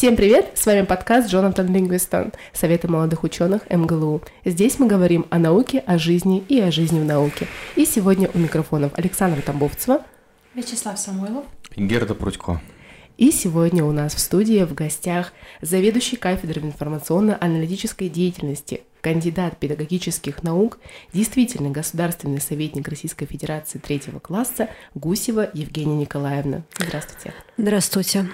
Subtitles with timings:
[0.00, 0.52] Всем привет!
[0.54, 4.22] С вами подкаст Джонатан Лингвистон, Советы молодых ученых МГЛУ.
[4.46, 7.46] Здесь мы говорим о науке, о жизни и о жизни в науке.
[7.76, 10.02] И сегодня у микрофонов Александра Тамбовцева,
[10.54, 11.44] Вячеслав Самойлов
[11.76, 12.62] и Герда Прудько.
[13.18, 20.78] И сегодня у нас в студии в гостях заведующий кафедрой информационно-аналитической деятельности, кандидат педагогических наук,
[21.12, 26.62] действительно государственный советник Российской Федерации третьего класса Гусева Евгения Николаевна.
[26.78, 27.32] Здравствуйте.
[27.56, 28.28] Здравствуйте.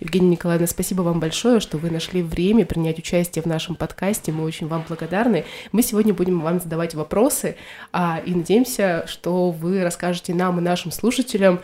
[0.00, 4.32] Евгения Николаевна, спасибо вам большое, что вы нашли время принять участие в нашем подкасте.
[4.32, 5.44] Мы очень вам благодарны.
[5.70, 7.56] Мы сегодня будем вам задавать вопросы
[7.92, 11.60] а, и надеемся, что вы расскажете нам и нашим слушателям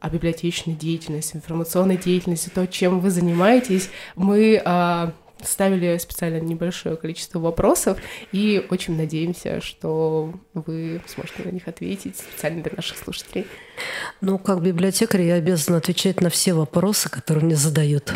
[0.00, 3.90] о библиотечной деятельности, информационной деятельности, то, чем вы занимаетесь.
[4.16, 5.12] Мы а,
[5.46, 7.98] ставили специально небольшое количество вопросов
[8.32, 13.46] и очень надеемся, что вы сможете на них ответить специально для наших слушателей.
[14.20, 18.14] Ну, как библиотекарь я обязана отвечать на все вопросы, которые мне задают.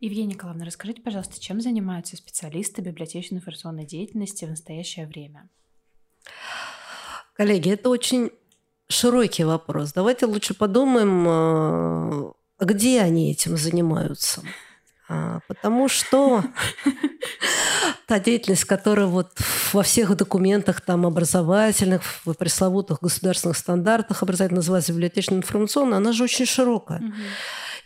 [0.00, 5.48] Евгения Николаевна, расскажите, пожалуйста, чем занимаются специалисты библиотечной информационной деятельности в настоящее время?
[7.34, 8.30] Коллеги, это очень
[8.88, 9.92] широкий вопрос.
[9.92, 14.42] Давайте лучше подумаем, а, где они этим занимаются.
[15.08, 16.44] А, потому что
[18.06, 19.32] та деятельность, которая вот
[19.72, 26.24] во всех документах там образовательных, в пресловутых государственных стандартах образовательно называется библиотечная информационная, она же
[26.24, 27.02] очень широкая.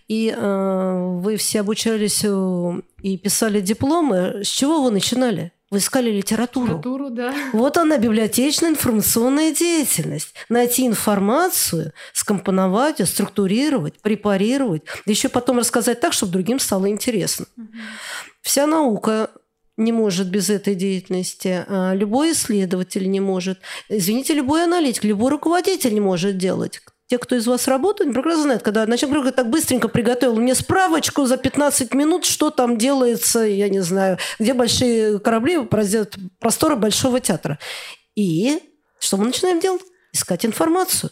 [0.08, 2.24] И э, вы все обучались
[3.02, 4.44] и писали дипломы.
[4.44, 5.52] С чего вы начинали?
[5.70, 6.66] Вы искали литературу.
[6.66, 7.34] Литературу, да.
[7.52, 10.34] Вот она, библиотечная информационная деятельность.
[10.48, 17.46] Найти информацию, скомпоновать ее, структурировать, препарировать, да еще потом рассказать так, чтобы другим стало интересно.
[17.56, 17.66] Угу.
[18.42, 19.30] Вся наука
[19.76, 21.64] не может без этой деятельности.
[21.68, 23.58] А любой исследователь не может.
[23.88, 28.62] Извините, любой аналитик, любой руководитель не может делать те, кто из вас работает, прекрасно знают,
[28.62, 33.68] когда начальник говорит, так быстренько приготовил мне справочку за 15 минут, что там делается, я
[33.68, 35.64] не знаю, где большие корабли
[36.40, 37.58] просторы Большого театра.
[38.16, 38.60] И
[38.98, 39.82] что мы начинаем делать?
[40.12, 41.10] Искать информацию.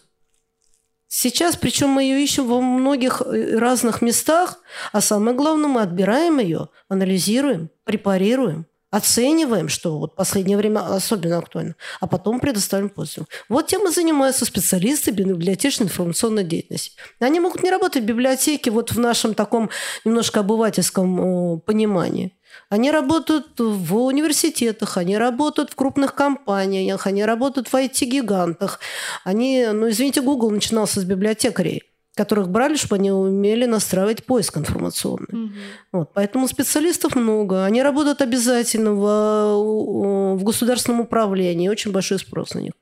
[1.07, 4.59] Сейчас, причем мы ее ищем во многих э, разных местах,
[4.91, 11.75] а самое главное, мы отбираем ее, анализируем, препарируем– оцениваем, что вот последнее время особенно актуально,
[12.01, 13.27] а потом предоставим пользователям.
[13.49, 16.93] Вот тем и занимаются специалисты библиотечной информационной деятельности.
[17.19, 19.71] Они могут не работать в библиотеке вот в нашем таком
[20.05, 22.37] немножко обывательском понимании.
[22.69, 28.79] Они работают в университетах, они работают в крупных компаниях, они работают в IT-гигантах.
[29.25, 31.83] Они, ну, извините, Google начинался с библиотекарей
[32.15, 35.47] которых брали, чтобы они умели настраивать поиск информационный.
[35.47, 35.53] Угу.
[35.93, 37.65] Вот, поэтому специалистов много.
[37.65, 41.69] Они работают обязательно в, в государственном управлении.
[41.69, 42.73] Очень большой спрос на них.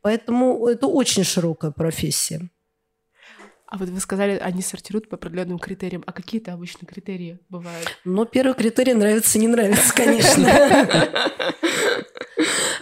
[0.00, 2.50] Поэтому это очень широкая профессия.
[3.72, 6.02] А вот вы сказали, они сортируют по определенным критериям.
[6.06, 7.88] А какие-то обычно критерии бывают?
[8.04, 10.44] Ну, первый критерий нравится, не нравится, конечно.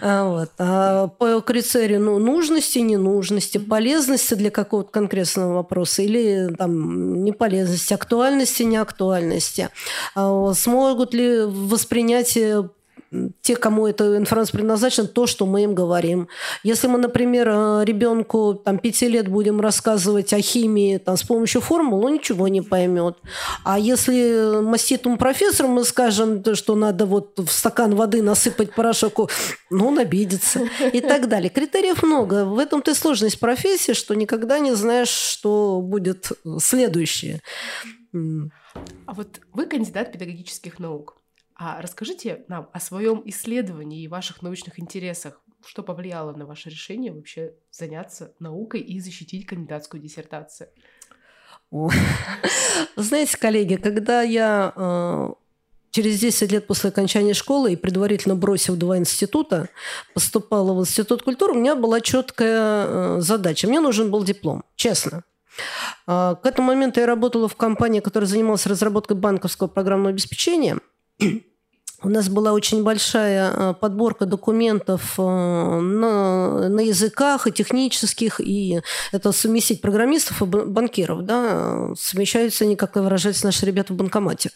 [0.00, 0.50] А, вот.
[0.58, 8.62] А по критерию ну, нужности, ненужности, полезности для какого-то конкретного вопроса или там неполезности, актуальности,
[8.62, 9.68] неактуальности.
[10.14, 12.36] А смогут ли воспринять
[13.40, 16.28] те, кому эта информация предназначена, то, что мы им говорим.
[16.62, 21.60] Если мы, например, э, ребенку там, 5 лет будем рассказывать о химии там, с помощью
[21.60, 23.16] формул, он ничего не поймет.
[23.64, 29.30] А если маститому профессору мы скажем, что надо вот в стакан воды насыпать порошок,
[29.70, 31.50] ну, он обидится и так далее.
[31.50, 32.44] Критериев много.
[32.44, 37.40] В этом-то и сложность профессии, что никогда не знаешь, что будет следующее.
[38.12, 41.19] А вот вы кандидат педагогических наук.
[41.62, 45.42] А расскажите нам о своем исследовании и ваших научных интересах.
[45.62, 50.70] Что повлияло на ваше решение вообще заняться наукой и защитить кандидатскую диссертацию?
[52.96, 55.28] Знаете, коллеги, когда я э,
[55.90, 59.68] через 10 лет после окончания школы и предварительно бросив два института,
[60.14, 63.68] поступала в Институт культуры, у меня была четкая э, задача.
[63.68, 65.24] Мне нужен был диплом, честно.
[66.06, 70.78] Э, к этому моменту я работала в компании, которая занималась разработкой банковского программного обеспечения–
[72.02, 78.80] у нас была очень большая э, подборка документов э, на, на языках и технических, и
[79.12, 84.50] это совместить программистов и банкиров, да, совмещаются они, как выражаются наши ребята в банкомате.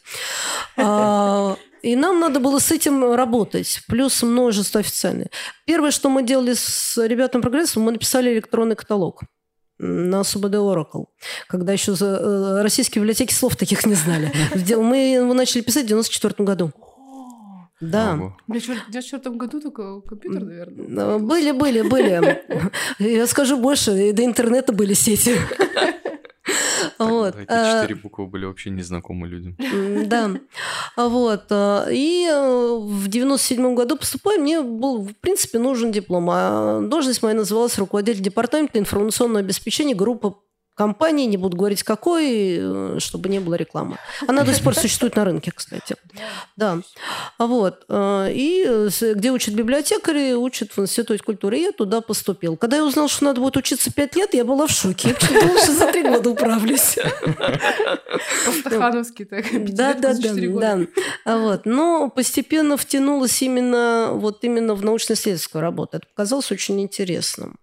[0.77, 5.29] А, и нам надо было с этим работать, плюс множество официальных.
[5.67, 9.23] Первое, что мы делали с ребятами прогрессом, мы написали электронный каталог
[9.79, 11.07] на СУБД Oracle,
[11.49, 14.33] когда еще за, э, российские библиотеки слов таких не знали.
[14.77, 16.73] Мы его начали писать в 1994 году.
[17.81, 18.17] Да.
[18.47, 20.87] В 94 году только компьютер, наверное.
[20.89, 22.43] Ну, были, были, были.
[22.99, 25.37] Я скажу больше, до интернета были сети.
[26.99, 27.35] Вот.
[27.37, 29.57] Эти а, четыре буквы были вообще незнакомы людям.
[30.07, 30.31] Да.
[30.97, 31.45] Вот.
[31.51, 36.29] А, и э, в 97 году поступаю, мне был, в принципе, нужен диплом.
[36.31, 40.35] А должность моя называлась руководитель департамента информационного обеспечения группы
[40.75, 43.99] компании, не буду говорить какой, э, чтобы не было рекламы.
[44.27, 45.97] Она до сих пор существует на рынке, кстати.
[46.57, 46.79] Да.
[47.39, 47.85] Вот.
[47.89, 51.59] Э, и где учат библиотекари, учат в Институте культуры.
[51.59, 52.57] И я туда поступил.
[52.57, 55.17] Когда я узнал, что надо будет учиться пять лет, я была в шоке.
[55.31, 56.99] Я думала, что за три года управлюсь.
[58.47, 59.45] По-стахановски так.
[59.75, 60.33] Да, да, да.
[60.35, 61.37] да.
[61.37, 61.67] Вот.
[61.67, 65.99] Но постепенно втянулась именно, вот именно в научно-исследовательскую работу.
[65.99, 67.59] Это показалось очень интересным.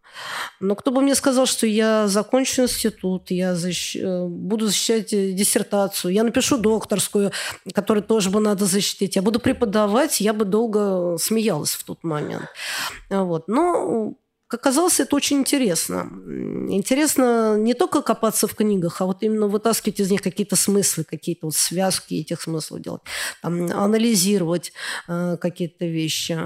[0.59, 3.95] Но кто бы мне сказал, что я закончу институт, я защ...
[3.95, 7.31] Э, буду защищать диссертацию, я напишу докторскую,
[7.73, 12.45] которую тоже бы надо защитить, я буду преподавать, я бы долго смеялась в тот момент.
[13.09, 13.47] Вот.
[13.47, 14.15] Но
[14.51, 16.11] как оказалось, это очень интересно.
[16.69, 21.45] Интересно не только копаться в книгах, а вот именно вытаскивать из них какие-то смыслы, какие-то
[21.45, 23.01] вот связки этих смыслов делать,
[23.41, 24.73] там, анализировать
[25.07, 26.37] э, какие-то вещи.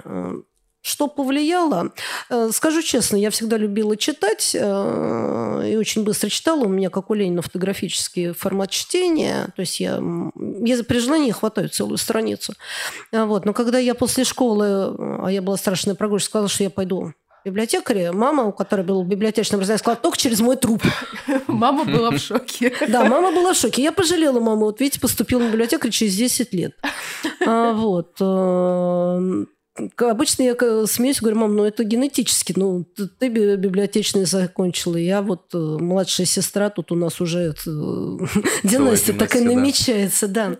[0.85, 1.93] Что повлияло?
[2.29, 6.65] Э, скажу честно, я всегда любила читать э, и очень быстро читала.
[6.65, 9.47] У меня, как у Ленина, фотографический формат чтения.
[9.55, 9.99] То есть я,
[10.35, 12.53] я при желании хватаю целую страницу.
[13.11, 13.45] А вот.
[13.45, 14.95] Но когда я после школы,
[15.25, 17.13] а я была страшная прогульщик, сказала, что я пойду
[17.45, 20.83] библиотекаре, мама, у которой был библиотечный образование, сказала, только через мой труп.
[21.47, 22.73] Мама была в шоке.
[22.87, 23.83] Да, мама была в шоке.
[23.83, 24.65] Я пожалела маму.
[24.65, 26.73] Вот видите, поступила в библиотекарь через 10 лет.
[27.45, 28.19] А, вот.
[29.97, 30.55] Обычно я
[30.87, 32.53] смеюсь, говорю, мам, ну это генетически.
[32.55, 32.85] Ну,
[33.19, 37.61] ты библиотечный закончила, я вот э, младшая сестра, тут у нас уже это,
[38.63, 39.49] династия такая да.
[39.49, 40.57] намечается, да.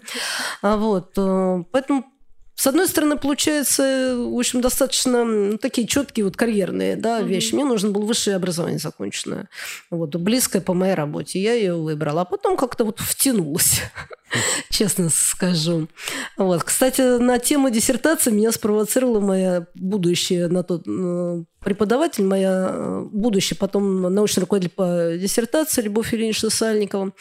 [0.62, 2.06] А вот, э, поэтому
[2.56, 7.28] с одной стороны, получается, в общем, достаточно ну, такие четкие вот карьерные да, mm-hmm.
[7.28, 7.54] вещи.
[7.54, 9.50] Мне нужно было высшее образование законченное.
[9.90, 11.42] Вот, близкое по моей работе.
[11.42, 12.22] Я ее выбрала.
[12.22, 13.82] А потом как-то вот втянулась,
[14.70, 15.90] честно скажу.
[16.38, 16.64] Вот.
[16.64, 20.86] Кстати, на тему диссертации меня спровоцировала моя будущая на тот
[21.66, 27.12] преподаватель, моя э, будущая потом научный руководитель по диссертации Любовь Ильинична Сальникова,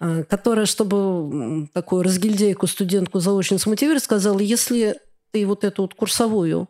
[0.00, 4.96] э, которая, чтобы такую разгильдейку, студентку заочницу мотивировать, сказала, если
[5.30, 6.68] ты вот эту вот курсовую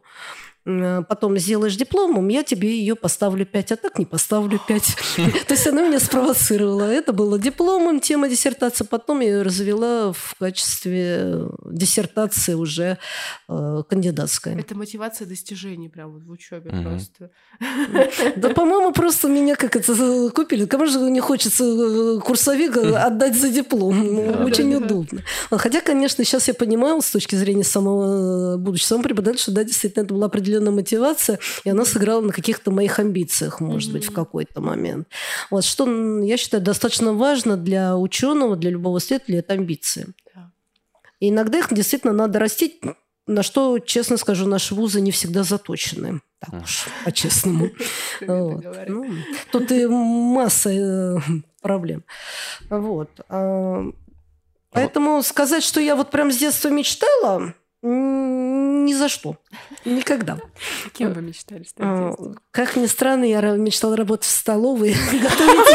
[0.64, 4.96] потом сделаешь дипломом, я тебе ее поставлю 5, а так не поставлю 5.
[5.48, 6.84] То есть она меня спровоцировала.
[6.84, 8.84] Это было дипломом, тема диссертации.
[8.84, 12.98] Потом я ее развела в качестве диссертации уже
[13.48, 14.58] э, кандидатской.
[14.58, 17.30] Это мотивация достижений прямо в учебе просто.
[18.36, 20.66] Да, по-моему, просто меня как это купили.
[20.66, 24.44] Кому же не хочется э, курсовик отдать за диплом?
[24.44, 25.22] Очень удобно.
[25.50, 30.04] Хотя, конечно, сейчас я понимаю с точки зрения самого будущего самого преподавателя, что да, действительно,
[30.04, 33.92] это была определенная определенная мотивация, и она сыграла на каких-то моих амбициях, может mm-hmm.
[33.92, 35.08] быть, в какой-то момент.
[35.50, 35.86] Вот что,
[36.22, 40.08] я считаю, достаточно важно для ученого, для любого исследователя, это амбиции.
[40.36, 40.46] Yeah.
[41.20, 42.80] И иногда их действительно надо растить,
[43.26, 46.20] на что, честно скажу, наши вузы не всегда заточены.
[46.40, 47.70] Так уж, по-честному.
[48.20, 48.60] Ну,
[49.52, 51.18] тут и масса э,
[51.60, 52.04] проблем.
[52.68, 53.08] Вот.
[53.28, 53.84] А,
[54.70, 59.36] поэтому сказать, что я вот прям с детства мечтала, ни за что.
[59.84, 60.38] Никогда.
[60.92, 62.14] Кем вы мечтали стать а,
[62.52, 65.66] Как ни странно, я мечтала работать в столовой, готовить.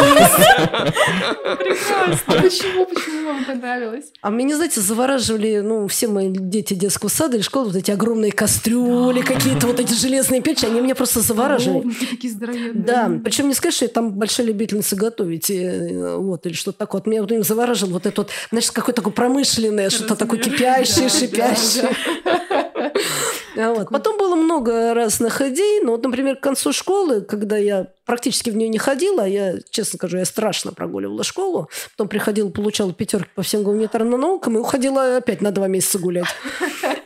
[1.59, 2.41] Прекрасно.
[2.41, 2.85] Почему?
[2.85, 4.05] Почему вам понравилось?
[4.21, 8.31] А мне, знаете, завораживали, ну, все мои дети детского сада или школы, вот эти огромные
[8.31, 11.91] кастрюли, какие-то вот эти железные печи, они меня просто завораживали.
[12.09, 12.73] Такие здоровенные.
[12.73, 17.01] Да, причем не сказать, что я там большая любительница готовить, э, вот, или что-то такое.
[17.05, 21.96] Меня вот завораживало вот это вот, знаешь, какое-то такое промышленное, что-то такое кипящее, шипящее.
[23.55, 23.89] Вот.
[23.89, 25.81] Потом было много разных идей.
[25.81, 29.97] Но, вот, например, к концу школы, когда я практически в нее не ходила, я, честно
[29.97, 35.17] скажу, я страшно прогуливала школу, потом приходила, получала пятерки по всем гуманитарным наукам и уходила
[35.17, 36.27] опять на два месяца гулять.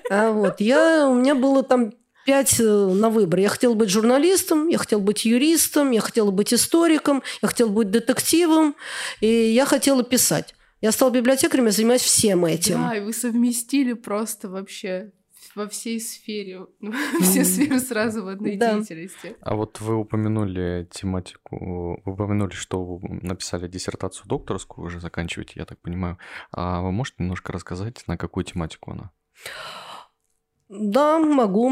[0.10, 0.60] А вот.
[0.60, 1.94] Я, у меня было там
[2.26, 3.40] пять э, на выбор.
[3.40, 7.92] Я хотела быть журналистом, я хотела быть юристом, я хотела быть историком, я хотела быть
[7.92, 8.76] детективом,
[9.22, 10.54] и я хотела писать.
[10.82, 12.76] Я стала библиотекарем, я занимаюсь всем этим.
[12.76, 15.12] Да, и вы совместили просто вообще
[15.56, 16.66] во всей сфере,
[17.22, 18.74] все сферы сразу в одной да.
[18.74, 19.36] деятельности.
[19.42, 25.66] А вот вы упомянули тематику, вы упомянули, что вы написали диссертацию докторскую, уже заканчиваете, я
[25.66, 26.18] так понимаю.
[26.52, 29.12] А вы можете немножко рассказать, на какую тематику она?
[30.72, 31.70] Да, могу.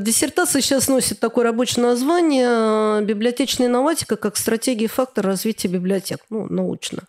[0.00, 6.18] Диссертация сейчас носит такое рабочее название «Библиотечная инноватика как стратегия и фактор развития библиотек».
[6.28, 7.04] Ну, научно.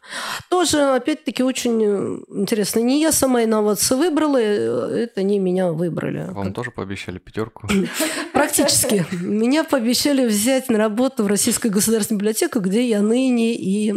[0.51, 1.81] Тоже, опять-таки, очень
[2.29, 2.81] интересно.
[2.81, 6.27] Не я сама инновации выбрала, это не меня выбрали.
[6.29, 6.55] Вам как...
[6.55, 7.67] тоже пообещали пятерку?
[8.33, 9.03] Практически.
[9.11, 13.95] Меня пообещали взять на работу в Российскую государственную библиотеку, где я ныне и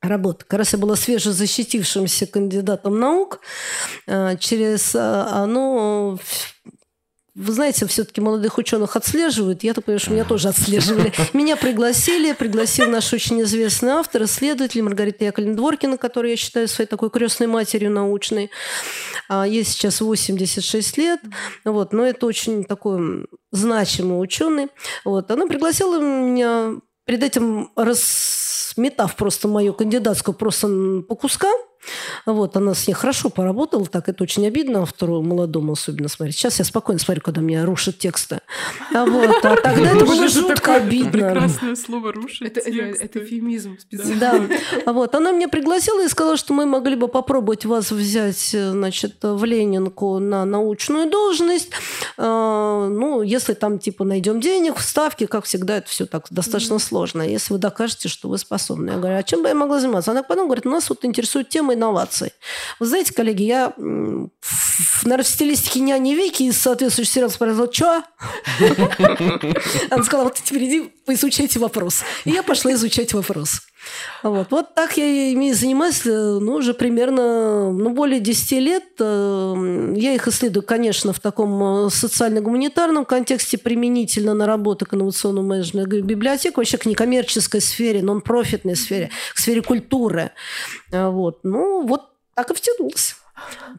[0.00, 0.44] работа.
[0.44, 3.40] Как раз я была свежезащитившимся кандидатом наук.
[4.06, 6.18] Э, через оно
[7.38, 9.62] вы знаете, все-таки молодых ученых отслеживают.
[9.62, 11.12] Я так понимаю, что меня тоже отслеживали.
[11.32, 16.88] Меня пригласили, пригласил наш очень известный автор, исследователь Маргарита Яковлевна Дворкина, которую я считаю своей
[16.88, 18.50] такой крестной матерью научной.
[19.28, 21.20] А, ей сейчас 86 лет,
[21.64, 24.66] вот, но это очень такой значимый ученый.
[25.04, 25.30] Вот.
[25.30, 26.74] Она пригласила меня
[27.08, 30.68] перед этим разметав просто мою кандидатскую просто
[31.08, 31.58] по кускам,
[32.26, 36.36] вот, она с ней хорошо поработала, так это очень обидно автору молодому особенно смотреть.
[36.36, 38.40] Сейчас я спокойно смотрю, когда меня рушат тексты.
[38.94, 41.10] А, вот, а тогда это было жутко обидно.
[41.10, 44.18] Прекрасное слово «рушить Это, это, это эфемизм специально.
[44.18, 44.48] Да.
[44.86, 49.16] А вот, она мне пригласила и сказала, что мы могли бы попробовать вас взять, значит,
[49.22, 51.70] в Ленинку на научную должность.
[52.16, 57.22] А, ну, если там, типа, найдем денег, вставки, как всегда, это все так достаточно сложно.
[57.22, 58.90] Если вы докажете, что вы способны.
[58.90, 60.10] Я говорю, а чем бы я могла заниматься?
[60.10, 62.32] Она потом говорит, нас вот интересует тема инноваций.
[62.78, 68.04] Вы знаете, коллеги, я, наверное, в стилистике няни Вики из соответствующего сериала спросила, что?
[69.90, 72.02] Она сказала, вот теперь иди поизучайте вопрос.
[72.24, 73.62] И я пошла изучать вопрос.
[74.22, 78.84] Вот, вот так я ими занимаюсь, э, ну, уже примерно, ну, более 10 лет.
[78.98, 85.48] Э, я их исследую, конечно, в таком э, социально-гуманитарном контексте, применительно на работу к инновационному
[85.48, 90.32] менеджменту библиотек, вообще к некоммерческой сфере, нон-профитной сфере, к сфере культуры.
[90.90, 93.16] Вот, ну, вот так и втянулась.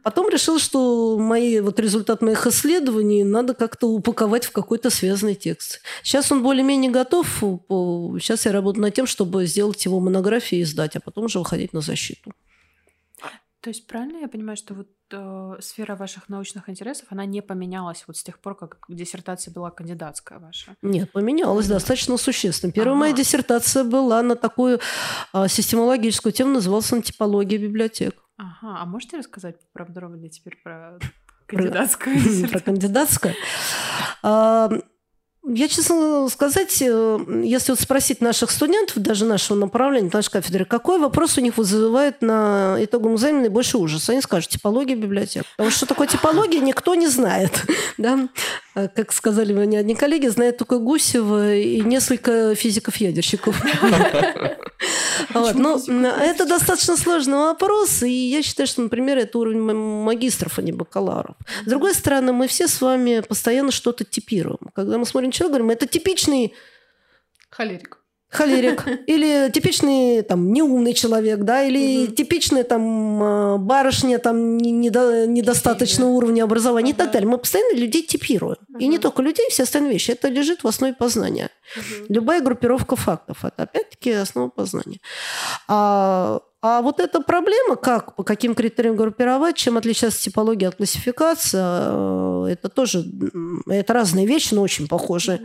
[0.03, 5.81] Потом решил, что мои, вот результат моих исследований надо как-то упаковать в какой-то связанный текст.
[6.03, 7.27] Сейчас он более-менее готов.
[8.19, 11.73] Сейчас я работаю над тем, чтобы сделать его монографию и издать, а потом уже выходить
[11.73, 12.33] на защиту.
[13.61, 18.05] То есть правильно я понимаю, что вот э, сфера ваших научных интересов, она не поменялась
[18.07, 20.77] вот с тех пор, как диссертация была кандидатская ваша?
[20.81, 21.73] Нет, поменялась да.
[21.73, 22.71] достаточно существенно.
[22.71, 22.99] Первая ага.
[23.01, 24.79] моя диссертация была на такую
[25.33, 28.23] э, системологическую тему, называлась «Антипология библиотек».
[28.39, 30.97] Ага, а можете рассказать поподробнее теперь про
[31.45, 32.49] кандидатскую?
[32.51, 33.35] Про кандидатскую?
[35.51, 40.99] Я, честно сказать, э, если вот спросить наших студентов, даже нашего направления, нашей кафедры, какой
[40.99, 44.11] вопрос у них вызывает на итоговом экзамене больше ужаса?
[44.11, 45.45] Они скажут, типология библиотек.
[45.55, 47.65] Потому что такое типология никто не знает.
[47.97, 48.29] Да?
[48.75, 53.61] А, как сказали мне одни коллеги, знает только Гусева и несколько физиков-ядерщиков.
[55.33, 55.55] Вот.
[55.55, 60.71] Но это достаточно сложный вопрос, и я считаю, что, например, это уровень магистров, а не
[60.71, 61.35] бакалавров.
[61.65, 64.71] С другой стороны, мы все с вами постоянно что-то типируем.
[64.73, 66.53] Когда мы смотрим человека, говорим, это типичный...
[67.49, 67.98] Холерик
[68.29, 72.15] холерик, или типичный там неумный человек, да, или угу.
[72.15, 76.11] типичная там а, барышня там недо, недостаточно Или...
[76.11, 76.95] уровня образования ага.
[76.95, 77.29] и так далее.
[77.29, 78.57] Мы постоянно людей типируем.
[78.69, 78.83] Ага.
[78.83, 80.11] И не только людей, все остальные вещи.
[80.11, 81.49] Это лежит в основе познания.
[81.75, 82.05] Угу.
[82.09, 84.99] Любая группировка фактов– это опять-таки основа познания.
[85.67, 91.57] А а вот эта проблема, как, по каким критериям группировать, чем отличается типология от классификации,
[91.57, 93.05] э, это тоже
[93.65, 95.41] это разные вещи, но очень похожие.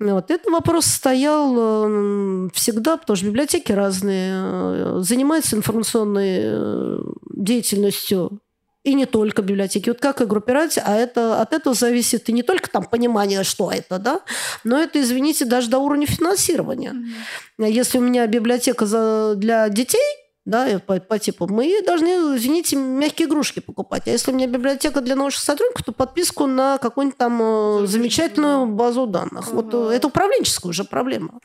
[0.00, 0.30] Вот.
[0.30, 6.98] Этот вопрос стоял э, всегда, потому что библиотеки разные, э, занимаются информационной
[7.30, 8.40] деятельностью
[8.84, 9.90] и не только библиотеки.
[9.90, 13.70] Вот как и группировать, а это, от этого зависит и не только там понимание, что
[13.70, 14.20] это, да,
[14.62, 16.94] но это, извините, даже до уровня финансирования.
[17.58, 17.70] Mm-hmm.
[17.70, 20.00] Если у меня библиотека для детей–
[20.44, 24.06] да, по, по типу, мы должны, извините, мягкие игрушки покупать.
[24.06, 28.66] А если у меня библиотека для научных сотрудников, то подписку на какую-нибудь там э, замечательную
[28.66, 29.48] базу данных.
[29.48, 29.54] Ага.
[29.54, 31.40] Вот э, это управленческая уже проблема.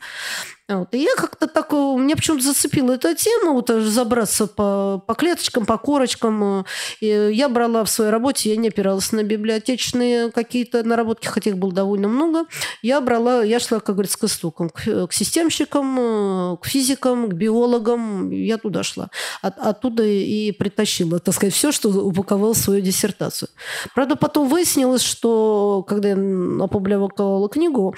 [0.70, 0.94] Вот.
[0.94, 5.66] И я как-то так, э, меня почему-то зацепила эта тема, вот разобраться по, по клеточкам,
[5.66, 6.64] по корочкам.
[7.00, 11.58] И я брала в своей работе, я не опиралась на библиотечные какие-то наработки, хотя их
[11.58, 12.44] было довольно много.
[12.82, 17.32] Я брала, я шла, как говорится, к истокам, к, к системщикам, э, к физикам, к
[17.32, 18.30] биологам.
[18.30, 19.10] Я туда шла.
[19.42, 23.48] От, оттуда и притащила, так сказать, все, что упаковала свою диссертацию.
[23.92, 26.14] Правда, потом выяснилось, что когда я
[26.60, 27.96] опубликовала книгу,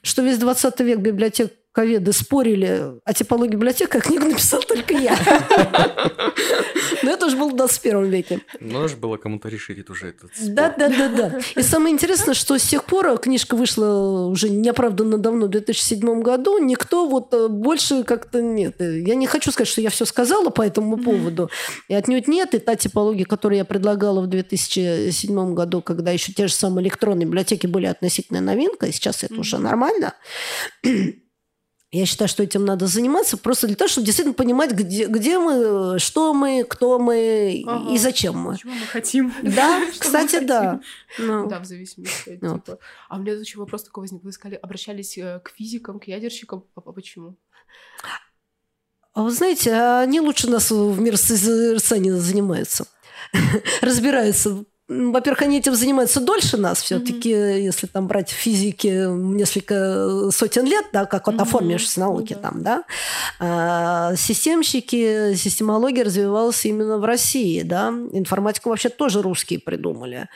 [0.00, 5.18] что весь 20 век библиотек коведы спорили о типологии библиотек, а книгу написал только я.
[7.02, 8.40] Но это уже было в 21 веке.
[8.60, 10.50] Надо было кому-то решить это уже этот спор.
[10.50, 11.40] Да, да, да, да.
[11.56, 16.58] И самое интересное, что с тех пор книжка вышла уже неоправданно давно, в 2007 году,
[16.58, 18.76] никто вот э, больше как-то нет.
[18.78, 21.50] Я не хочу сказать, что я все сказала по этому поводу.
[21.88, 22.54] И отнюдь нет.
[22.54, 27.26] И та типология, которую я предлагала в 2007 году, когда еще те же самые электронные
[27.26, 30.14] библиотеки были относительно новинка, и сейчас это уже нормально,
[31.98, 35.98] я считаю, что этим надо заниматься просто для того, чтобы действительно понимать, где, где мы,
[35.98, 37.92] что мы, кто мы ага.
[37.92, 38.56] и зачем мы.
[38.56, 39.32] Чего мы хотим.
[39.42, 40.80] Да, кстати, да.
[41.18, 41.48] Ну.
[41.48, 42.58] Да, в зависимости от ну.
[42.58, 42.78] типа.
[43.08, 44.24] А у меня еще вопрос такой возник.
[44.24, 46.64] Вы сказали, обращались э, к физикам, к ядерщикам.
[46.74, 47.36] А почему?
[49.12, 52.86] А вы знаете, они лучше нас в мир созерцания занимаются.
[53.80, 57.60] Разбираются во-первых, они этим занимаются дольше нас все-таки, mm-hmm.
[57.60, 62.00] если там брать в физике несколько сотен лет, да, как вот mm-hmm.
[62.00, 62.40] науки mm-hmm.
[62.40, 62.84] там, да.
[63.40, 67.88] А, системщики, системология развивалась именно в России, да.
[68.12, 70.28] Информатику вообще тоже русские придумали,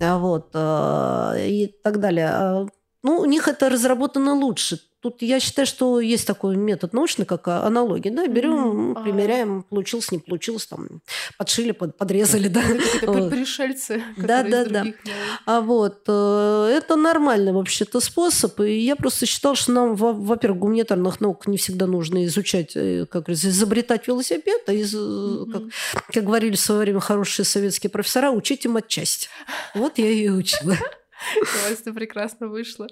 [0.00, 2.28] а вот, а, и так далее.
[2.28, 2.66] А,
[3.02, 4.78] ну, у них это разработано лучше.
[5.00, 8.10] Тут я считаю, что есть такой метод научный, как аналогия.
[8.10, 9.02] Да, берем, mm-hmm.
[9.02, 11.00] примеряем, получилось, не получилось, там,
[11.38, 12.62] подшили, под, подрезали, да.
[13.00, 14.84] Это пришельцы, Да, да, да.
[15.46, 18.60] А вот, э, это нормальный вообще-то способ.
[18.60, 23.30] И я просто считал, что нам, во-первых, гуманитарных наук не всегда нужно изучать, э, как
[23.30, 25.50] изобретать велосипед, а из, mm-hmm.
[25.50, 25.62] как,
[26.12, 29.28] как говорили в свое время хорошие советские профессора, учить им отчасти.
[29.74, 30.76] Вот я и учила.
[31.36, 32.86] У вас это прекрасно вышло.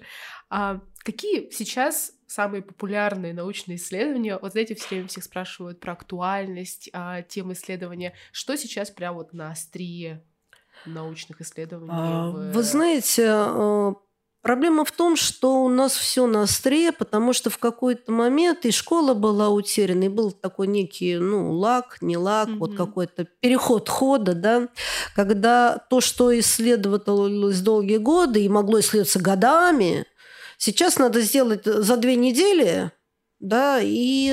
[0.49, 0.79] А
[1.11, 4.37] какие сейчас самые популярные научные исследования?
[4.37, 8.13] Вот знаете, все время всех спрашивают про актуальность а, тем исследования.
[8.31, 10.23] Что сейчас прям вот на острие
[10.85, 11.91] научных исследований?
[11.91, 12.51] А, в...
[12.51, 13.93] Вы знаете, а,
[14.41, 18.71] Проблема в том, что у нас все на острее, потому что в какой-то момент и
[18.71, 22.57] школа была утеряна, и был такой некий, ну, лак, не лак, mm-hmm.
[22.57, 24.69] вот какой-то переход хода, да,
[25.13, 30.05] когда то, что исследовалось долгие годы и могло исследоваться годами,
[30.59, 32.91] сейчас надо сделать за две недели,
[33.39, 34.29] да, и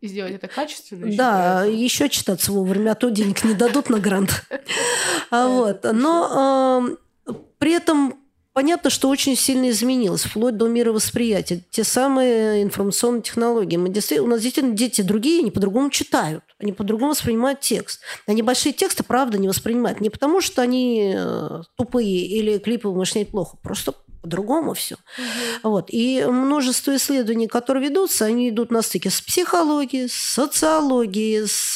[0.00, 1.04] и сделать это качественно.
[1.04, 4.44] Еще да, еще читаться вовремя, а то денег не дадут на грант.
[5.30, 5.86] А вот.
[5.92, 6.98] Но
[7.58, 11.62] при этом Понятно, что очень сильно изменилось, вплоть до мировосприятия.
[11.70, 13.78] Те самые информационные технологии.
[13.78, 18.02] Мы действительно, у нас действительно дети другие, они по-другому читают, они по-другому воспринимают текст.
[18.26, 20.02] Они большие тексты, правда, не воспринимают.
[20.02, 24.94] Не потому, что они э, тупые или клипы умышляют плохо, просто по-другому все.
[24.94, 25.70] Угу.
[25.70, 25.86] Вот.
[25.88, 31.74] И множество исследований, которые ведутся, они идут на стыке с психологией, с социологией, с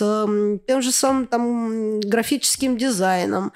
[0.66, 3.52] тем же самым там, графическим дизайном.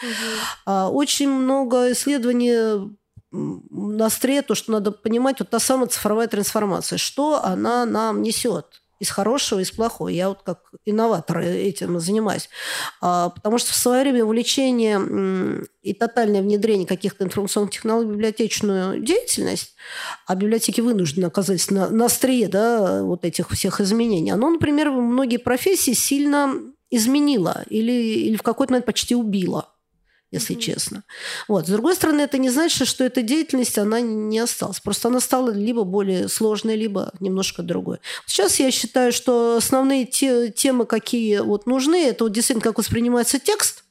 [0.67, 0.73] Угу.
[0.97, 2.91] Очень много исследований
[3.33, 8.80] на острие то, что надо понимать, вот та самая цифровая трансформация, что она нам несет
[9.01, 10.09] из хорошего, из плохого.
[10.09, 12.49] Я вот как инноватор этим занимаюсь.
[13.01, 19.01] А, потому что в свое время увлечение и тотальное внедрение каких-то информационных технологий в библиотечную
[19.01, 19.75] деятельность,
[20.27, 25.39] а библиотеки вынуждены оказались на, на острие да, вот этих всех изменений, оно, например, многие
[25.39, 26.55] профессии сильно
[26.91, 29.69] изменило или, или в какой-то момент почти убило
[30.31, 30.61] если mm-hmm.
[30.61, 31.05] честно.
[31.49, 31.67] Вот.
[31.67, 34.81] С другой стороны, это не значит, что эта деятельность, она не осталась.
[34.81, 37.99] Просто она стала либо более сложной, либо немножко другой.
[38.27, 43.39] Сейчас я считаю, что основные те, темы, какие вот нужны, это вот действительно, как воспринимается
[43.39, 43.85] текст,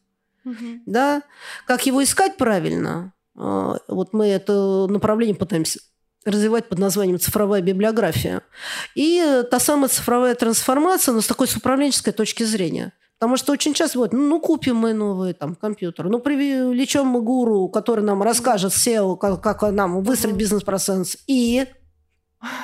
[0.45, 0.81] mm-hmm.
[0.85, 1.23] да,
[1.65, 3.13] как его искать правильно.
[3.35, 5.79] А, вот мы это направление пытаемся
[6.25, 8.41] развивать под названием цифровая библиография.
[8.95, 12.93] И та самая цифровая трансформация, но с такой с управленческой точки зрения.
[13.19, 17.67] Потому что очень часто вот, ну, купим мы новый там компьютер, ну, привлечем мы гуру,
[17.67, 21.65] который нам расскажет SEO, как, как нам выстроить бизнес-процесс, и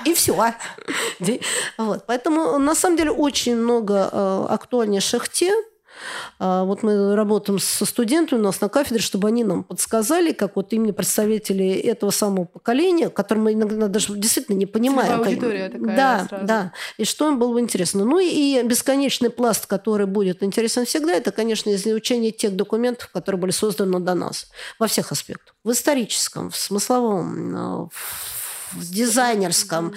[0.06, 0.34] и все.
[1.78, 2.06] Вот.
[2.08, 5.62] Поэтому на самом деле очень много э, актуальнейших тем,
[6.40, 10.74] вот мы работаем со студентами у нас на кафедре, чтобы они нам подсказали, как вот
[10.74, 15.20] именно представители этого самого поколения, которым мы иногда даже действительно не понимаем.
[15.22, 16.46] аудитория такая Да, сразу.
[16.46, 16.72] да.
[16.98, 18.06] И что им было бы интересно.
[18.06, 23.52] Ну и бесконечный пласт, который будет интересен всегда, это, конечно, изучение тех документов, которые были
[23.52, 24.48] созданы до нас
[24.80, 25.56] во всех аспектах.
[25.64, 27.88] В историческом, в смысловом, э,
[28.74, 29.94] в дизайнерском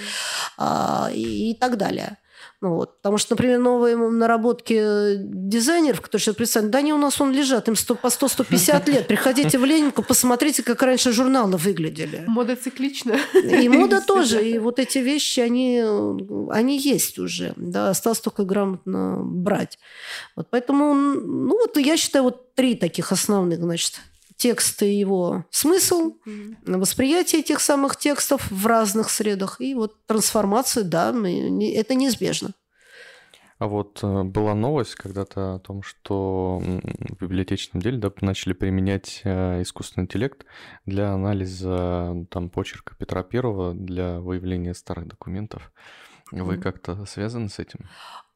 [1.13, 2.19] и, и так далее.
[2.61, 2.97] Ну, вот.
[2.97, 7.68] Потому что, например, новые наработки дизайнеров, которые сейчас представлены, да они у нас он лежат,
[7.68, 9.07] им 100, по 100-150 лет.
[9.07, 12.25] Приходите в Ленинку, посмотрите, как раньше журналы выглядели.
[12.27, 13.16] Мода циклична.
[13.35, 14.44] И мода тоже.
[14.44, 15.85] И вот эти вещи, они,
[16.51, 17.53] они есть уже.
[17.57, 19.79] Да, осталось только грамотно брать.
[20.35, 24.01] Вот поэтому, ну вот я считаю, вот три таких основных, значит,
[24.38, 26.57] текст и его смысл, Мгм.
[26.81, 29.61] восприятие этих самых текстов в разных средах.
[29.61, 32.55] И вот трансформация, да, мы- не- это неизбежно.
[33.59, 39.20] А вот э, была новость когда-то о том, что в библиотечном деле да, начали применять
[39.24, 40.46] э, искусственный интеллект
[40.87, 45.72] для анализа там почерка Петра Первого для выявления старых документов.
[46.31, 47.81] Вы как-то связаны с этим?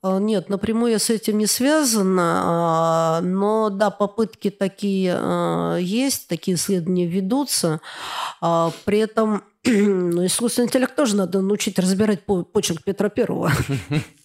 [0.02, 6.28] А, Нет, напрямую я с этим не связана, а, но да, попытки такие а, есть,
[6.28, 7.80] такие исследования ведутся.
[8.40, 13.52] А, При этом ну, искусственный интеллект тоже надо научить разбирать по- почерк Петра Первого.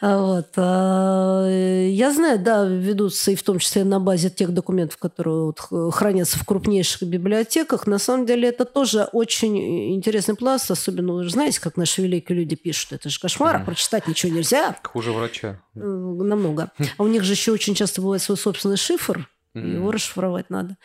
[0.00, 0.48] А, Вот.
[0.56, 1.46] а,
[1.88, 5.60] Я знаю, да, ведутся и в том числе на базе тех документов, которые вот
[5.92, 7.86] хранятся в крупнейших библиотеках.
[7.86, 12.36] На самом деле это тоже очень интересный пласт, особенно вы же знаете, как наши великие
[12.38, 12.92] люди пишут.
[12.92, 13.66] Это же кошмар, Мгм.
[13.66, 14.76] прочитать ничего нельзя.
[14.82, 15.60] Хуже врача.
[15.76, 16.70] Э, намного.
[16.98, 19.90] А у них же еще очень часто бывает свой собственный шифр, его М.
[19.90, 20.76] расшифровать надо.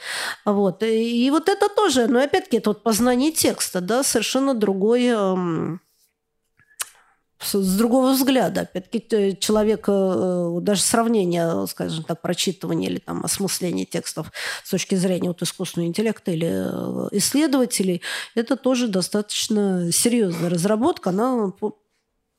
[0.46, 0.84] А Вот.
[0.84, 5.06] И, и вот это тоже, но опять-таки, это вот познание текста, да, совершенно другой...
[5.08, 5.82] эм,
[7.42, 8.62] с другого взгляда.
[8.62, 14.32] Опять-таки, человек, э, даже сравнение, скажем так, прочитывания или там осмысления текстов
[14.64, 18.02] с точки зрения вот искусственного интеллекта или э, исследователей,
[18.36, 21.12] это тоже достаточно серьезная разработка.
[21.12, 21.54] Она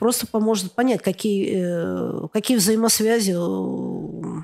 [0.00, 4.39] просто поможет понять, какие, э, какие взаимосвязи, э,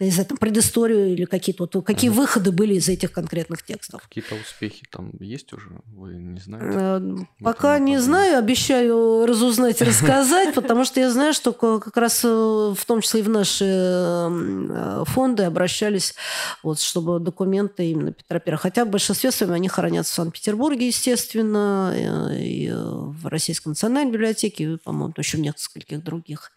[0.00, 2.18] не знаю, там, предысторию или какие-то вот, какие Мгм.
[2.20, 4.02] выходы были из этих конкретных текстов.
[4.02, 5.68] Какие-то успехи там есть уже?
[5.96, 6.78] Вы не знаете?
[6.78, 9.84] Э, Пока не знаю, обещаю разузнать и
[10.24, 13.28] рассказать, потому что я знаю, что ка- как раз э, в том числе и в
[13.28, 16.14] наши э, фонды обращались,
[16.62, 18.60] вот, чтобы документы именно Петра Первого.
[18.62, 24.64] Хотя в большинстве своем они хранятся в Санкт-Петербурге, естественно, э, и в Российской национальной библиотеке,
[24.64, 26.52] и, по-моему, еще в нескольких других.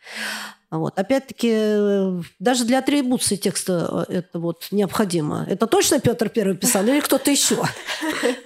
[0.74, 0.98] Вот.
[0.98, 5.46] Опять-таки, э, даже для атрибуции текста э, это вот необходимо.
[5.48, 7.58] Это точно Петр Первый писал или кто-то еще?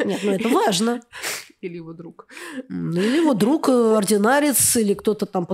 [0.04, 1.02] Нет, ну это важно.
[1.62, 2.28] Или его друг.
[2.68, 5.48] Ну, Или его друг, э, ординарец, или кто-то там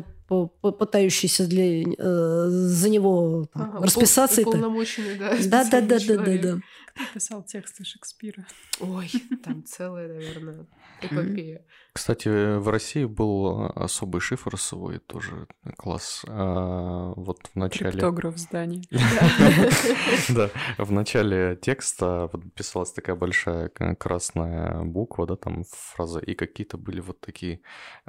[0.61, 4.41] пытающийся для, э, за него там, Ага, расписаться.
[4.41, 6.59] уполномоченный, да, Да, да, да, да, да, да.
[6.95, 8.47] Кто писал тексты Шекспира?
[8.79, 9.11] Ой,
[9.43, 10.65] там целая, наверное,
[11.01, 11.65] эпопея.
[11.93, 16.23] Кстати, в России был особый шифр свой, тоже класс.
[16.27, 17.91] А, Вот в начале...
[17.91, 18.81] Криптограф в здании.
[20.29, 26.99] Да, в начале текста писалась такая большая красная буква, да, там фраза, и какие-то были
[26.99, 27.61] вот такие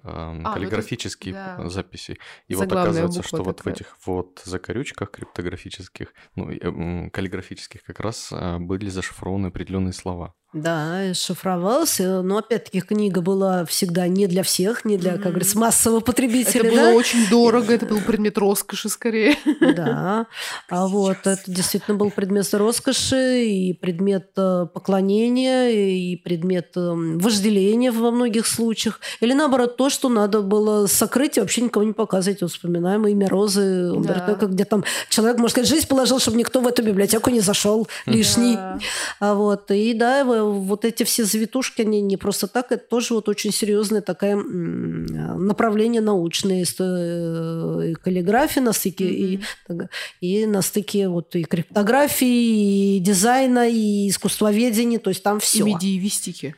[0.03, 2.19] эм, ну это- каллиграфические записи.
[2.49, 8.59] И вот оказывается, что вот в этих вот закорючках криптографических, ну, каллиграфических как раз а,
[8.59, 10.35] были зашифрованы определенные слова.
[10.55, 12.23] Да, шифровался.
[12.23, 16.71] Но опять-таки книга была всегда не для всех, не для, как говорится, массового Это потребителя.
[16.71, 16.91] было да?
[16.93, 19.37] очень дорого, это был предмет роскоши скорее.
[19.61, 20.27] Да,
[20.69, 27.91] а вот это действительно был предмет роскоши и предмет э, поклонения и предмет э, вожделения
[27.91, 29.01] во многих случаях.
[29.21, 32.43] Или наоборот, то, что надо было сокрыть и вообще никому не показывать.
[32.43, 34.47] Вот вспоминаем имя Розы Умберто Да.
[34.47, 38.55] Где там человек, может сказать, жизнь положил, чтобы никто в эту библиотеку не зашел лишний.
[38.55, 38.79] Да.
[39.21, 43.29] А вот, и да, вот эти все завитушки, они не просто так, это тоже вот
[43.29, 51.09] очень серьезное такое направление научное, исто- и каллиграфия на стыке, и, так, и на стыке
[51.09, 55.65] вот и криптографии, и дизайна, и искусствоведения, то есть там И все.
[55.65, 56.55] медиевистики.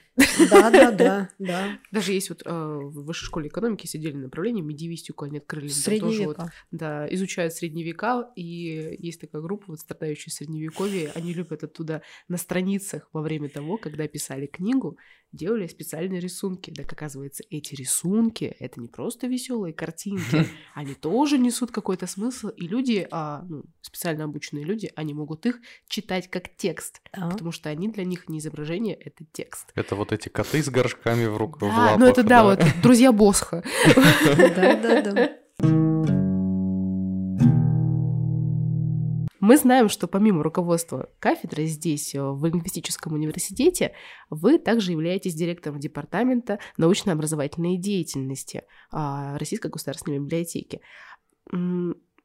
[0.51, 1.79] Да, да, да, да.
[1.93, 5.69] Даже есть вот э, в высшей школе экономики отдельное направление, медиевистику они открыли.
[5.69, 6.39] Средние тоже вот,
[6.71, 12.39] да, изучают средние века, и есть такая группа, вот страдающие средневековье, они любят оттуда на
[12.39, 14.97] страницах во время того, когда писали книгу,
[15.33, 16.71] делали специальные рисунки.
[16.71, 22.67] Так оказывается, эти рисунки— это не просто веселые картинки, они тоже несут какой-то смысл, и
[22.67, 27.29] люди, а, ну, специально обученные люди, они могут их читать как текст, Да.
[27.29, 29.71] потому что они для них не изображение, это текст.
[29.75, 31.99] Это вот эти коты с горшками в руках, в Да, лапах.
[31.99, 33.63] ну это да, вот друзья Босха.
[34.37, 35.37] Да,
[39.41, 43.93] Мы знаем, что помимо руководства кафедры здесь, э, в лингвистическом университете,
[44.31, 50.81] вы также являетесь директором департамента научно-образовательной деятельности а, Российской государственной библиотеки.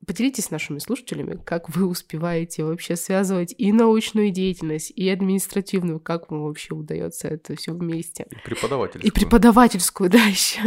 [0.08, 6.32] Поделитесь с нашими слушателями, как вы успеваете вообще связывать и научную деятельность, и административную, как
[6.32, 8.26] вам вообще удается это все вместе.
[8.32, 9.00] И преподаватель.
[9.04, 10.62] И преподавательскую, да, еще.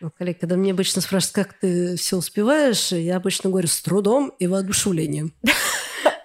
[0.00, 4.32] Ну, коллег, когда мне обычно спрашивают, как ты все успеваешь, я обычно говорю с трудом
[4.38, 5.34] и воодушевлением.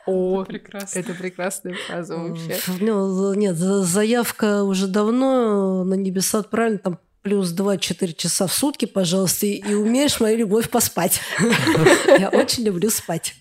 [0.05, 0.99] О, Прекрасно.
[0.99, 2.55] это прекрасная фраза вообще.
[2.79, 6.77] Ну, нет, за- заявка уже давно на небеса отправлена.
[6.79, 11.21] Там плюс 2-4 часа в сутки, пожалуйста, и умеешь мою любовь поспать.
[12.19, 13.33] Я очень люблю спать.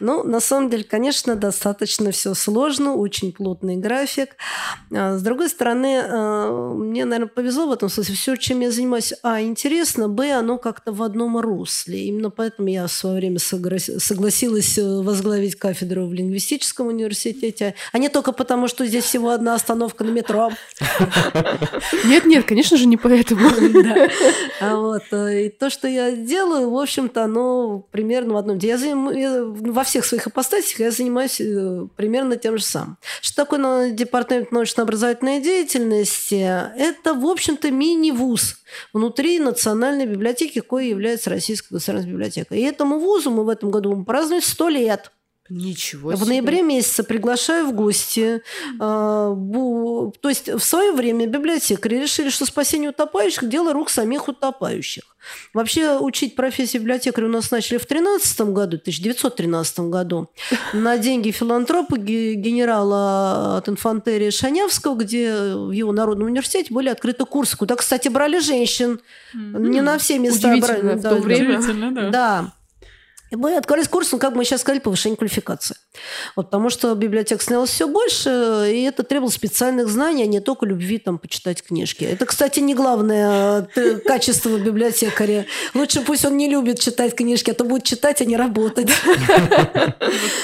[0.00, 4.30] Ну, на самом деле, конечно, достаточно все сложно, очень плотный график.
[4.92, 8.16] А, с другой стороны, а, мне, наверное, повезло в этом смысле.
[8.16, 12.06] Все, чем я занимаюсь, а, интересно, б, оно как-то в одном русле.
[12.06, 18.08] Именно поэтому я в свое время согласилась э, возглавить кафедру в лингвистическом университете, а не
[18.08, 20.50] только потому, что здесь всего одна остановка на метро.
[22.04, 23.50] Нет-нет, конечно же, не поэтому поэтому...
[24.60, 28.58] А вот, э, и то, что я делаю, в общем-то, оно примерно в одном...
[28.58, 29.72] Я заним...
[29.72, 32.98] Во всех своих ипостасях я занимаюсь э, примерно тем же самым.
[33.20, 36.46] Что такое ну, департамент научно-образовательной деятельности?
[36.76, 38.56] Это, в общем-то, мини-вуз
[38.92, 42.54] внутри Национальной библиотеки, кое является Российская государственная библиотека.
[42.54, 45.12] И этому вузу мы в этом году празднуем 100 лет.
[45.50, 46.24] Ничего себе.
[46.24, 48.42] В ноябре месяце приглашаю в гости.
[48.78, 49.34] А,
[50.20, 55.02] то есть в свое время библиотекари решили, что спасение утопающих– дело рук самих утопающих.
[55.52, 60.30] Вообще учить профессию библиотекаря у нас начали в 13 году, 1913 году,
[60.72, 67.56] на деньги филантропа генерала от инфантерии Шанявского, где в его Народном университете были открыты курсы,
[67.56, 69.00] куда, кстати, брали женщин.
[69.34, 70.94] Не на все места брали.
[70.94, 71.60] в то время.
[71.90, 72.10] Да.
[72.10, 72.52] да.
[73.30, 75.76] И мы открылись курс, ну, как мы сейчас сказали, повышение квалификации.
[76.36, 80.66] Вот, потому что библиотек снялось все больше, и это требовало специальных знаний, а не только
[80.66, 82.04] любви там, почитать книжки.
[82.04, 85.46] Это, кстати, не главное э, качество библиотекаря.
[85.74, 88.90] Лучше пусть он не любит читать книжки, а то будет читать, а не работать.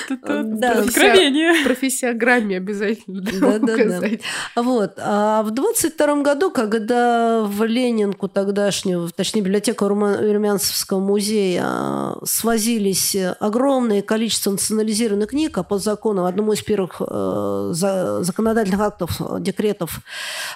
[0.09, 1.65] Откровение.
[1.65, 3.21] Профессия грамме обязательно.
[3.21, 4.63] Да, да, да.
[4.63, 4.93] Вот.
[4.99, 13.15] А в 22 году, когда в Ленинку тогдашнюю, точнее, библиотеку Румянцевского музея а, свозили появились
[13.15, 19.41] э, огромное количество национализированных книг, а по закону, одному из первых э, законодательных актов, э,
[19.41, 20.01] декретов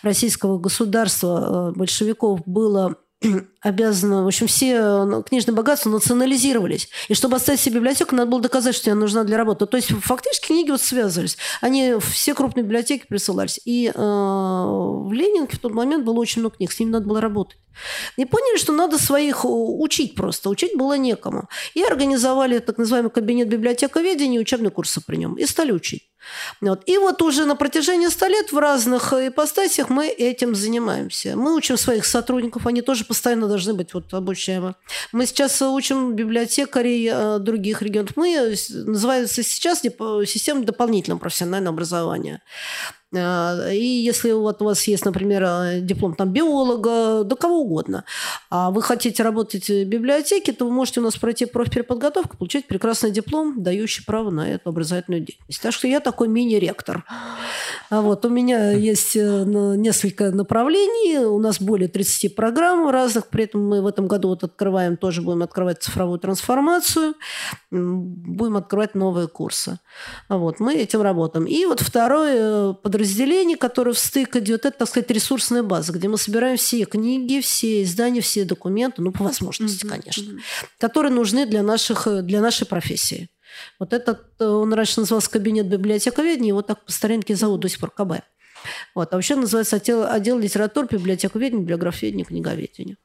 [0.03, 2.97] российского государства большевиков было
[3.61, 6.89] обязана, в общем, все ну, книжные богатства национализировались.
[7.09, 9.67] И чтобы оставить себе библиотеку, надо было доказать, что она нужна для работы.
[9.67, 11.37] То есть фактически книги вот связывались.
[11.61, 13.61] Они все крупные библиотеки присылались.
[13.65, 17.21] И э, в Ленинке в тот момент было очень много книг, с ними надо было
[17.21, 17.59] работать.
[18.17, 20.49] И поняли, что надо своих учить просто.
[20.49, 21.49] Учить было некому.
[21.75, 25.35] И организовали так называемый кабинет библиотековедения и учебные курсы при нем.
[25.35, 26.10] И стали учить.
[26.61, 26.83] Вот.
[26.87, 31.37] И вот уже на протяжении 100 лет в разных ипостасях мы этим занимаемся.
[31.37, 34.75] Мы учим своих сотрудников, они тоже постоянно должны быть вот обучаемы.
[35.13, 38.13] Мы сейчас учим библиотекарей э, других регионов.
[38.17, 42.43] Мы называется сейчас система дополнительного профессионального образования.
[43.13, 48.05] А, и если вот у вас есть, например, э, диплом там, биолога, да кого угодно,
[48.51, 53.11] а вы хотите работать в библиотеке, то вы можете у нас пройти профпереподготовку, получить прекрасный
[53.11, 55.61] диплом, дающий право на эту образовательную деятельность.
[55.61, 57.05] Так что я такой мини-ректор.
[57.91, 63.45] А вот, у меня есть э, несколько направлений, у нас более 30 программ разных, при
[63.45, 67.15] этом мы в этом году вот открываем, тоже будем открывать цифровую трансформацию,
[67.73, 69.81] будем открывать новые курсы.
[70.29, 71.47] Вот, мы этим работаем.
[71.47, 76.07] И вот второе подразделение подразделение, которое в стык идет, это, так сказать, ресурсная база, где
[76.07, 80.39] мы собираем все книги, все издания, все документы, ну, по возможности, конечно,
[80.79, 83.31] которые нужны для, наших, для нашей профессии.
[83.79, 87.81] Вот этот, э, он раньше назывался кабинет библиотековедения, его так по старинке зовут до сих
[87.81, 88.23] пор КБ.
[88.95, 89.13] Вот.
[89.13, 92.99] А вообще называется отдел, отдел литературы, библиотековедения, библиографоведения, книговедения.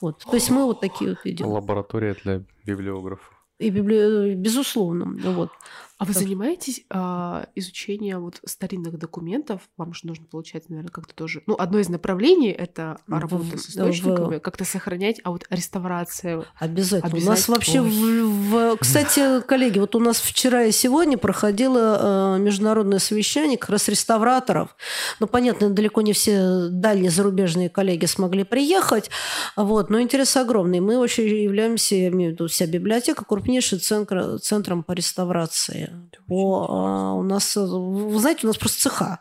[0.00, 0.24] Вот.
[0.24, 1.46] То есть мы вот такие вот идем.
[1.46, 3.30] Лаборатория для библиографов.
[3.58, 4.34] И библи...
[4.34, 5.16] безусловно.
[5.32, 5.50] Вот.
[5.98, 9.62] А вы занимаетесь а, изучением вот старинных документов?
[9.78, 11.42] Вам же нужно, получается, наверное, как-то тоже...
[11.46, 14.40] Ну, одно из направлений— это работа с источниками, в...
[14.40, 16.44] как-то сохранять, а вот реставрация...
[16.58, 17.06] Обязательно.
[17.06, 17.26] Обязательно.
[17.26, 17.80] У нас вообще...
[17.80, 18.76] В, в...
[18.76, 24.76] Кстати, коллеги, вот у нас вчера и сегодня проходило э, международное совещание как раз реставраторов.
[25.18, 29.08] Ну, понятно, далеко не все дальние зарубежные коллеги смогли приехать,
[29.56, 30.80] вот, но интерес огромный.
[30.80, 35.85] Мы вообще являемся, я имею в виду, вся библиотека, крупнейшим центр, центром по реставрации
[36.28, 39.20] по, а, у нас, вы знаете, у нас просто цеха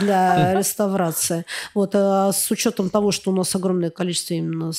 [0.00, 1.44] для реставрации.
[1.74, 4.72] Вот, а с учетом того, что у нас огромное количество именно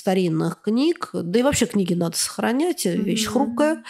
[0.00, 3.30] старинных книг, да и вообще книги надо сохранять, вещь mm-hmm.
[3.30, 3.84] хрупкая.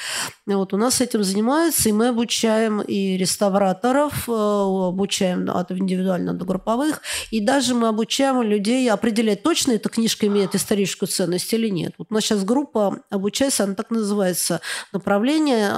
[0.46, 6.44] Вот у нас этим занимаются, и мы обучаем и реставраторов, э, обучаем от индивидуально до
[6.44, 11.94] групповых, и даже мы обучаем людей определять, точно эта книжка имеет историческую ценность или нет.
[11.96, 14.60] Вот у нас сейчас группа обучается, она так называется,
[14.92, 15.68] направление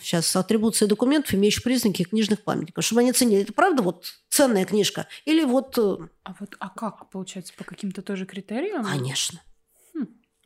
[0.00, 4.04] сейчас а, атрибуция документов, имеющих признаки книжных памятников, чтобы они ценили, это правда вот
[4.36, 5.78] ценная книжка или вот...
[5.78, 8.84] Э, а вот, а как, получается, по каким-то тоже критериям?
[8.84, 9.25] Конечно.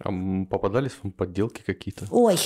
[0.02, 0.10] А
[0.48, 2.06] попадались вам подделки какие-то?
[2.10, 2.38] Ой,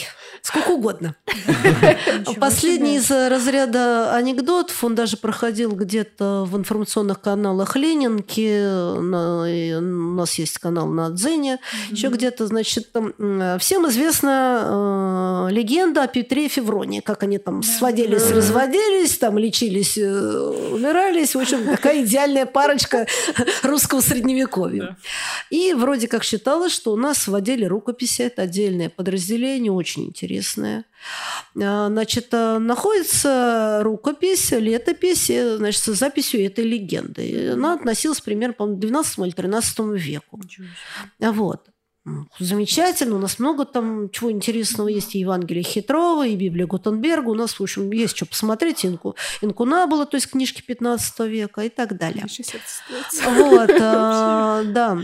[0.43, 1.14] сколько угодно.
[2.40, 10.35] Последний из разряда анекдотов, он даже проходил где-то в информационных каналах Ленинки, на- у нас
[10.35, 13.12] есть канал на Дзене, еще где-то, значит, там,
[13.61, 19.97] всем известна э, легенда о Петре и Февронии, как они там сводились, разводились, там лечились,
[19.97, 20.11] э,
[20.73, 23.07] умирались, в общем, такая идеальная парочка
[23.62, 24.97] русского средневековья.
[25.51, 30.85] И вроде как считалось, что у нас в отделе рукописи, это отдельное подразделение, очень интересное.
[31.61, 37.26] А, Значит, а, находится рукопись, летопись, э, значит, с записью этой легенды.
[37.26, 40.40] И Она относилась примерно, по-моему, к 12 или 13 веку.
[41.20, 41.68] А Вот.
[42.38, 45.14] Замечательно, у нас много там чего интересного есть.
[45.14, 47.30] И Евангелие Хитрова, и Библия Гутенберга.
[47.30, 48.85] У нас, в общем, есть что посмотреть.
[48.85, 52.26] Инку, Инкунабула, то есть книжки 15 века и так далее.
[53.24, 54.98] Вот, а, да.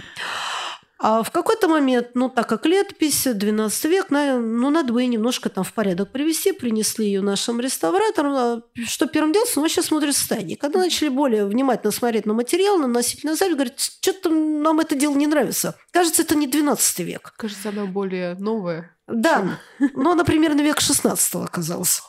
[1.03, 5.09] А в какой-то момент, ну, так как летопись, 12 век, на- ну, надо бы ее
[5.09, 8.33] немножко там в порядок привести, принесли ее нашим реставраторам.
[8.35, 9.51] А Что первым делать?
[9.57, 10.59] Ну, вообще смотрят состояние.
[10.59, 15.15] Когда начали более внимательно смотреть на материал, на носительный запись, говорят, что-то нам это дело
[15.15, 15.75] не нравится.
[15.91, 17.33] Кажется, это не 12 век.
[17.39, 18.95] Кажется, она более новая.
[19.07, 19.59] Да,
[19.95, 22.03] но, например, на век 16 оказалось.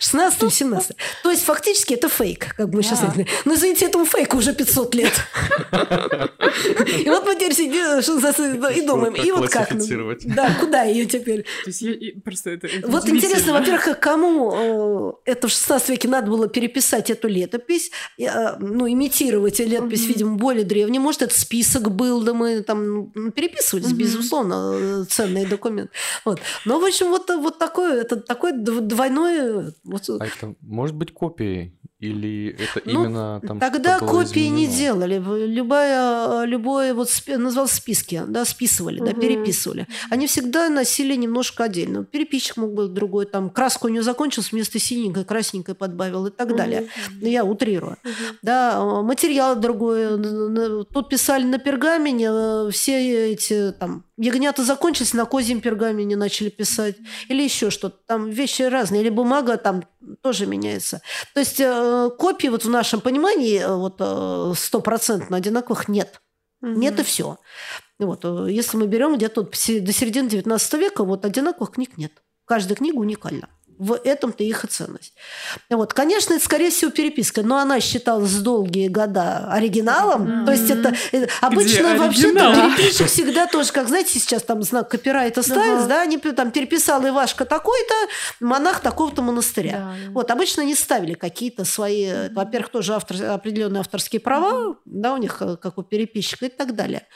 [0.00, 0.96] 16 или 17.
[1.22, 3.28] То есть фактически это фейк, как бы мы сейчас говорили.
[3.44, 5.12] Но извините, этому фейку уже 500 лет.
[6.98, 7.74] И вот мы теперь сидим
[8.68, 9.72] и думаем, и вот как?
[9.72, 10.34] ну?
[10.34, 11.44] Да, куда ее теперь?
[12.86, 18.56] Вот интересно, во-первых, кому э, это в 16 веке надо было переписать эту летопись, э,
[18.58, 20.98] ну, имитировать летопись, видимо, более древней.
[20.98, 25.90] Может, это список был, да мы там ну, переписывались, безусловно, э, ценный документ.
[26.64, 28.80] Но, в общем, вот, вот такое, это такое дв-
[29.14, 29.72] двойное...
[29.84, 31.78] Вот, А это может быть копией?
[32.00, 34.76] Или это Ну, именно там Тогда что-то было копии не изменено?
[34.78, 35.18] делали.
[35.18, 39.20] В- Любая, любое вот называл списки, да, списывали, да, Мгм.
[39.20, 39.86] переписывали.
[40.10, 42.04] Они всегда носили немножко отдельно.
[42.04, 46.54] Переписчик мог быть другой, там краску у него закончилась, вместо синенькой красненькой подбавил и так
[46.54, 46.88] далее.
[47.22, 47.96] Ну, я утрирую.
[48.42, 50.84] Да, э, материал другой.
[50.92, 56.96] Тут писали на пергамене, э, все эти там ягнята закончились, на козьем пергамене начали писать.
[57.28, 57.96] Или еще что-то.
[58.06, 59.02] Там вещи разные.
[59.02, 59.84] Или бумага там
[60.22, 61.00] тоже меняется.
[61.34, 66.20] То есть э, копий вот в нашем понимании э, вот э, стопроцентно одинаковых нет.
[66.60, 67.38] Нет и все.
[67.98, 72.12] Вот, э, если мы берем где-то вот до середины 19 века, вот одинаковых книг нет.
[72.44, 73.48] Каждая книга уникальна.
[73.78, 75.14] В этом-то их и ценность.
[75.68, 80.22] Вот, конечно, это, скорее всего, переписка, но она считалась долгие года оригиналом.
[80.22, 80.46] Мгм.
[80.46, 85.42] То есть это э, обычно вообще-то переписчик всегда тоже, как знаете, сейчас там знак копирайта
[85.42, 85.88] ставится, Ага.
[85.88, 87.94] да, они там переписал Ивашка такой-то,
[88.40, 89.72] монах такого-то монастыря.
[89.72, 90.10] Да.
[90.12, 95.16] Вот, обычно не ставили какие-то свои, э, во-первых, тоже автор, определенные авторские права, да, у
[95.16, 97.06] них, э, как у переписчика и так далее.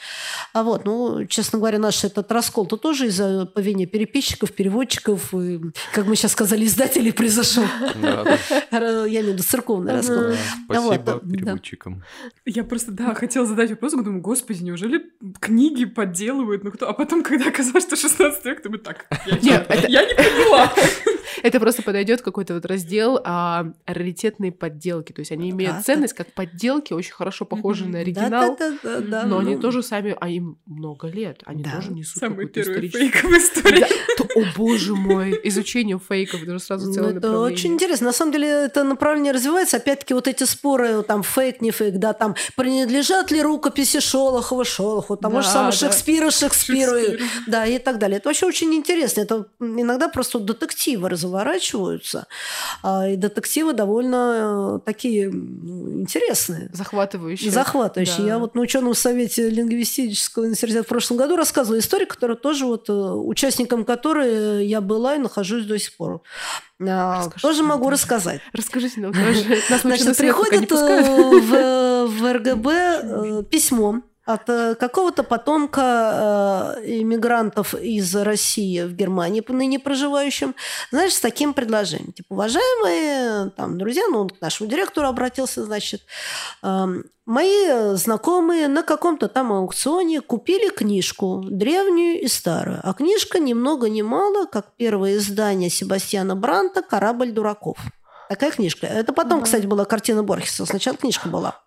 [0.52, 5.60] А вот, ну, честно говоря, наш этот раскол-то тоже из-за по вине переписчиков, переводчиков, и,
[5.92, 7.64] как мы сейчас сказали, издателей произошел.
[8.02, 9.04] Да, да.
[9.06, 9.98] Я имею в виду церковный Ага.
[9.98, 10.16] раскол.
[10.16, 11.30] Да, Вот, Спасибо да.
[11.36, 12.02] переводчикам.
[12.44, 15.02] Я просто, да, хотела задать вопрос, думаю, господи, неужели
[15.40, 16.64] книги подделывают?
[16.64, 16.88] Ну кто?
[16.88, 19.74] А потом, когда оказалось, что 16 век, думаю, так, я, Нет, чё?
[19.74, 20.72] это- я не поняла.
[21.42, 25.12] Это просто подойдет какой-то вот раздел а, раритетные подделки.
[25.12, 27.92] То есть они имеют Да, ценность как подделки, очень хорошо похожи Мгм.
[27.92, 28.56] на оригинал.
[28.58, 31.76] да, да, да, Но они ну, тоже сами, а им много лет, они Да.
[31.76, 33.10] тоже несут Самый первый историческую...
[33.10, 33.84] фейк в истории.
[34.36, 37.52] О боже мой, изучение фейков, это же сразу Ну, целое это направление.
[37.54, 38.06] очень интересно.
[38.06, 39.76] На самом деле это направление развивается.
[39.78, 45.16] Опять-таки вот эти споры, там фейк, не фейк, да, там принадлежат ли рукописи Шолохова Шолоху,
[45.16, 45.76] там, Да, может, самого да.
[45.76, 47.22] Шекспира Шекспиру, Шекспир.
[47.46, 48.18] да, и так далее.
[48.18, 49.20] Это вообще очень интересно.
[49.22, 52.26] Это иногда просто детективы разворачиваются,
[52.82, 56.68] а, и детективы довольно э, такие интересные.
[56.72, 57.50] Захватывающее.
[57.50, 58.18] Захватывающие.
[58.18, 58.26] Да.
[58.26, 62.88] Я вот на ученом совете лингвистического университета в прошлом году рассказывала историю, которая тоже вот
[62.88, 66.22] э, участником которой я была и нахожусь до сих пор.
[66.80, 68.40] А, Расскажите Тоже могу рассказать.
[68.52, 69.12] Расскажите нам
[69.82, 78.14] Значит, приходит э, в, в РГБ э, письмо от э, какого-то потомка э, иммигрантов из
[78.14, 80.54] России в Германии, ныне проживающим,
[80.90, 82.12] знаешь, с таким предложением.
[82.12, 86.02] Типа, уважаемые там, друзья, ну, он к нашему директору обратился, значит,
[86.62, 92.80] эм, мои знакомые на каком-то там аукционе купили книжку, древнюю и старую.
[92.84, 97.78] А книжка ни много ни мало, как первое издание Себастьяна Бранта «Корабль дураков».
[98.28, 98.86] Такая книжка.
[98.86, 99.44] Это потом, Ага.
[99.46, 100.66] кстати, была картина Борхеса.
[100.66, 101.62] Сначала книжка была.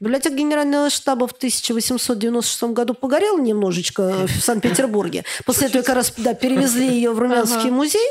[0.00, 5.24] Библиотека Генерального штаба в 1896 году погорела немножечко в Санкт-Петербурге.
[5.44, 8.08] После этого как раз да, перевезли ее в Румянский музей.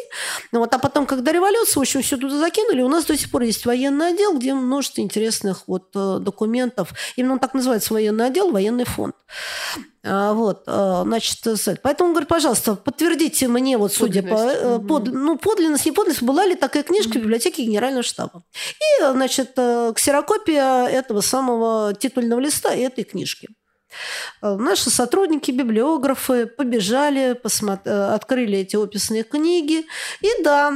[0.51, 3.46] Вот, а потом, когда революция, в общем, все туда закинули, у нас до сих пор
[3.47, 6.93] есть военный отдел, где множество интересных вот э, документов.
[7.15, 9.15] Именно он так называется военный отдел, военный фонд.
[10.03, 11.39] А, вот, э, значит,
[11.81, 14.35] поэтому, говорю, пожалуйста, подтвердите мне, вот судя по...
[14.35, 18.43] Э, под, ну, подлинность, не подлинность, была ли такая книжка в библиотеке Генерального штаба.
[18.79, 19.53] И, значит,
[19.95, 23.49] ксерокопия этого самого титульного листа этой книжки.
[24.41, 29.85] Э, наши сотрудники, библиографы побежали, посмотри, э, открыли эти описные книги.
[30.21, 30.73] И да,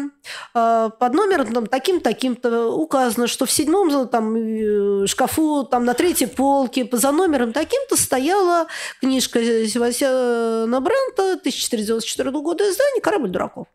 [0.53, 6.87] э, под номером там, таким-таким-то указано, что в седьмом там, шкафу там, на третьей полке
[6.91, 8.67] за номером таким-то стояла
[8.99, 13.67] книжка Севастьяна Брента 1494 года издания «Корабль дураков».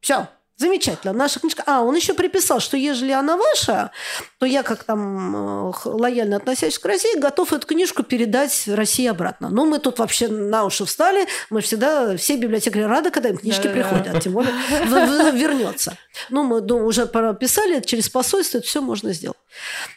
[0.00, 0.28] Все.
[0.56, 1.12] Замечательно.
[1.12, 1.62] Наша книжка...
[1.66, 3.90] А, он еще приписал, что ежели она ваша,
[4.38, 9.48] то я, как там э, лояльно относящийся к России, готов эту книжку передать России обратно.
[9.48, 11.26] Ну, мы тут вообще на уши встали.
[11.50, 13.88] Мы всегда, все библиотекари рады, когда им книжки Да-да-да.
[13.88, 15.96] приходят, тем более вернется.
[16.30, 19.36] Ну, мы уже прописали, через посольство это все можно сделать.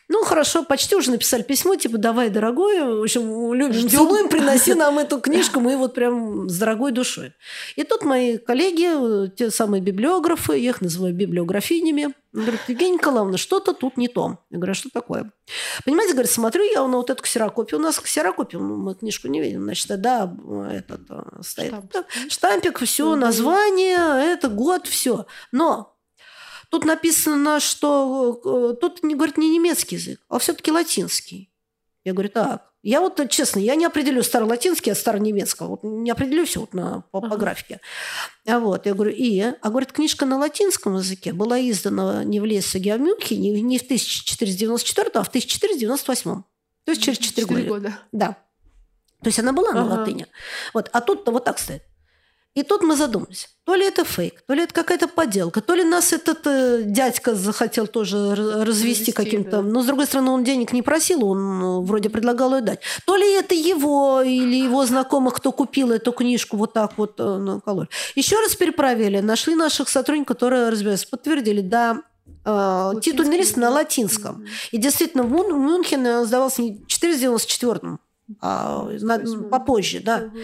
[0.07, 4.99] Ну, хорошо, почти уже написали письмо, типа, давай, дорогой, в общем, любим, целуем, приноси нам
[4.99, 7.33] эту книжку, мы вот прям с дорогой душой.
[7.75, 13.73] И тут мои коллеги, те самые библиографы, я их называю библиографинями, говорят, Евгения Николаевна, что-то
[13.73, 14.39] тут не то.
[14.49, 15.31] Я говорю, а что такое?
[15.85, 17.79] Понимаете, говорит, смотрю я на вот эту ксерокопию.
[17.79, 20.31] У нас ксерокопию, ну, мы книжку не видим, значит, да,
[20.71, 21.69] этот э, стоит.
[21.69, 21.95] Штамп.
[22.29, 25.25] Штампик, все, название, это год, все.
[25.51, 25.94] Но
[26.75, 31.49] Тут написано, что э, тут, говорит, не немецкий язык, а все-таки латинский.
[32.03, 35.69] Я говорю, так, я вот, честно, я не определю старолатинский от старонемецкого.
[35.69, 37.79] Вот не определю все вот на, по, по графике.
[38.45, 39.39] А вот, я говорю, и?
[39.39, 43.79] А говорит, книжка на латинском языке была издана не в Лейпциге, а в Мюнхене не
[43.79, 46.43] в 1494, а в 1498.
[46.83, 47.79] То есть через 4, 4 года.
[47.79, 47.99] года.
[48.11, 48.27] Да.
[49.21, 49.79] То есть она была ага.
[49.79, 50.27] на латыни.
[50.73, 50.89] Вот.
[50.91, 51.83] А тут-то вот так стоит.
[52.55, 55.83] И тут мы задумались, то ли это фейк, то ли это какая-то подделка, то ли
[55.83, 58.33] нас этот э, дядька захотел тоже
[58.63, 59.57] развести каким-то...
[59.57, 59.61] Да.
[59.61, 62.79] Но, с другой стороны, он денег не просил, он э, вроде предлагал ее дать.
[63.05, 67.23] То ли это его или его знакомых, кто купил эту книжку вот так вот э,
[67.23, 67.89] на колор.
[68.15, 72.03] Еще раз перепроверили, нашли наших сотрудников, которые разбираются, подтвердили, да,
[72.45, 74.43] э, титульный лист на латинском.
[74.43, 74.69] Mm-hmm.
[74.71, 77.97] И действительно, в Мюнхене сдавался не в 494
[78.41, 79.19] а, на,
[79.49, 80.17] попозже, да.
[80.17, 80.39] Угу.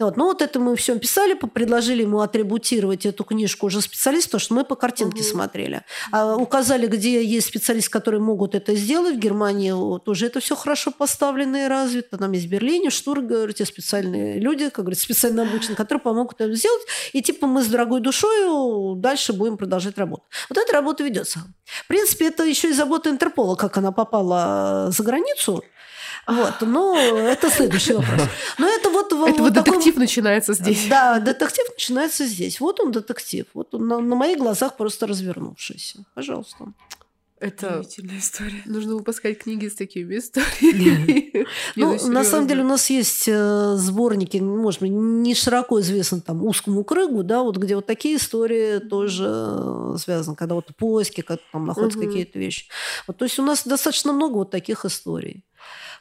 [0.00, 0.16] Вот.
[0.16, 4.54] Ну, вот это мы все писали, предложили ему атрибутировать эту книжку уже специалисту, потому что
[4.54, 5.28] мы по картинке угу.
[5.28, 5.82] смотрели.
[6.12, 9.16] А, указали, где есть специалисты, которые могут это сделать.
[9.16, 12.18] В Германии вот, уже это все хорошо поставлено и развито.
[12.18, 16.82] Там есть в Берлине, Штургарте специальные люди, как говорится, специально обученные, которые помогут это сделать.
[17.12, 20.22] И типа мы с дорогой душой дальше будем продолжать работу.
[20.48, 21.40] Вот эта работа ведется.
[21.64, 25.64] В принципе, это еще и забота Интерпола, как она попала за границу.
[26.28, 28.28] Вот, ну, это следующий вопрос.
[28.58, 29.06] Но это вот...
[29.06, 30.00] Это вот, вот детектив такой...
[30.00, 30.86] начинается здесь.
[30.88, 32.60] Да, детектив начинается здесь.
[32.60, 33.46] Вот он детектив.
[33.54, 36.04] Вот он на, на моих глазах просто развернувшийся.
[36.14, 36.66] Пожалуйста.
[37.40, 37.82] Это
[38.18, 38.62] история.
[38.66, 41.46] Нужно выпускать книги с такими историями.
[41.76, 46.44] Ну, на самом деле у нас есть э, сборники, может быть, не широко известны там
[46.44, 51.40] узкому кругу, да, вот где вот такие истории тоже э, связаны, когда вот поиски, когда
[51.52, 52.66] там находятся какие-то вещи.
[53.06, 55.44] Вот, то есть у нас достаточно много вот таких историй.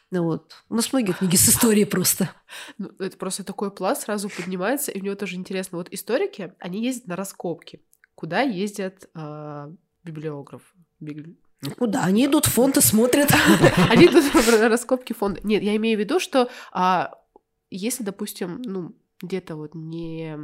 [0.10, 0.54] Ну вот.
[0.70, 2.30] У нас многие книги с историей просто.
[2.78, 5.78] Ну, это просто такой пласт сразу поднимается, и у него тоже интересно.
[5.78, 7.82] Вот историки, они ездят на раскопки.
[8.16, 9.72] Куда ездят э,
[10.04, 10.74] библиографы?
[11.00, 11.36] Бигли...
[11.78, 12.04] Куда?
[12.04, 13.32] Они идут в фонд и смотрят.
[13.90, 15.42] Они идут на раскопки фонда.
[15.44, 17.14] Нет, я имею в виду, что а,
[17.70, 20.36] если, допустим, ну, где-то вот не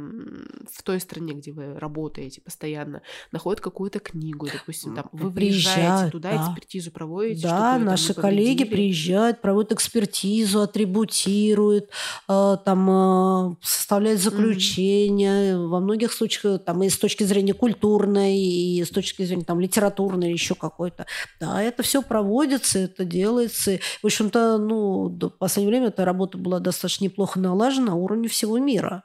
[0.70, 6.32] в той стране, где вы работаете постоянно, находят какую-то книгу, допустим, там вы приезжают, туда,
[6.32, 6.46] да.
[6.48, 7.46] экспертизу проводите.
[7.46, 11.90] Да, наши коллеги приезжают, проводят экспертизу, атрибутируют,
[12.28, 15.54] э, там э, составляют заключения.
[15.54, 15.68] Mm-hmm.
[15.68, 20.32] Во многих случаях там и с точки зрения культурной, и с точки зрения там литературной,
[20.32, 21.06] еще какой-то.
[21.40, 23.78] Да, это все проводится, это делается.
[24.02, 28.58] В общем-то, ну, в последнее время эта работа была достаточно неплохо налажена на уровне всего
[28.64, 29.04] мира.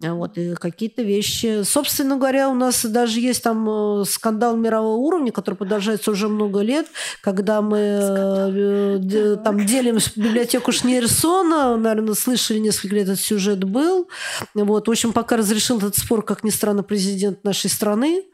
[0.00, 1.62] Вот, и какие-то вещи.
[1.62, 6.60] Собственно говоря, у нас даже есть там э, скандал мирового уровня, который продолжается уже много
[6.60, 6.86] лет,
[7.22, 14.08] когда мы э, там делим библиотеку Шнейрсона, наверное, слышали несколько лет этот сюжет был.
[14.54, 18.24] Вот, в общем, пока разрешил этот спор, как ни странно, президент нашей страны.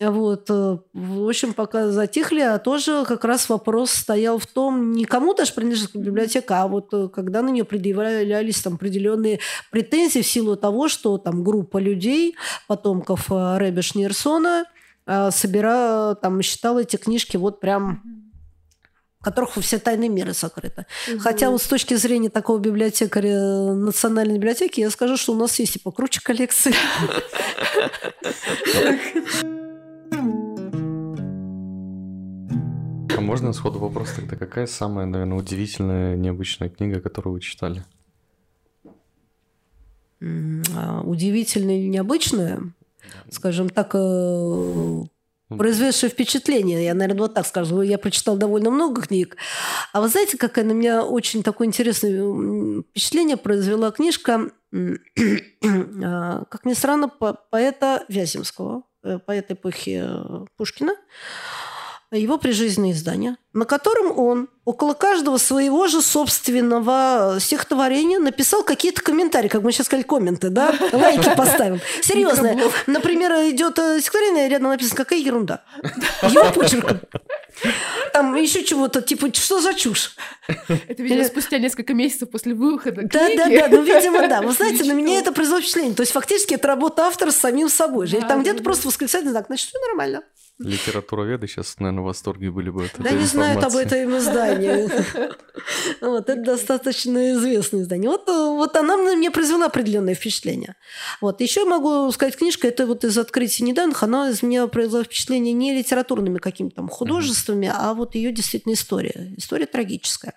[0.00, 0.48] Вот.
[0.48, 5.34] Э, в общем, пока затихли, а тоже как раз вопрос стоял в том, не кому
[5.34, 9.40] даже принадлежит библиотека, а вот э, когда на нее предъявлялись там определенные
[9.70, 12.34] претензии в силу того, что там группа людей,
[12.66, 14.64] потомков э, Рэбби Шнирсона,
[15.30, 18.02] собирала, там, считала эти книжки вот прям
[19.18, 20.86] в которых все тайны мира сокрыты.
[21.10, 21.18] Угу.
[21.18, 25.76] Хотя вот с точки зрения такого библиотекаря национальной библиотеки, я скажу, что у нас есть
[25.76, 26.72] и покруче коллекции.
[33.20, 37.84] А можно сходу вопрос тогда, какая самая, наверное, удивительная, необычная книга, которую вы читали?
[40.22, 42.72] А, удивительная или необычная?
[43.28, 45.02] Скажем так, э,
[45.50, 46.82] произведшее впечатление.
[46.82, 47.82] Я, наверное, вот так скажу.
[47.82, 49.36] Я прочитал довольно много книг.
[49.92, 56.72] А вы знаете, какая на меня очень такое интересное впечатление произвела книжка, а, как ни
[56.72, 60.94] странно, поэта Вяземского, э, поэта эпохи э, Пушкина
[62.16, 69.48] его прижизненные издания, на котором он около каждого своего же собственного стихотворения написал какие-то комментарии,
[69.48, 71.78] как мы сейчас сказали, комменты, да, лайки поставил.
[72.02, 72.56] Серьезно.
[72.88, 75.62] Например, идет э, стихотворение, рядом написано, какая ерунда.
[76.22, 77.00] Его почерком.
[78.12, 80.16] Там еще чего-то, типа, что за чушь?
[80.68, 84.42] Это, видимо, спустя несколько месяцев после выхода Да, да, да, ну, видимо, да.
[84.42, 85.94] Вы знаете, на меня это произвело впечатление.
[85.94, 88.08] То есть, фактически, это работа автора с самим собой.
[88.08, 90.22] Или там где-то просто восклицательный знак, значит, все нормально.
[90.60, 94.90] Литературоведы сейчас, наверное, в восторге были бы от Да не знают об этом издании.
[96.00, 98.10] Вот, это достаточно известное издание.
[98.10, 100.74] Вот, вот она мне произвела определенное впечатление.
[101.20, 101.40] Вот.
[101.40, 105.76] Еще могу сказать, книжка, это вот из открытия недавних, она из меня произвела впечатление не
[105.76, 109.34] литературными какими-то там художествами, а вот ее действительно история.
[109.36, 110.34] История трагическая.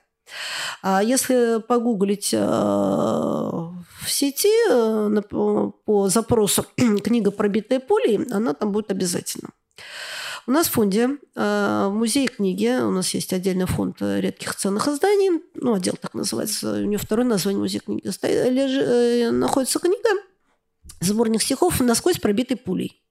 [0.82, 8.92] А если погуглить э, в сети э, по запросу «Книга, пробитая пулей», она там будет
[8.92, 9.50] обязательно.
[10.46, 15.42] У нас в фонде э, музей книги, у нас есть отдельный фонд редких ценных изданий,
[15.56, 20.10] ну, отдел так называется, у него второе название музей книги, э, находится книга,
[21.00, 23.02] сборник стихов «Насквозь пробитый пулей».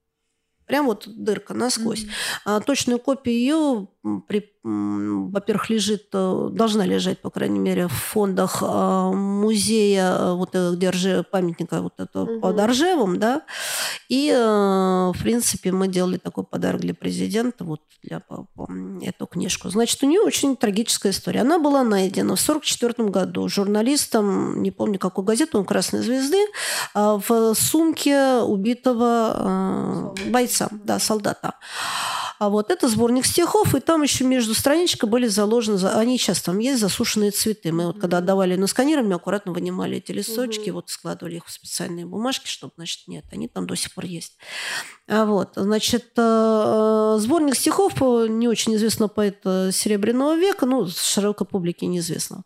[0.66, 2.06] Прям вот дырка насквозь.
[2.46, 2.64] Mm-hmm.
[2.64, 3.88] точную копию ее
[4.26, 10.54] при во-первых, лежит, э, должна лежать, по крайней мере, в фондах э, музея, э, вот
[10.54, 12.40] где рже, памятника вот этого угу.
[12.40, 13.42] под Ржевом, да,
[14.08, 18.22] и, в принципе, мы делали такой подарок для президента, вот для
[19.02, 19.68] эту книжку.
[19.70, 21.40] Значит, у нее очень трагическая история.
[21.40, 26.38] Она была найдена в 1944 году журналистом, не помню какой газеты, он «Красной звезды»,
[26.94, 31.54] в сумке убитого бойца, да, солдата.
[32.42, 36.58] А вот это сборник стихов, и там еще между страничкой были заложены, они сейчас там
[36.58, 37.70] есть, засушенные цветы.
[37.70, 42.04] Мы вот когда отдавали на сканирование, аккуратно вынимали эти листочки, вот складывали их в специальные
[42.04, 44.38] бумажки, чтобы, значит, нет, они там до сих пор есть.
[45.08, 51.86] А вот, значит, э, сборник стихов не очень известного поэта Серебряного века, ну, широкой публике
[51.86, 52.42] неизвестного.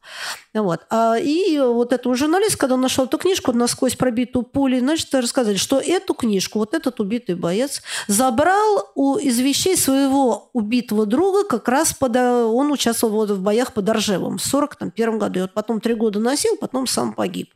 [0.53, 0.81] Вот.
[0.91, 5.57] А, и вот этого журналист, когда он нашел эту книжку, насквозь пробитую пулей, значит, рассказали,
[5.57, 11.69] что эту книжку вот этот убитый боец забрал у, из вещей своего убитого друга, как
[11.69, 15.39] раз под, он участвовал вот в боях под Оржевом в 1941 году.
[15.39, 17.53] И вот потом три года носил, потом сам погиб.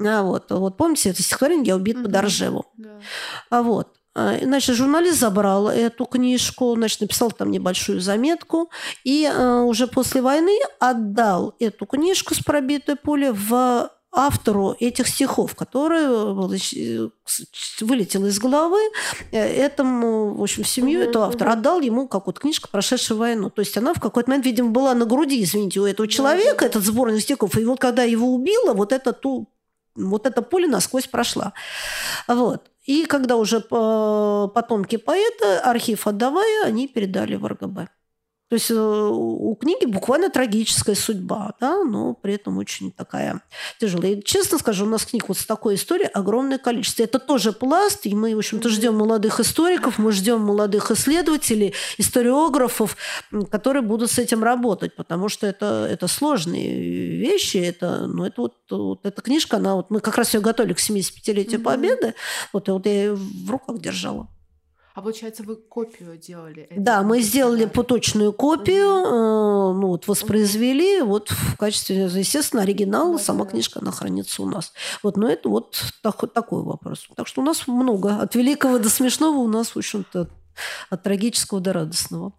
[0.00, 2.04] А вот, вот помните это стихотворение «Я убит mm-hmm.
[2.04, 2.64] под Оржевом».
[2.76, 3.00] Да.
[3.50, 3.88] А вот.
[4.16, 8.70] А, значит, журналист забрал эту книжку, значит, написал там небольшую заметку
[9.02, 15.54] и э, уже после войны отдал эту книжку с пробитой пулей в автору этих стихов,
[15.54, 17.08] который э,
[17.80, 18.78] вылетел из головы
[19.32, 21.08] этому, в общем, семью mm-hmm.
[21.08, 23.50] этого автора, отдал ему какую-то книжку, прошедшую войну.
[23.50, 26.68] То есть она в какой-то момент, видимо, была на груди, извините, у этого человека, mm-hmm.
[26.68, 29.48] этот сборник стихов, и вот когда его убило, вот это ту
[29.96, 31.52] вот эта пуля насквозь прошла.
[32.26, 32.70] Вот.
[32.84, 37.88] И когда уже потомки поэта, архив отдавая, они передали в РГБ.
[38.54, 43.40] То есть э, у книги буквально трагическая судьба, да, но при этом очень такая
[43.80, 44.12] тяжелая.
[44.12, 47.02] И, честно скажу, у нас книг вот с такой историей огромное количество.
[47.02, 52.96] Это тоже пласт, и мы, в общем-то, ждем молодых историков, мы ждем молодых исследователей, историографов,
[53.50, 57.56] которые будут с этим работать, потому что это, это сложные вещи.
[57.56, 60.78] Это, ну, это вот, вот эта книжка, она вот мы как раз ее готовили к
[60.78, 61.64] 75-летию mm-hmm.
[61.64, 62.14] Победы,
[62.52, 64.28] вот, и вот я ее в руках держала.
[64.94, 66.68] А получается, вы копию делали?
[66.76, 69.72] Да, мы сделали поточную копию, mm-hmm.
[69.72, 74.72] ну вот воспроизвели, вот в качестве, естественно, оригинал, да, сама книжка, она хранится у нас.
[75.02, 77.08] Вот, но это вот так, такой вопрос.
[77.16, 78.18] Так что у нас много.
[78.18, 80.30] От великого до смешного у нас, в общем-то,
[80.90, 82.32] от трагического до радостного.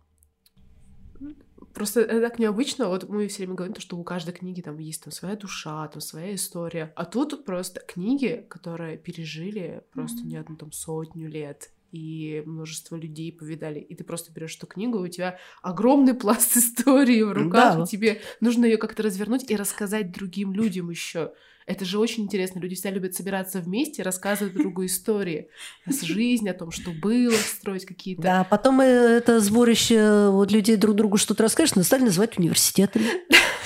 [1.73, 2.87] Просто это так необычно.
[2.87, 5.99] Вот мы все время говорим, что у каждой книги там есть там своя душа, там
[5.99, 6.93] своя история.
[6.95, 10.27] А тут просто книги, которые пережили просто mm-hmm.
[10.27, 14.99] не одну там сотню лет и множество людей повидали, и ты просто берешь эту книгу,
[14.99, 17.83] и у тебя огромный пласт истории в руках, да.
[17.83, 21.31] и тебе нужно ее как-то развернуть и рассказать другим людям еще.
[21.67, 22.59] Это же очень интересно.
[22.59, 25.47] Люди всегда любят собираться вместе, рассказывать другу истории
[25.87, 28.21] с жизни, о том, что было, строить какие-то...
[28.21, 33.07] Да, потом это сборище вот людей друг другу что-то расскажешь, стали называть университетами.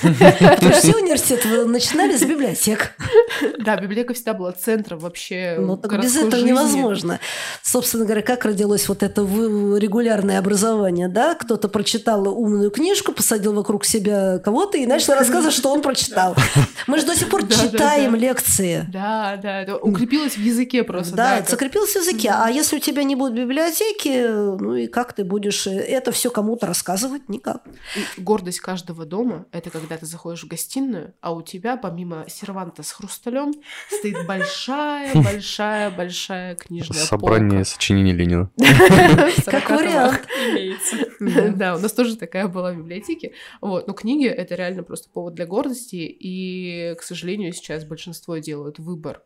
[0.00, 2.94] Потому что все университеты начинали с библиотек.
[3.58, 7.20] Да, библиотека всегда была центром вообще Ну, так без этого невозможно.
[7.62, 11.34] Собственно говоря, как родилось вот это регулярное образование, да?
[11.34, 16.34] Кто-то прочитал умную книжку, посадил вокруг себя кого-то и начал рассказывать, что он прочитал.
[16.86, 18.86] Мы же до сих пор читаем лекции.
[18.88, 21.16] Да, да, это укрепилось в языке просто.
[21.16, 22.30] Да, это закрепилось в языке.
[22.32, 26.66] А если у тебя не будет библиотеки, ну и как ты будешь это все кому-то
[26.66, 27.28] рассказывать?
[27.28, 27.62] Никак.
[28.16, 32.92] Гордость каждого дома– это когда ты заходишь в гостиную, а у тебя помимо серванта с
[32.92, 33.52] хрусталем
[33.88, 38.50] стоит большая, большая, большая книжная Собрание сочинений Ленина.
[39.46, 40.26] Как вариант.
[41.56, 43.32] Да, у нас тоже такая была в библиотеке.
[43.60, 48.78] Вот, но книги— это реально просто повод для гордости, и, к сожалению, сейчас большинство делают
[48.78, 49.22] выбор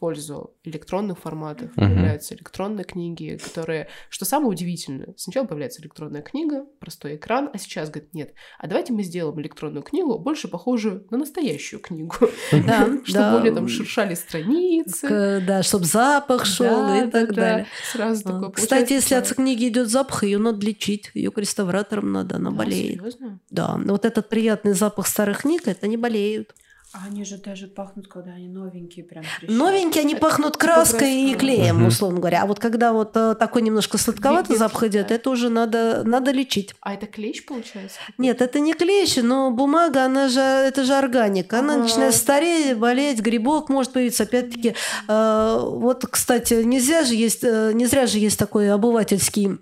[0.00, 1.70] пользу электронных форматов.
[1.76, 1.86] Uh-huh.
[1.86, 3.88] Появляются электронные книги, которые...
[4.08, 8.92] Что самое удивительное, сначала появляется электронная книга, простой экран, а сейчас говорят, нет, а давайте
[8.94, 12.14] мы сделаем электронную книгу, больше похожую на настоящую книгу.
[12.50, 15.42] Да, Чтобы более там шуршали страницы.
[15.46, 17.66] Да, чтобы запах шел и так далее.
[17.92, 21.10] Сразу а, такое Кстати, если от книги идет запах, ее надо лечить.
[21.14, 23.02] Ее к реставраторам надо, она болеет.
[23.50, 26.54] Да, вот этот приятный запах старых книг, это не болеют.
[26.92, 29.56] А они же даже пахнут, когда они новенькие, прям трещат.
[29.56, 32.42] Новенькие они это пахнут краской и клеем, условно говоря.
[32.42, 35.14] А вот когда вот э, такой немножко сладковатый запах идет, да.
[35.14, 36.74] это уже надо, надо лечить.
[36.80, 37.96] А это клещ получается?
[38.18, 41.60] Нет, это не клещ, но бумага, она же, это же органика.
[41.60, 44.24] Она начинает стареть, болеть, грибок может появиться.
[44.24, 44.74] Опять-таки,
[45.06, 49.60] э, вот, кстати, нельзя же есть, э, не зря же есть такой обывательский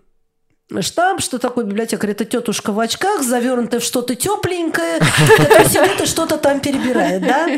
[0.81, 2.11] штамп, что такое библиотекарь?
[2.11, 4.99] Это тетушка в очках, завернутая в что-то тепленькое,
[5.37, 7.49] которая сидит и что-то там перебирает, да?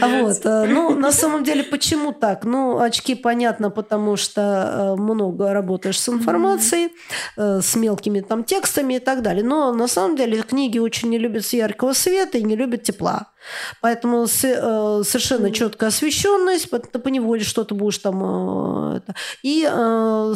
[0.00, 0.44] Вот.
[0.44, 2.44] Э, ну, на самом деле, почему так?
[2.44, 6.90] Ну, очки понятно, потому что э, много работаешь с информацией,
[7.36, 9.44] э, с мелкими там текстами и так далее.
[9.44, 13.31] Но на самом деле книги очень не любят яркого света и не любят тепла.
[13.80, 19.02] Поэтому совершенно четкая освещенность, ты по неволе что-то будешь там...
[19.42, 19.64] И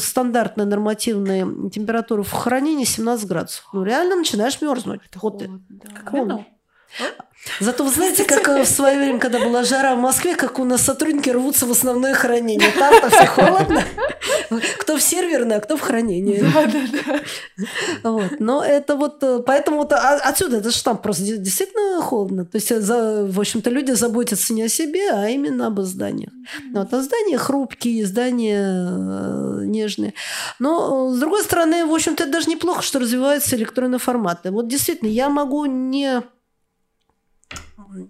[0.00, 3.68] стандартная нормативная температура в хранении 17 градусов.
[3.72, 5.00] Ну, реально начинаешь мерзнуть.
[5.08, 5.60] Это холодно.
[5.68, 5.88] Да.
[5.94, 6.46] Как холодно.
[7.60, 10.82] Зато вы знаете, как в свое время, когда была жара в Москве, как у нас
[10.82, 12.70] сотрудники рвутся в основное хранение.
[12.72, 13.82] Там-то все холодно.
[14.78, 16.40] Кто в серверной, а кто в хранении.
[16.40, 18.10] Да, да, да.
[18.10, 18.40] Вот.
[18.40, 19.22] Но это вот...
[19.22, 22.44] Э, поэтому вот а, отсюда это штамп просто действительно холодно.
[22.44, 26.30] То есть, в общем-то, люди заботятся не о себе, а именно об зданиях.
[26.72, 26.92] Вот.
[26.92, 30.14] А здания хрупкие, здания э, нежные.
[30.58, 34.50] Но, с другой стороны, в общем-то, это даже неплохо, что развиваются электронные форматы.
[34.50, 36.22] Вот действительно, я могу не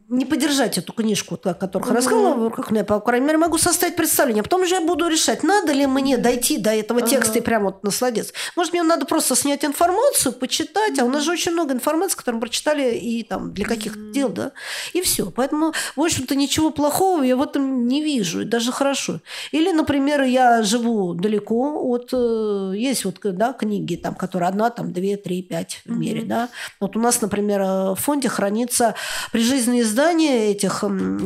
[0.08, 1.94] не поддержать эту книжку, о которых mm-hmm.
[1.94, 4.42] рассказывала, в руках я, по крайней мере, могу составить представление.
[4.42, 7.08] Потом же я буду решать, надо ли мне дойти до этого uh-huh.
[7.08, 8.32] текста и прямо вот насладиться.
[8.54, 11.02] Может, мне надо просто снять информацию, почитать, mm-hmm.
[11.02, 14.12] а у нас же очень много информации, которую мы прочитали и там для каких-то mm-hmm.
[14.12, 14.52] дел, да,
[14.92, 15.30] и все.
[15.30, 19.20] Поэтому, в общем-то, ничего плохого я в этом не вижу, и даже хорошо.
[19.50, 22.10] Или, например, я живу далеко от...
[22.12, 26.50] Э, есть вот, да, книги, там, которые одна, там, две, три, пять в мире, да.
[26.80, 28.94] Вот у нас, например, в фонде хранится
[29.32, 30.84] прижизненный единственное издание этих,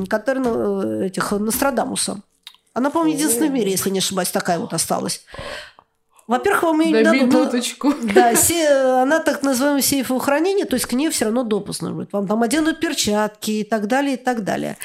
[0.09, 2.21] которые, ну, этих Нострадамуса.
[2.73, 5.25] Она, по-моему, единственная в мире, если не ошибаюсь, такая вот осталась.
[6.31, 7.23] Во-первых, вам ее не дадут.
[7.23, 7.93] минуточку.
[8.15, 8.69] Да, се-
[9.03, 12.13] она так называемое сейфовое хранение, то есть к ней все равно допуск нужен будет.
[12.13, 14.77] Вам там оденут перчатки и так далее, и так далее.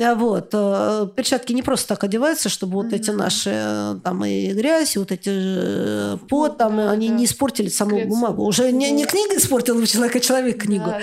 [0.00, 0.50] А Вот.
[0.52, 4.98] э, Перчатки не просто так одеваются, чтобы вот эти наши э, там и грязь, и
[4.98, 7.14] вот эти э, пот, там, да, они да.
[7.14, 8.10] не испортили саму Секрецию.
[8.14, 8.44] бумагу.
[8.44, 10.86] Уже не, не книга испортила у человека, а человек книгу.
[10.86, 11.00] Да,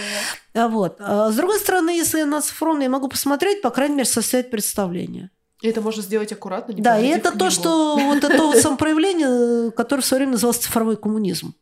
[0.54, 0.66] да.
[0.66, 0.98] А Вот.
[1.00, 5.30] А с другой стороны, если она цифровная, я могу посмотреть, по крайней мере, составить представление.
[5.64, 6.74] И это можно сделать аккуратно.
[6.74, 10.58] не Да, и это то, что вот это вот самопроявление, которое в свое время называлось
[10.58, 11.54] цифровой коммунизм.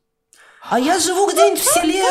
[0.69, 2.03] А я живу где-нибудь в селе,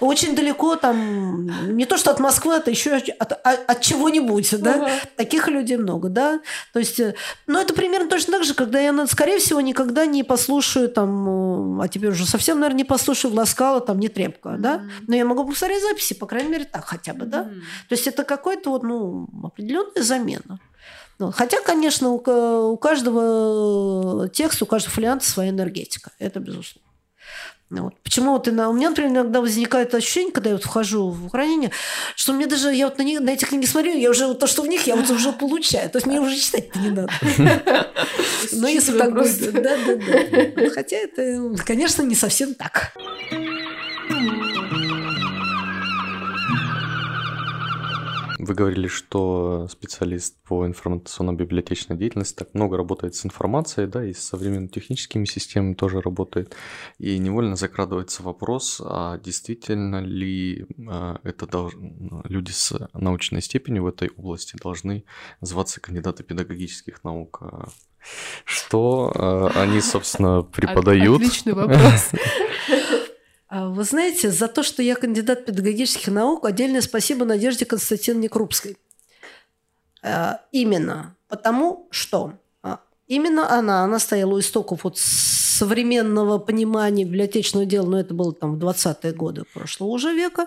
[0.00, 4.74] очень далеко, там, не то что от Москвы, это еще от, от- от чего-нибудь, да?
[4.74, 4.90] Ага.
[5.16, 6.40] Таких людей много, да?
[6.72, 7.14] То есть, э,
[7.48, 11.80] ну, это примерно точно так же, когда я, ну, скорее всего, никогда не послушаю там,
[11.80, 14.82] э, а теперь уже совсем, наверное, не послушаю Власкала, там, не трепка, да?
[15.06, 17.44] Но я могу посмотреть записи, по крайней мере, так хотя бы, да?
[17.44, 17.62] Мгм.
[17.88, 20.60] То есть это какой-то вот, ну, определенная замена.
[21.18, 26.12] Ну, хотя, конечно, у, ка- у каждого текста, у каждого фолианта своя энергетика.
[26.18, 26.88] Это безусловно.
[27.70, 27.94] Ну вот.
[28.02, 31.70] Почему вот у меня, например, иногда возникает ощущение, когда я вот вхожу в хранение,
[32.16, 34.46] что мне даже, я вот на, них, на эти книги смотрю, я уже вот то,
[34.46, 35.90] что в них, я вот уже получаю.
[35.90, 37.12] То есть мне уже читать не надо.
[38.52, 39.96] Но если Считываю так будет, да, да,
[40.56, 40.70] да.
[40.70, 42.94] Хотя это, конечно, не совсем так.
[48.48, 54.20] Вы говорили, что специалист по информационно-библиотечной деятельности так много работает с информацией, да, и с
[54.20, 56.56] современными техническими системами тоже работает.
[56.98, 61.74] И невольно закрадывается вопрос, а действительно ли а, это долж-
[62.24, 65.04] люди с научной степенью в этой области должны
[65.42, 67.42] зваться кандидаты педагогических наук?
[67.42, 67.68] А
[68.46, 71.20] Что а, они, собственно, преподают?
[71.20, 72.12] Отличный вопрос.
[73.48, 78.76] А Вы знаете, за то, что я кандидат педагогических наук, отдельное спасибо Надежде Константиновне Крупской.
[80.02, 87.66] А, Именно потому, что а, именно она, она стояла у истоков вот современного понимания библиотечного
[87.66, 90.46] дела, но это было там в 20-е годы прошлого уже века,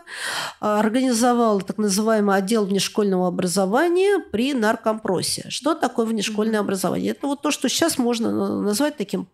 [0.59, 5.47] организовала так называемый отдел внешкольного образования при наркомпросе.
[5.49, 7.11] Что такое внешкольное образование?
[7.11, 9.27] Это вот то, что сейчас можно на- назвать таким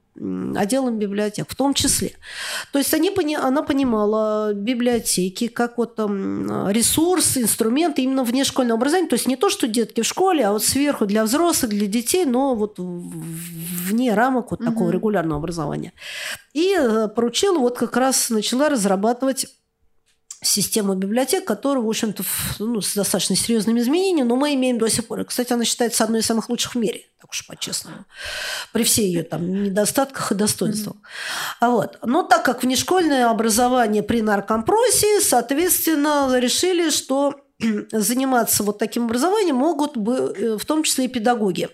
[0.56, 2.14] отделом библиотек, в том числе.
[2.72, 9.10] То есть они, она понимала библиотеки как вот там ресурсы, инструменты именно внешкольного образования.
[9.10, 12.26] То есть не то, что детки в школе, а вот сверху для взрослых, для детей,
[12.26, 14.92] но вот вне рамок вот такого Мгм.
[14.92, 15.94] регулярного образования.
[16.54, 19.48] И э, поручила, вот как раз начала разрабатывать
[20.42, 22.24] систему библиотек, которая, в общем-то,
[22.60, 25.22] ну, с достаточно серьезными изменениями, но мы имеем до сих пор.
[25.22, 28.06] И, кстати, она считается одной из самых лучших в мире, так уж по-честному,
[28.72, 30.98] при всей ее там недостатках и достоинствах.
[31.60, 31.98] А вот.
[32.04, 37.36] Но так как внешкольное образование при наркомпросе, соответственно, решили, что
[37.92, 41.70] заниматься вот таким образованием могут э, в том числе и педагоги.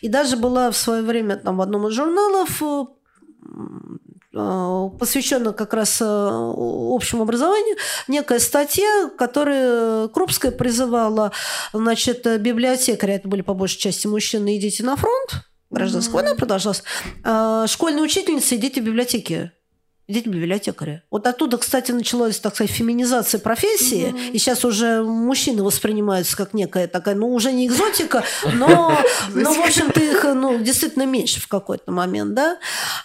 [0.00, 2.62] И даже была в свое время там в одном из журналов
[4.38, 7.76] э, м, посвященная как раз э, общему образованию,
[8.06, 11.32] некая статья, которая Крупская призывала
[11.72, 16.82] значит, э, библиотекаря, это были по большей части мужчины, идите на фронт, гражданская война продолжалась,
[17.66, 19.52] школьные учительницы, идите в библиотеки.
[20.10, 21.02] Идите в библиотекаря.
[21.10, 24.06] Вот оттуда, кстати, началась, так сказать, феминизация профессии.
[24.06, 24.32] Мгм.
[24.32, 28.98] И сейчас уже мужчины воспринимаются как некая такая, ну, уже не экзотика, но,
[29.34, 32.56] но в общем-то, их ну, действительно меньше в какой-то момент, да.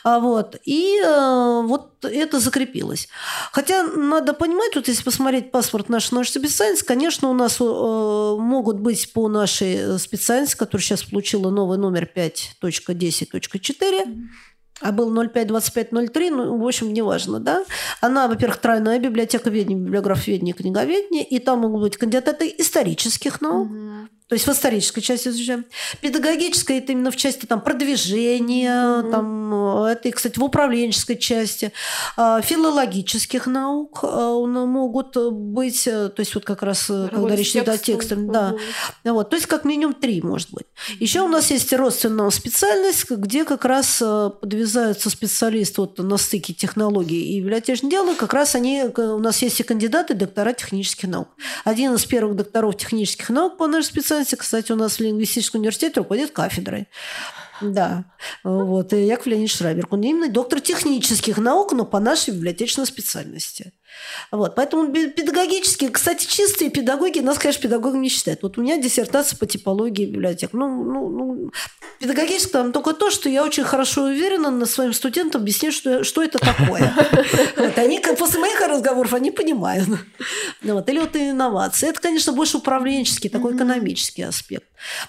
[0.05, 0.55] А вот.
[0.63, 3.09] И э, вот это закрепилось.
[3.51, 8.79] Хотя надо понимать, вот если посмотреть паспорт нашей научной специальности, конечно, у нас э, могут
[8.79, 14.05] быть по нашей специальности, которая сейчас получила новый номер 5.10.4,
[14.81, 17.63] а был 052503, ну, в общем, неважно, да.
[18.01, 24.09] Она, во-первых, тройная библиотека ведения, библиографоведения, книговедения, и там могут быть кандидаты исторических наук, Мгм.
[24.33, 25.63] То есть в исторической части изучаем.
[26.01, 29.11] Педагогическая– это именно в части там, продвижения, Мгм.
[29.11, 31.71] там, это, кстати, в управленческой части.
[32.17, 37.51] А, Филологических наук а, могут быть, э, то есть вот как раз, э, когда речь
[37.51, 38.55] идет о текстах, да.
[39.03, 39.13] Мгм.
[39.13, 40.65] Вот, то есть как минимум три, может быть.
[40.99, 46.53] Еще у нас есть родственная специальность, где как раз э, подвязаются специалисты вот на стыке
[46.53, 50.53] технологий и библиотечных дел, и как раз они, у нас есть и кандидаты, и доктора
[50.53, 51.27] технических наук.
[51.65, 55.99] Один из первых докторов технических наук по нашей специальности, кстати, у нас в лингвистическом университете
[55.99, 56.87] руководит кафедрой.
[57.61, 58.05] Да,
[58.43, 59.93] вот, и Яков Леонидович Шрайберг.
[59.93, 63.73] Он именно доктор технических наук, но по нашей библиотечной специальности.
[64.31, 68.41] Вот, поэтому педагогически, кстати, чистые педагоги, нас, конечно, педагогами не считают.
[68.41, 70.51] Вот у меня диссертация по типологии библиотек.
[70.53, 71.51] Ну, ну, ну
[71.99, 76.23] педагогически там только то, что я очень хорошо уверена на своим студентам объяснить, что, что
[76.23, 76.93] это такое.
[77.57, 79.87] Вот, они после моих разговоров они понимают.
[80.61, 81.89] Вот, или вот инновации.
[81.89, 84.65] Это, конечно, больше управленческий, такой экономический аспект.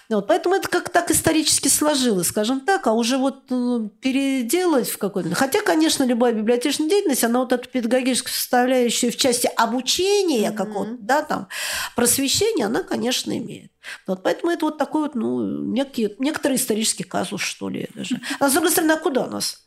[0.09, 4.99] Вот, поэтому это как так исторически сложилось, скажем так, а уже вот э, переделать в
[4.99, 5.35] какой-то...
[5.35, 10.57] Хотя, конечно, любая библиотечная деятельность, она вот эту педагогическую составляющую в части обучения mm-hmm.
[10.57, 11.49] какого-то, да, там,
[11.97, 13.73] просвещения, она, конечно, имеет.
[14.07, 18.21] Вот, поэтому это вот такой вот, ну, некий, некоторый исторический казус, что ли, даже.
[18.41, 19.65] А с другой стороны, а куда нас?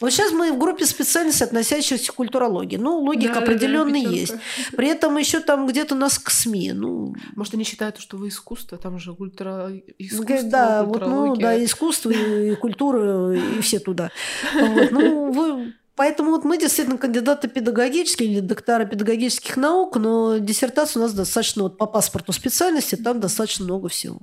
[0.00, 2.78] Вот сейчас мы в группе специальностей, относящихся к культурологии.
[2.78, 4.34] Ну, логика да, определенная да, есть.
[4.74, 6.72] При этом еще там где-то нас к СМИ.
[6.72, 11.62] Ну, Может, они считают, что вы искусство, там же ультра искусство, Да, вот, ну, да,
[11.62, 14.10] искусство и культура, и все туда.
[14.54, 21.00] Вот, ну, вы Поэтому вот мы действительно кандидаты педагогические или доктора педагогических наук, но диссертация
[21.00, 24.20] у нас достаточно вот по паспорту специальности, там достаточно много всего.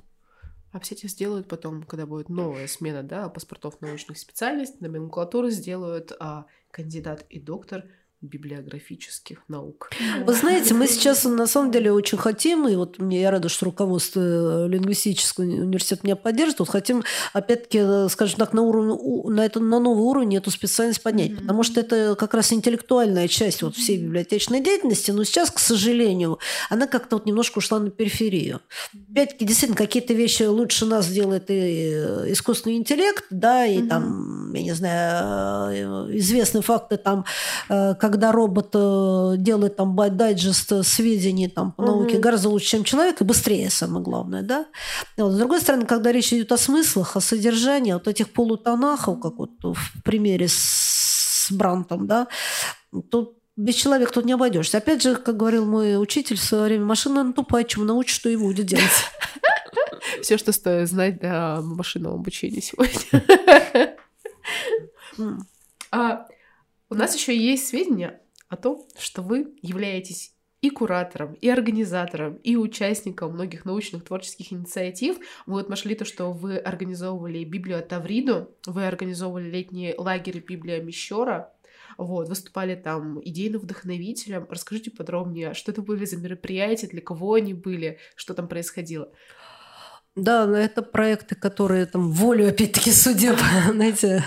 [0.72, 6.12] А все эти сделают потом, когда будет новая смена да, паспортов научных специальностей, номенклатуры сделают
[6.20, 7.84] а кандидат и доктор
[8.20, 9.90] библиографических наук.
[10.24, 13.66] Вы знаете, мы сейчас на самом деле очень хотим, и вот мне я рада, что
[13.66, 19.78] руководство лингвистического университета меня поддерживает, вот хотим, опять-таки, скажем так, на, уровень, на, это, на
[19.78, 21.40] новый уровень эту специальность поднять, mm-hmm.
[21.40, 26.40] потому что это как раз интеллектуальная часть вот всей библиотечной деятельности, но сейчас, к сожалению,
[26.70, 28.60] она как-то вот немножко ушла на периферию.
[29.12, 31.90] Опять-таки, действительно, какие-то вещи лучше нас делает и
[32.32, 33.88] искусственный интеллект, да, и mm-hmm.
[33.88, 37.24] там, я не знаю, известные факты там,
[37.68, 42.22] как когда робот э, делает там дайджест сведений там, по науке угу.
[42.22, 44.66] гораздо лучше, чем человек, и быстрее, самое главное, да.
[45.16, 45.32] Вот.
[45.32, 49.50] С другой стороны, когда речь идет о смыслах, о содержании, вот этих полутонах, как вот
[49.62, 52.28] в примере с Брантом, да,
[53.10, 54.78] тут без человека тут не обойдешься.
[54.78, 58.28] Опять же, как говорил мой учитель в свое время, машина наверное, тупая, чему научишь, что
[58.28, 58.86] и будет делать.
[60.22, 63.96] Все, что стоит знать для машинного обучения сегодня.
[66.90, 72.56] У нас еще есть сведения о том, что вы являетесь и куратором, и организатором, и
[72.56, 75.18] участником многих научных творческих инициатив.
[75.44, 81.52] Мы вот нашли то, что вы организовывали Библию Тавриду, вы организовывали летний лагерь Библия Мещера,
[81.98, 84.46] вот, выступали там идейным вдохновителем.
[84.48, 89.12] Расскажите подробнее, что это были за мероприятия, для кого они были, что там происходило.
[90.16, 93.36] Да, но это проекты, которые там волю, опять-таки, судеб,
[93.70, 94.24] знаете,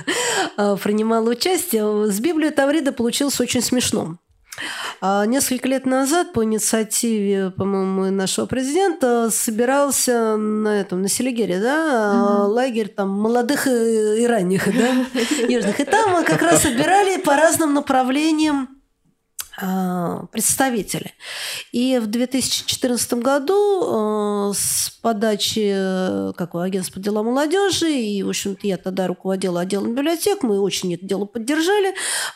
[0.57, 2.09] а, принимала участие.
[2.09, 4.17] С Библией Таврида получилось очень смешно.
[4.99, 12.13] А несколько лет назад по инициативе, по-моему, нашего президента собирался на этом на Селигере, да,
[12.13, 12.47] mm-hmm.
[12.47, 15.05] лагерь там молодых и ранних, да,
[15.47, 15.79] южных.
[15.79, 18.80] И там как раз собирали по разным направлениям
[20.32, 21.14] представители.
[21.72, 28.78] И в 2014 году с подачи как агентства по делам молодежи, и, в общем-то, я
[28.78, 31.93] тогда руководила отделом библиотек, мы очень это дело поддержали,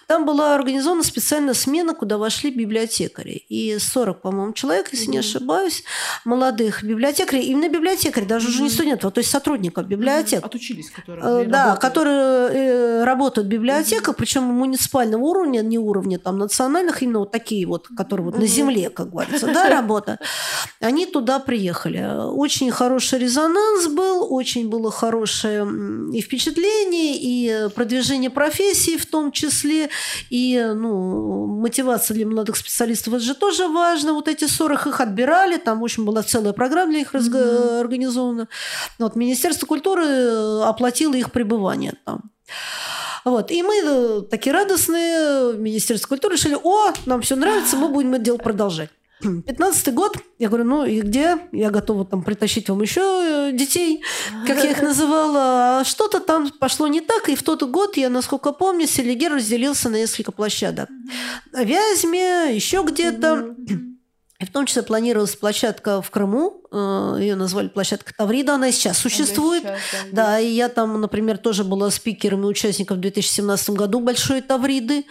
[0.07, 3.43] там была организована специальная смена, куда вошли библиотекари.
[3.49, 5.11] И 40, по-моему, человек, если mm-hmm.
[5.11, 5.83] не ошибаюсь,
[6.23, 8.51] молодых библиотекарей, именно библиотекарей, даже mm-hmm.
[8.51, 10.41] уже не студентов, то есть сотрудников библиотек.
[10.41, 10.45] Mm-hmm.
[10.45, 14.17] Отучились, которые э, Да, которые э, работают в библиотеках, mm-hmm.
[14.17, 18.89] причем муниципального уровня, не уровня там национальных, именно вот такие вот, которые вот на земле,
[18.89, 20.19] как говорится, да, работа,
[20.79, 22.27] они туда приехали.
[22.27, 25.67] Очень хороший резонанс был, очень было хорошее
[26.13, 29.89] и впечатление, и продвижение профессии в том числе,
[30.29, 34.13] и ну, мотивация для молодых специалистов, это же тоже важно.
[34.13, 37.79] Вот эти 40 их отбирали, там, в общем, была целая программа для их mm-hmm.
[37.79, 38.47] организована.
[38.99, 40.05] Вот, Министерство культуры
[40.63, 42.31] оплатило их пребывание там.
[43.25, 43.49] Вот.
[43.49, 48.23] И мы э, такие радостные, Министерство культуры решили, о, нам все нравится, мы будем это
[48.23, 48.91] дело продолжать.
[49.21, 51.39] Пятнадцатый год, я говорю, ну и где?
[51.51, 54.03] Я готова там притащить вам еще э, детей,
[54.45, 55.79] как я их называла.
[55.79, 59.89] А что-то там пошло не так, и в тот год, я насколько помню, Селигер разделился
[59.89, 60.87] на несколько площадок.
[61.51, 63.55] На Вязьме, еще где-то.
[64.37, 68.71] И в том числе планировалась площадка в Крыму, Э, ее назвали площадка Таврида, она и
[68.71, 69.65] сейчас существует.
[69.65, 73.69] Она сейчас, да, да, и я там, например, тоже была спикером и участником в 2017
[73.71, 75.05] году Большой Тавриды.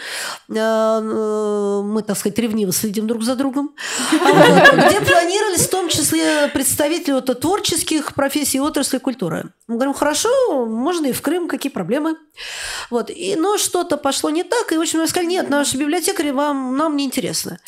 [0.49, 3.75] Э, э, мы, так сказать, ревниво следим друг за другом.
[4.11, 9.51] Где планировались в том числе представители творческих профессий отрасли культуры.
[9.67, 12.17] Мы говорим, хорошо, можно и в Крым, какие проблемы.
[12.91, 13.11] Вот.
[13.11, 16.97] И, но что-то пошло не так, и, в общем, сказали, нет, наши библиотекари вам, нам
[16.97, 17.59] не интересно.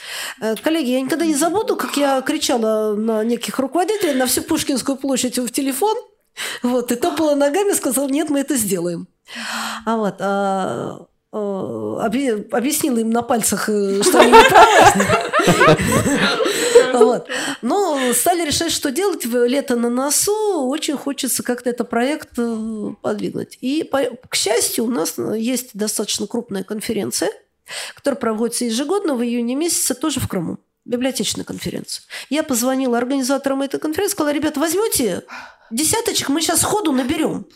[0.63, 4.97] Коллеги, я никогда не забуду, как я кричала на неких руководителей, руководителя на всю Пушкинскую
[4.97, 5.97] площадь в телефон,
[6.63, 9.09] вот, и топала ногами, сказал, нет, мы это сделаем.
[9.85, 14.35] А вот, а, объяснила им на пальцах, э, что они.
[16.93, 17.29] Вот.
[17.61, 19.27] Но стали решать, что делать.
[19.27, 20.67] Лето на носу.
[20.67, 23.59] Очень хочется как-то этот проект э, подвигнуть.
[23.61, 23.91] И,
[24.29, 27.29] к счастью, у нас есть достаточно крупная конференция,
[27.95, 32.05] которая проводится ежегодно в июне месяце тоже в Крыму библиотечная конференция.
[32.31, 35.25] Я позвонила организаторам этой конференции, сказала, ребята, возьмете
[35.71, 37.47] десяточек, мы сейчас ходу наберем.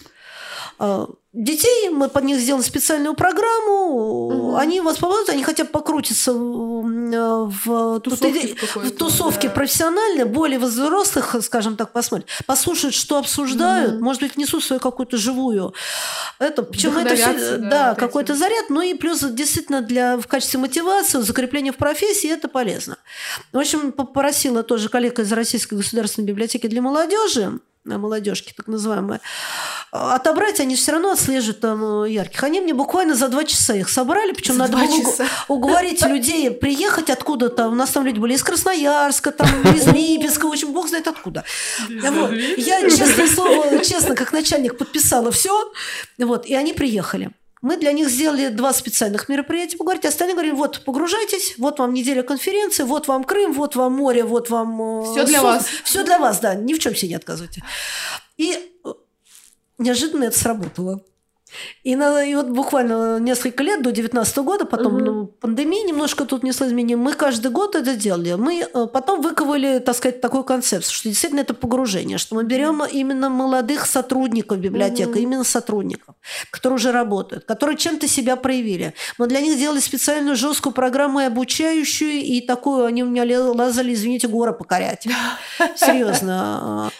[0.82, 4.56] А, детей, мы под них сделали специальную программу, угу.
[4.56, 9.54] они вас помогут, они хотя бы покрутятся в, в тусовке, в тусовке да.
[9.54, 14.04] профессионально, более взрослых, скажем так, посмотрят, послушают, что обсуждают, угу.
[14.04, 15.74] может быть, внесут свою какую-то живую
[16.38, 20.58] это, причем это все, да, да какой-то заряд, ну и плюс действительно для в качестве
[20.60, 22.96] мотивации, закрепления в профессии это полезно.
[23.52, 29.20] В общем, попросила тоже коллега из Российской государственной библиотеки для молодежи молодежки, так называемые,
[29.90, 32.44] отобрать, они все равно отслеживают там э, ярких.
[32.44, 35.26] Они мне буквально за два часа их собрали, причем надо было часа.
[35.48, 37.68] уговорить людей приехать откуда-то.
[37.68, 41.44] У нас там люди были из Красноярска, там, из Липецка, в общем, бог знает откуда.
[41.88, 42.32] Вот.
[42.32, 45.72] Я, честно слово, честно, как начальник подписала все,
[46.18, 47.30] вот, и они приехали.
[47.62, 49.76] Мы для них сделали два специальных мероприятия.
[49.76, 54.24] Поговорить, остальные говорили, вот, погружайтесь, вот вам неделя конференции, вот вам Крым, вот вам море,
[54.24, 55.04] вот вам...
[55.12, 55.66] Все для вас.
[55.84, 57.62] Все для вас, да, ни в чем себе не отказывайте.
[58.38, 58.88] И э,
[59.78, 61.02] неожиданно это сработало.
[61.82, 65.04] И, на, и вот буквально несколько лет, до 2019 года, потом угу.
[65.04, 68.34] ну, пандемия немножко тут внесла изменения, мы каждый год это делали.
[68.34, 72.82] Мы э, потом выковали, так сказать, такую концепцию, что действительно это погружение, что мы берем
[72.84, 75.18] именно молодых сотрудников библиотеки, угу.
[75.18, 76.14] именно сотрудников,
[76.50, 78.94] которые уже работают, которые чем-то себя проявили.
[79.18, 83.94] Мы для них делали специальную жесткую программу и обучающую, и такую, они у меня лазали,
[83.94, 85.06] извините, горы покорять.
[85.76, 86.90] Серьезно.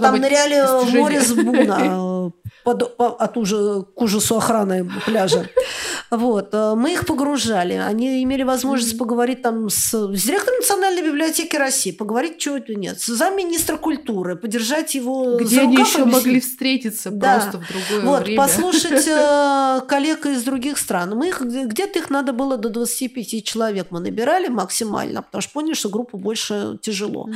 [0.00, 2.32] Там ныряли в море с буна
[2.64, 5.48] от уже к ужасу охраны пляжа.
[6.10, 6.50] Вот.
[6.52, 7.74] Э, мы их погружали.
[7.74, 13.00] Они имели возможность поговорить там с, с директором Национальной библиотеки России, поговорить, чего это нет,
[13.00, 17.34] с замминистра культуры, поддержать его Где за они еще могли встретиться да.
[17.34, 18.36] просто в другое вот, время.
[18.38, 21.16] Послушать э, коллег из других стран.
[21.16, 25.74] Мы их, где-то их надо было до 25 человек мы набирали максимально, потому что поняли,
[25.74, 27.22] что группу больше тяжело.
[27.22, 27.34] Угу.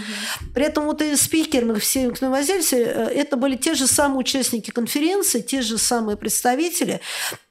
[0.55, 4.19] При этом вот и спикеры, все к нам возились, э, это были те же самые
[4.19, 7.01] участники конференции, те же самые представители,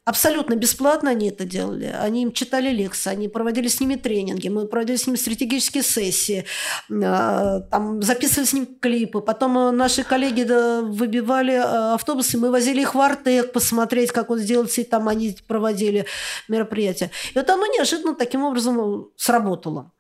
[0.06, 1.86] Абсолютно бесплатно они это делали.
[1.86, 6.44] Они им читали лекции, они проводили с ними тренинги, мы проводили с ними стратегические сессии,
[6.92, 9.22] а, там записывали с ним клипы.
[9.22, 10.44] Потом э, наши коллеги
[10.82, 15.38] выбивали э, автобусы, мы возили их в Артек посмотреть, как он сделается, и там они
[15.48, 16.06] проводили
[16.50, 17.10] мероприятия.
[17.34, 19.94] И вот оно неожиданно таким образом сработало.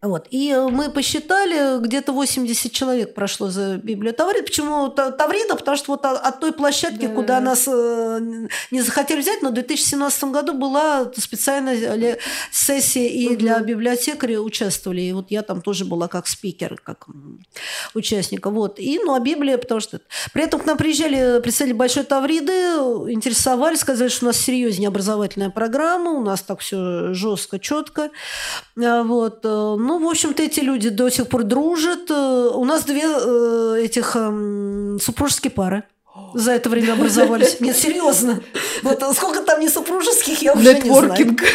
[0.00, 0.28] Вот.
[0.30, 4.44] И э, мы посчитали, где-то 80 человек прошло за Библию Таврида.
[4.44, 5.56] Почему Таврида?
[5.56, 7.14] Потому что вот от той площадки, да.
[7.14, 8.20] куда нас э,
[8.70, 12.18] не захотели взять, но в 2017 году была специальная
[12.52, 13.36] сессия, и угу.
[13.36, 15.00] для библиотекаря участвовали.
[15.00, 17.06] И вот я там тоже была как спикер, как
[17.94, 18.50] участника.
[18.50, 18.78] Вот.
[18.78, 20.00] И, ну, а Библия, потому что...
[20.32, 22.52] При этом к нам приезжали представители Большой Тавриды,
[23.12, 28.10] интересовались, сказали, что у нас серьезнее образовательная программа, у нас так все жестко, четко.
[28.80, 29.44] А вот
[29.88, 32.10] ну, в общем-то, эти люди до сих пор дружат.
[32.10, 35.82] Э, у нас две э, этих э, супружеские пары
[36.38, 37.60] за это время образовались.
[37.60, 38.40] Нет, серьезно.
[38.82, 41.42] Вот сколько там не супружеских, я уже Нетворкинг.
[41.42, 41.48] не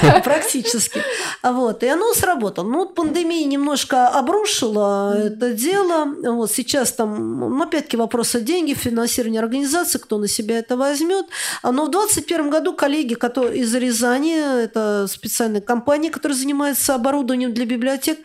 [0.00, 0.22] знаю.
[0.22, 1.02] Практически.
[1.42, 2.66] А вот, и оно сработало.
[2.66, 6.06] Ну, вот пандемия немножко обрушила это дело.
[6.22, 11.26] Вот сейчас там, ну, опять-таки, вопросы деньги, финансирование организации, кто на себя это возьмет.
[11.62, 17.52] А, но в 2021 году коллеги которые из Рязани, это специальная компания, которая занимается оборудованием
[17.52, 18.18] для библиотек,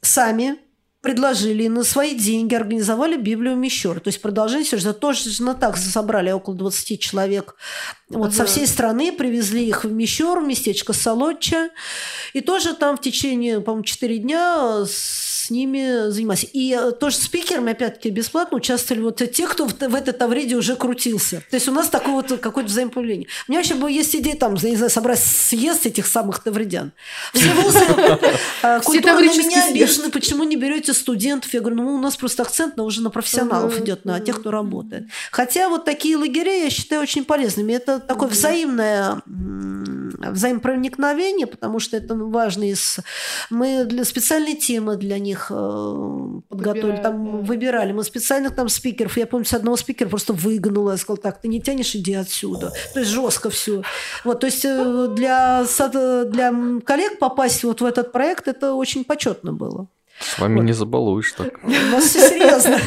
[0.00, 0.58] сами
[1.04, 4.00] предложили на свои деньги, организовали Библию Мещер.
[4.00, 4.94] То есть продолжение сюжета.
[4.94, 7.56] Точно так собрали около 20 человек
[8.08, 8.36] вот ага.
[8.36, 11.68] со всей страны, привезли их в Мещер, в местечко Солодча.
[12.32, 16.46] И тоже там в течение, по-моему, 4 дня с ними занимались.
[16.52, 20.76] И э, тоже спикерами, опять-таки, бесплатно участвовали вот те, кто в, в этот Тавриде уже
[20.76, 21.42] крутился.
[21.50, 23.28] То есть у нас такое вот какое-то взаимополение.
[23.48, 26.92] У меня вообще есть идея там, не знаю, собрать съезд этих самых тавридян.
[27.32, 27.78] Все вузы
[28.62, 31.52] э, культурно меня обижены, почему не берете студентов?
[31.54, 35.04] Я говорю, ну у нас просто акцент уже на профессионалов идет, на тех, кто работает.
[35.30, 37.72] Хотя вот такие лагеря я считаю очень полезными.
[37.72, 39.22] Это такое взаимное
[40.30, 42.98] взаимопроникновение, потому что это важно из...
[43.50, 47.46] Мы для специальной темы для них э, подготовили, Выбирали, там да.
[47.46, 47.92] выбирали.
[47.92, 51.48] Мы специальных там спикеров, я помню, с одного спикера просто выгнула, я сказала, так, ты
[51.48, 52.72] не тянешь, иди отсюда.
[52.92, 53.82] То есть жестко все.
[54.24, 55.64] Вот, то есть э, для,
[56.24, 56.52] для
[56.84, 59.88] коллег попасть вот в этот проект, это очень почетно было.
[60.20, 60.62] С вами вот.
[60.62, 61.58] не забалуешь так.
[61.62, 62.78] У нас все серьезно.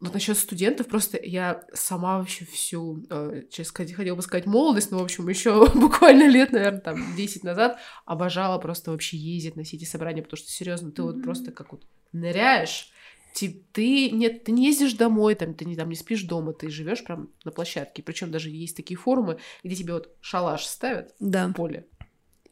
[0.00, 4.98] Вот насчет студентов, просто я сама вообще всю, э, сейчас хотела бы сказать молодость, но,
[4.98, 9.76] в общем, еще буквально лет, наверное, там 10 назад обожала просто вообще ездить на все
[9.76, 11.06] эти собрания, потому что, серьезно, ты mm-hmm.
[11.06, 12.90] вот просто как вот ныряешь,
[13.34, 16.70] ты, ты, нет, ты не ездишь домой, там, ты не, там, не спишь дома, ты
[16.70, 18.02] живешь прям на площадке.
[18.02, 21.48] Причем даже есть такие форумы, где тебе вот шалаш ставят да.
[21.48, 21.86] в поле,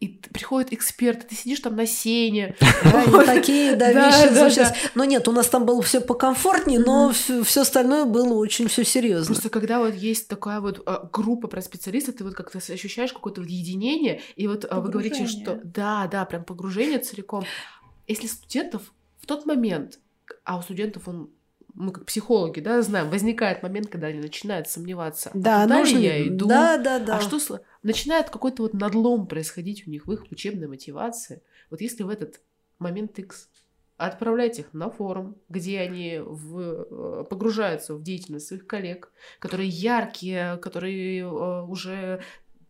[0.00, 2.56] и приходят эксперты, ты сидишь там на сене.
[2.84, 8.04] Да, такие, да, вещи Но нет, у нас там было все покомфортнее, но все остальное
[8.04, 9.34] было очень все серьезно.
[9.34, 13.42] Просто когда вот есть такая вот а, группа про специалистов, ты вот как-то ощущаешь какое-то
[13.42, 17.44] единение, и вот а, вы говорите, что да, да, прям погружение целиком.
[18.06, 19.98] Если студентов в тот момент,
[20.44, 21.30] а у студентов он
[21.78, 25.98] мы как психологи, да, знаем, возникает момент, когда они начинают сомневаться, да, а нужно...
[25.98, 27.18] я иду, да, да, да.
[27.18, 27.38] а что
[27.82, 31.42] начинает какой-то вот надлом происходить у них в их учебной мотивации.
[31.70, 32.40] Вот если в этот
[32.78, 33.48] момент X
[33.96, 40.56] отправлять их на форум, где они в, э, погружаются в деятельность своих коллег, которые яркие,
[40.58, 42.22] которые э, уже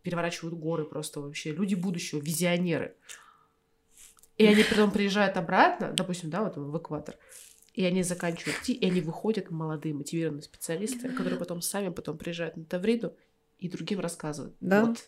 [0.02, 2.94] переворачивают горы просто вообще, люди будущего, визионеры.
[4.38, 7.16] И они потом приезжают обратно, допустим, да, вот в экватор,
[7.78, 12.56] и они заканчивают идти, и они выходят молодые, мотивированные специалисты, которые потом сами потом приезжают
[12.56, 13.14] на Тавриду
[13.60, 14.56] и другим рассказывают.
[14.60, 14.86] Да.
[14.86, 14.98] Вот.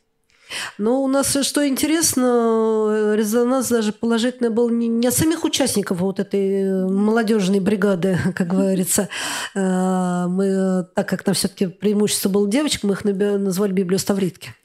[0.78, 6.88] Но у нас, что интересно, резонанс даже положительный был не от самих участников вот этой
[6.88, 9.08] молодежной бригады, как говорится.
[9.56, 14.54] Э, мы, так как там все-таки преимущество было девочек, мы их назвали библиоставритки.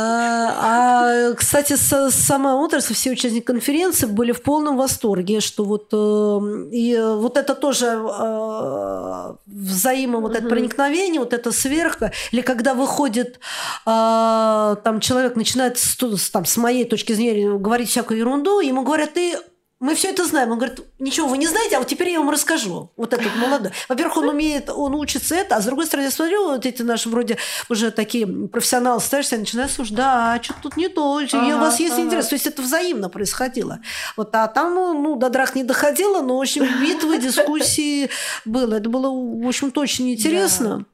[0.00, 6.68] А, а, кстати, сама отрасль, все участники конференции были в полном восторге, что вот э,
[6.70, 11.98] и вот это тоже э, взаимо вот это проникновение, вот это сверх,
[12.30, 13.40] или когда выходит
[13.86, 15.96] э, там человек, начинает с,
[16.30, 19.36] там, с моей точки зрения говорить всякую ерунду, ему говорят, ты
[19.80, 20.50] мы все это знаем.
[20.50, 22.90] Он говорит, ничего вы не знаете, а вот теперь я вам расскажу.
[22.96, 23.70] Вот этот молодой.
[23.88, 27.08] Во-первых, он умеет, он учится это, а с другой стороны, я смотрю, вот эти наши
[27.08, 31.56] вроде уже такие профессионалы ставишься, и начинаешь слушать, да, а что-то тут не то, ага,
[31.56, 32.02] у вас есть ага.
[32.02, 32.26] интерес.
[32.26, 33.78] То есть это взаимно происходило.
[34.16, 38.10] Вот, а там, ну, до драк не доходило, но, в общем, битвы, дискуссии
[38.44, 38.74] было.
[38.74, 40.78] Это было, в общем-то, очень интересно.
[40.78, 40.84] Да.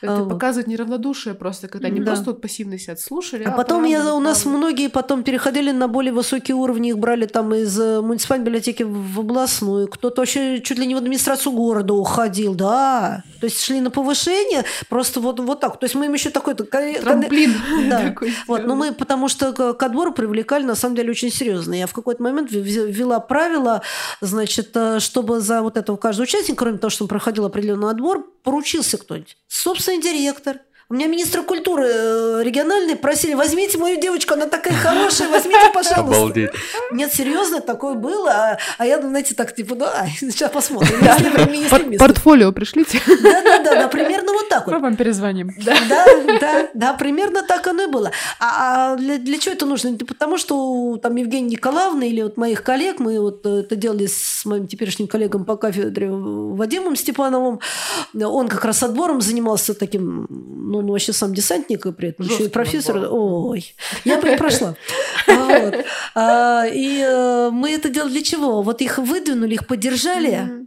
[0.00, 2.12] Это а, показывает неравнодушие просто, когда не да.
[2.12, 3.44] просто вот пассивно сидят слушали.
[3.44, 4.58] А, а потом правда, я, у нас правда.
[4.58, 9.20] многие потом переходили на более высокие уровни, их брали там из э, муниципальной библиотеки в
[9.20, 13.22] областную, кто-то вообще чуть ли не в администрацию города уходил, да.
[13.40, 15.78] То есть шли на повышение, просто вот, вот так.
[15.78, 16.54] То есть мы им еще такой...
[16.54, 17.54] Трамплин.
[17.88, 18.08] Да.
[18.08, 21.74] Такой вот, но мы, потому что к отбору привлекали, на самом деле, очень серьезно.
[21.74, 23.82] Я в какой-то момент ввела правила,
[24.20, 28.26] значит, э, чтобы за вот этого каждого участника, кроме того, что он проходил определенный отбор,
[28.42, 29.36] поручился кто-нибудь.
[29.56, 35.28] Собственный директор, у меня министра культуры э, региональной просили, возьмите мою девочку, она такая хорошая,
[35.28, 36.00] возьмите, пожалуйста.
[36.00, 36.50] Обалдеть.
[36.92, 38.30] Нет, серьезно, такое было.
[38.30, 41.98] А, а я, знаете, так, типа, да, сейчас посмотрим.
[41.98, 43.00] Портфолио пришлите.
[43.04, 44.74] Да-да-да, да, примерно вот так вот.
[44.74, 45.50] Мы вам перезвоним.
[45.64, 45.74] Да,
[46.40, 48.12] да, да, примерно так оно и было.
[48.38, 49.96] А, а для, для чего это нужно?
[49.96, 54.68] Потому что там Евгения Николаевна или вот моих коллег, мы вот это делали с моим
[54.68, 57.58] теперешним коллегом по кафедре Вадимом Степановым,
[58.14, 62.44] он как раз отбором занимался таким ну, он вообще сам десантник и при этом еще
[62.44, 63.08] и профессор.
[63.10, 63.74] Ой,
[64.04, 64.76] я прошла.
[66.14, 68.62] А, и э, мы это делали для чего?
[68.62, 70.66] Вот их выдвинули, их поддержали.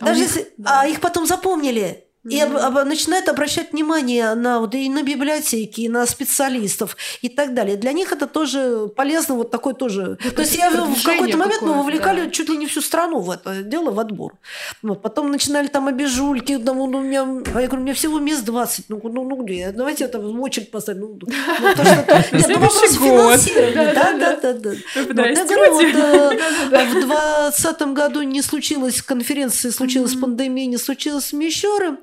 [0.00, 0.48] Даже если...
[0.64, 2.04] А их потом запомнили.
[2.28, 7.30] И об, об, начинают обращать внимание на, вот, и на библиотеки, и на специалистов и
[7.30, 7.76] так далее.
[7.76, 10.18] Для них это тоже полезно, вот такой тоже.
[10.22, 12.30] Это То есть я в какой-то момент мы вовлекали да.
[12.30, 14.34] чуть ли не всю страну в это дело, в отбор.
[14.82, 15.00] Вот.
[15.00, 17.22] Потом начинали там обижульки, там, ну, у меня,
[17.54, 19.72] а я говорю, у меня всего мест 20, ну, ну, ну где?
[19.72, 21.00] Давайте я там очередь поставим.
[21.00, 22.04] Ну, ну, то, что
[22.36, 23.94] нет, ну, вопрос финансирования.
[23.94, 24.52] Да, да, да.
[24.52, 25.26] да.
[25.26, 31.96] Я говорю, вот э, в 2020 году не случилось конференции, случилась пандемия, не случилось Мещеры.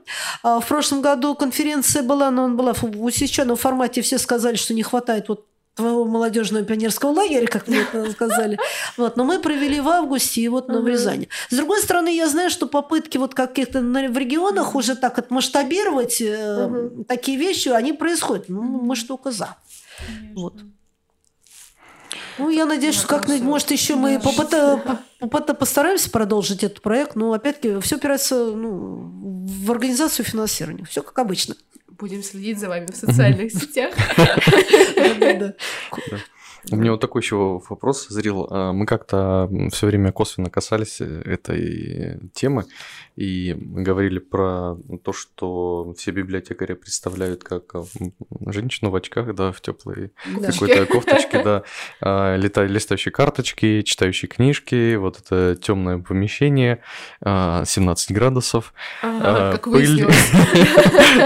[0.44, 4.02] А, в прошлом году конференция была, но она была в усеченном формате.
[4.02, 5.46] Все сказали, что не хватает вот
[5.78, 8.58] твоего молодежного пионерского лагеря, как мне это сказали.
[8.98, 10.82] Вот, но мы провели в августе и вот uh-huh.
[10.82, 11.30] в Рязани.
[11.50, 17.06] С другой стороны, я знаю, что попытки вот каких-то в регионах уже так отмасштабировать uh-huh.
[17.06, 18.50] такие вещи, они происходят.
[18.50, 19.56] Ну, мы что только за.
[20.00, 20.42] Конечно.
[20.42, 20.54] Вот.
[22.38, 27.16] Ну, я надеюсь, что как-нибудь, может, еще мы попыта, попыта, постараемся продолжить этот проект.
[27.16, 29.12] Но, опять-таки, все опирается ну,
[29.46, 30.86] в организацию финансирования.
[30.86, 31.56] Все как обычно.
[31.90, 33.94] Будем следить за вами в социальных сетях.
[36.72, 38.48] У меня вот такой еще вопрос зрел.
[38.50, 42.66] А, мы как-то все время косвенно касались э, этой темы
[43.16, 47.86] и говорили про то, что все библиотекари представляют как а,
[48.48, 50.12] женщину в очках, да, в теплой
[50.46, 51.64] какой-то кофточке, да,
[52.02, 56.82] а, листающие карточки, читающие книжки, вот это темное помещение,
[57.24, 60.06] 17 градусов, ага, пыль.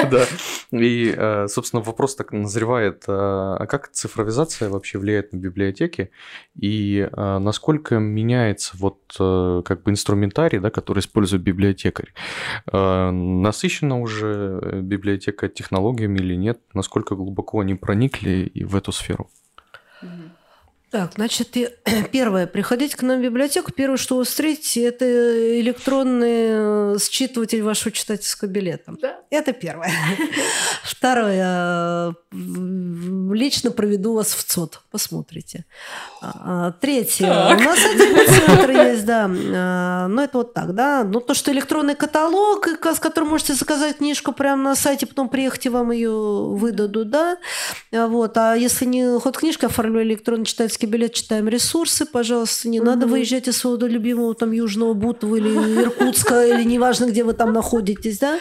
[0.12, 0.26] Да.
[0.72, 6.12] И, собственно, вопрос так назревает, а как цифровизация вообще влияет на библиотеки,
[6.56, 12.14] и а, насколько меняется вот а, как бы инструментарий, да, который использует библиотекарь.
[12.72, 16.60] А, насыщена уже библиотека технологиями или нет?
[16.74, 19.30] Насколько глубоко они проникли в эту сферу?
[20.92, 21.56] Так, значит,
[22.12, 25.06] первое, приходите к нам в библиотеку, первое, что вы встретите, это
[25.62, 28.94] электронный э, считыватель вашего читательского билета.
[29.02, 29.20] Да.
[29.30, 29.89] Это первое.
[30.84, 35.64] Второе, лично проведу вас в ЦОД, посмотрите.
[36.22, 37.60] А, третье, так.
[37.60, 41.06] у нас один центр есть, да, а, но это вот так, да.
[41.06, 45.66] Но то, что электронный каталог, с которым можете заказать книжку прямо на сайте, потом приехать
[45.68, 47.38] и вам ее выдадут, да.
[47.94, 52.70] Вот, а если не ход книжка, оформляю электронный читательский туристический билет, читаем ресурсы, пожалуйста.
[52.70, 52.88] Не угу.
[52.88, 55.50] надо выезжать из своего любимого там Южного Бутова или
[55.84, 58.39] Иркутска, или неважно, где вы там находитесь, да?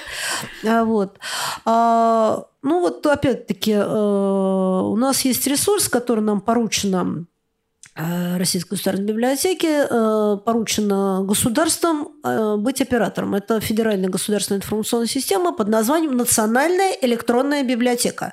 [0.66, 1.18] А, вот.
[1.64, 7.24] А, ну вот опять-таки э, у нас есть ресурс, который нам поручено
[7.96, 12.08] э, Российской государственной библиотеки э, поручено государством
[12.62, 13.34] быть оператором.
[13.34, 18.32] Это федеральная государственная информационная система под названием Национальная электронная библиотека.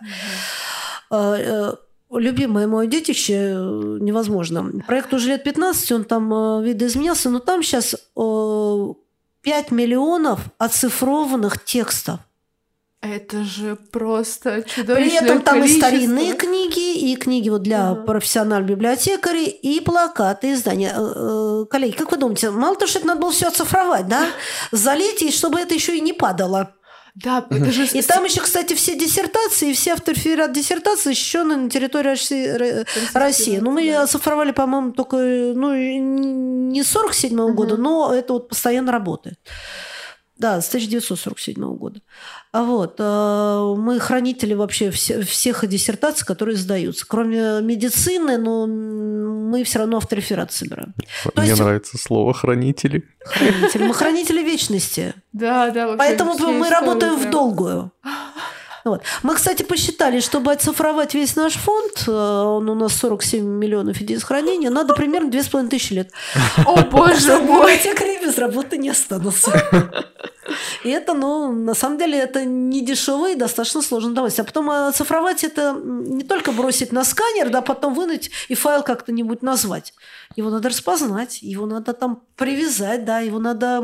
[1.10, 1.78] Угу
[2.12, 4.72] любимое мое детище э, невозможно.
[4.88, 8.96] Проект уже лет 15, он там э, видоизменялся, но там сейчас 5 э,
[9.76, 12.20] миллионов оцифрованных текстов.
[13.00, 15.88] Это же просто чудовищное При этом там количество.
[15.88, 18.06] и старинные книги, и книги вот для uh-huh.
[18.06, 20.94] профессиональных библиотекарей, и плакаты, издания.
[21.70, 24.26] Коллеги, как вы думаете, мало того, что это надо было все оцифровать, да?
[24.72, 26.74] Залить, и чтобы это еще и не падало.
[27.24, 27.86] Да, это же...
[27.88, 32.86] И там еще, кстати, все диссертации, все авторферат диссертации защищены на территории России.
[33.14, 33.58] России.
[33.58, 38.92] Ну, мы оцифровали, по-моему, только ну, не с 47 -го года, но это вот постоянно
[38.92, 39.40] работает.
[40.38, 42.02] Да, с 1947 года.
[42.52, 47.06] А вот, э, мы хранители вообще всех диссертаций, которые сдаются.
[47.08, 50.94] Кроме медицины, но мы все равно автореферат собираем.
[51.36, 51.60] Мне есть...
[51.60, 53.04] нравится слово «хранители».
[53.26, 53.84] Хранители.
[53.84, 55.14] Мы хранители вечности.
[55.34, 55.96] Да, да.
[55.98, 57.92] Поэтому мы работаем в долгую.
[58.86, 59.04] Вот.
[59.22, 64.24] Мы, кстати, посчитали, чтобы оцифровать весь наш фонд, э, он у нас 47 миллионов единиц
[64.24, 66.12] хранения, надо примерно 2500 лет.
[66.66, 67.76] О, боже мой!
[67.76, 67.90] Эти
[68.26, 69.52] без работы не останутся.
[70.84, 74.40] И это, ну, на самом деле, это не дешево и достаточно сложно давать.
[74.40, 79.42] А потом оцифровать это не только бросить на сканер, да, потом вынуть и файл как-то-нибудь
[79.42, 79.94] назвать.
[80.36, 83.78] Его надо распознать, его надо там привязать, да, его надо...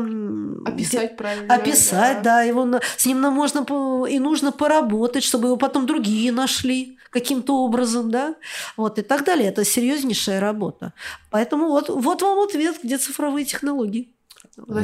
[0.66, 1.54] Описать правильно.
[1.54, 3.64] Описать, да, да его, с ним можно
[4.06, 8.34] и нужно поработать, чтобы его потом другие нашли каким-то образом, да,
[8.76, 9.48] вот и так далее.
[9.48, 10.92] Это серьезнейшая работа.
[11.30, 14.14] Поэтому вот, вот вам ответ, где цифровые технологии.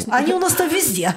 [0.09, 1.15] Они у нас там везде.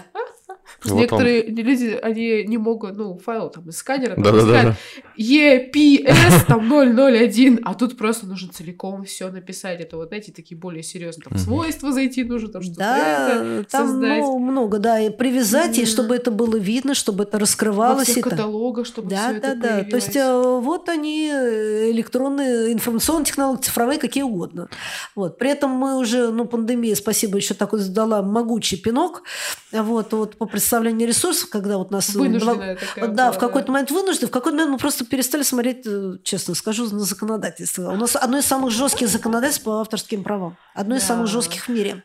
[0.83, 1.55] Просто вот некоторые он.
[1.55, 4.77] люди, они не могут, ну, файл там из сканера, там, да, да, да.
[5.17, 9.79] EPS там 001, а тут просто нужно целиком все написать.
[9.79, 13.87] Это вот эти такие более серьезные там свойства зайти нужно, там что-то да, это там
[13.87, 14.19] создать.
[14.19, 18.07] Ну, много, да, и привязать, и чтобы это было видно, чтобы это раскрывалось.
[18.09, 19.67] Во всех каталогах, чтобы да, все да, это да.
[19.69, 19.89] Появилось.
[19.89, 24.67] То есть э, вот они э, электронные информационные технологии, цифровые, какие угодно.
[25.15, 25.37] Вот.
[25.37, 29.23] При этом мы уже, ну, пандемия, спасибо, еще такой задала могучий пинок.
[29.71, 32.09] Вот, вот по представлению ресурсов, когда вот нас...
[32.15, 36.17] Вынужденная была, Да, в какой-то момент вынуждены, в какой-то момент мы просто перестали смотреть, э,
[36.23, 37.91] честно скажу, на законодательство.
[37.91, 40.57] У нас одно из самых жестких законодательств по авторским правам.
[40.73, 42.03] Одно из самых жестких в мире.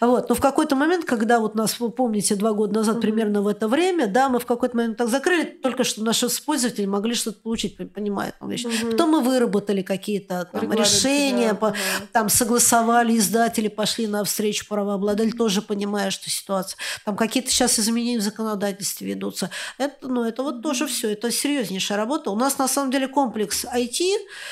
[0.00, 0.28] Вот.
[0.28, 3.00] Но в какой-то момент, когда вот нас, вы помните, два года назад, mm-hmm.
[3.00, 6.86] примерно в это время, да, мы в какой-то момент так закрыли, только что наши пользователи
[6.86, 8.34] могли что-то получить, понимают.
[8.40, 8.90] Mm-hmm.
[8.90, 11.54] Потом мы выработали какие-то там, решения, да.
[11.54, 12.06] по, mm-hmm.
[12.12, 16.78] там согласовали, издатели пошли на встречу правообладатель, тоже понимая, что ситуация.
[17.04, 19.50] Там какие-то сейчас изменения в законодательстве ведутся.
[19.78, 22.30] Это, ну, это вот тоже все, это серьезнейшая работа.
[22.30, 24.02] У нас на самом деле комплекс IT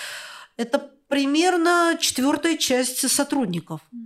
[0.56, 3.80] –это примерно четвертая часть сотрудников.
[3.94, 4.03] Mm-hmm.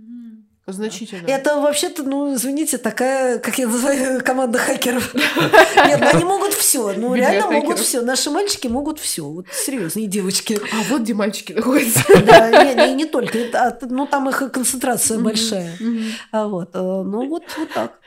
[0.71, 1.27] Значительно.
[1.27, 5.13] Это вообще-то, ну, извините, такая, как я называю, команда хакеров.
[5.13, 6.93] Нет, ну они могут все.
[6.93, 8.01] Ну, реально могут все.
[8.01, 9.23] Наши мальчики могут все.
[9.23, 10.59] Вот серьезно, и девочки.
[10.71, 12.03] А вот где мальчики находятся.
[12.29, 13.39] Да, не, не, только.
[13.53, 15.77] А, ну, там их концентрация большая.
[16.31, 17.99] А вот, э, ну, вот, вот так.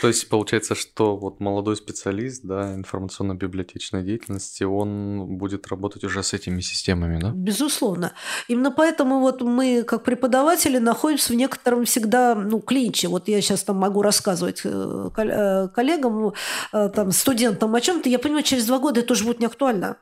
[0.00, 6.32] То есть получается, что вот молодой специалист, да, информационно-библиотечной деятельности, он будет работать уже с
[6.32, 7.32] этими системами, да?
[7.34, 8.12] Безусловно.
[8.48, 13.08] Именно поэтому вот мы, как преподаватели, находимся в некотором всегда, ну, клинче.
[13.08, 16.32] Вот я сейчас там могу рассказывать э, э, коллегам,
[16.72, 19.96] э, там, студентам о чем-то, я понимаю, через два года это уже будет не актуально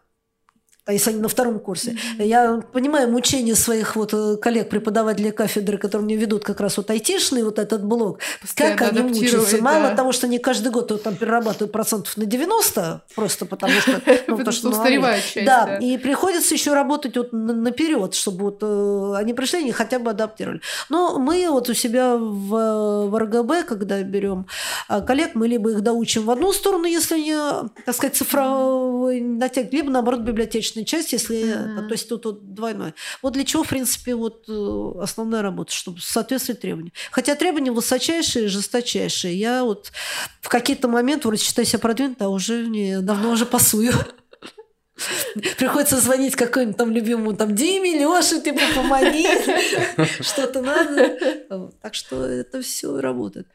[0.93, 1.93] если они на втором курсе.
[1.93, 2.27] Mm-hmm.
[2.27, 7.43] Я понимаю мучение своих вот э, коллег-преподавателей кафедры, которые мне ведут как раз вот айтишный
[7.43, 8.21] вот этот блок.
[8.41, 9.57] Постоянно как они мучаются.
[9.57, 9.63] Да.
[9.63, 14.01] Мало того, что они каждый год там перерабатывают процентов на 90, просто потому что...
[14.27, 15.47] Ну, потому что устаревает часть.
[15.47, 20.11] Да, и приходится еще работать вот наперед, чтобы вот э, они пришли, они хотя бы
[20.11, 20.61] адаптировали.
[20.89, 24.47] Но мы вот у себя в, в РГБ, когда берем
[24.89, 27.35] а, коллег, мы либо их доучим в одну сторону, если они,
[27.85, 31.87] так сказать, цифровой натяг, либо наоборот библиотечный личной части, если mm-hmm.
[31.87, 32.95] то есть тут вот двойное.
[33.23, 36.93] Вот для чего, в принципе, вот э, основная работа, чтобы соответствовать требованиям.
[37.11, 39.35] Хотя требования высочайшие, жесточайшие.
[39.35, 39.93] Я вот
[40.41, 43.93] в какие-то моменты вроде считаю себя продвинутой, а уже не, давно уже пасую.
[45.59, 49.27] Приходится звонить какому-нибудь там любимому там Диме, Лёше, ты помоги,
[50.21, 51.71] что-то надо.
[51.81, 53.47] Так что это все работает.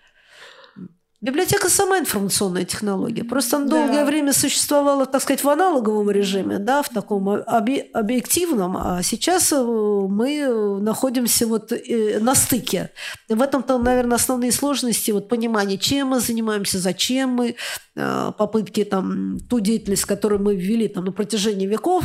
[1.24, 3.24] Библиотека сама информационная технология.
[3.24, 3.72] Просто она да.
[3.72, 9.58] долгое время существовала, так сказать, в аналоговом режиме, да, в таком объективном, а сейчас э,
[9.58, 12.90] мы находимся вот э, на стыке.
[13.30, 17.56] В этом-то, наверное, основные сложности, вот понимание, чем мы занимаемся, зачем мы,
[17.96, 22.04] э, попытки там ту деятельность, которую мы ввели там на протяжении веков,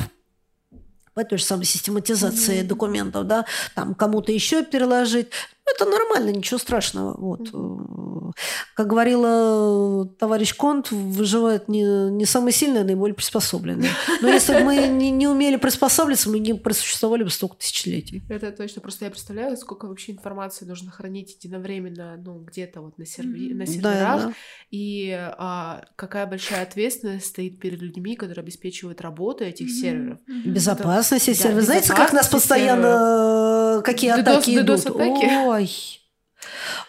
[1.19, 2.69] по той же самой систематизации mm-hmm.
[2.69, 5.31] документов, да, там кому-то еще переложить.
[5.75, 7.15] Это нормально, ничего страшного.
[7.19, 7.41] Вот.
[7.41, 8.33] Mm-hmm.
[8.75, 13.89] Как говорила товарищ Конт, выживает не, не самый сильный, а наиболее приспособленный.
[14.21, 18.23] Но если бы мы не, не умели приспосабливаться, мы не просуществовали бы столько тысячелетий.
[18.29, 18.83] Это точно.
[18.83, 23.51] Просто я представляю, сколько вообще информации нужно хранить единовременно, ну, где-то вот на, серви...
[23.51, 23.57] mm-hmm.
[23.57, 24.21] на серверах.
[24.21, 24.33] Да, да.
[24.71, 29.81] И а, какая большая ответственность стоит перед людьми, которые обеспечивают работу этих mm-hmm.
[29.81, 30.19] серверов.
[30.45, 31.57] Безопасность серверов.
[31.57, 32.83] Да, Знаете, как нас постоянно...
[32.83, 33.85] Серверов.
[33.85, 34.87] Какие DDoS, атаки идут?
[34.87, 35.27] Атаки?
[35.59, 35.99] Ой,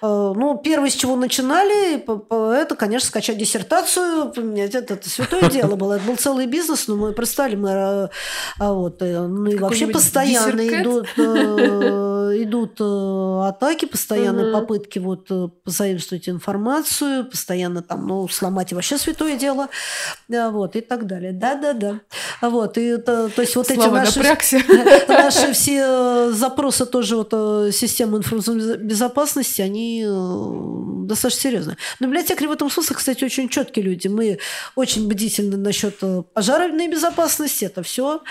[0.01, 1.99] Э, ну, первое, с чего начинали,
[2.61, 4.75] это, конечно, скачать диссертацию, поменять.
[4.75, 5.93] Это, это святое дело было.
[5.93, 8.09] Это был целый бизнес, но мы представили, мы э,
[8.59, 11.07] а вот, э, ну и вообще постоянно идут,
[12.43, 15.30] идут атаки, постоянные попытки вот
[15.64, 19.69] позаимствовать информацию, постоянно там, ну, сломать вообще святое дело,
[20.27, 21.31] вот, и так далее.
[21.31, 22.01] Да-да-да.
[22.41, 27.34] Вот, и это, то есть вот Слава эти наши, наши все запросы тоже вот
[27.73, 31.77] системы информационной безопасности, они э, достаточно серьезно.
[31.99, 34.07] Но библиотекари в этом смысле, кстати, очень четкие люди.
[34.07, 34.39] Мы
[34.76, 38.22] очень бдительны насчет э, пожарной безопасности, это все.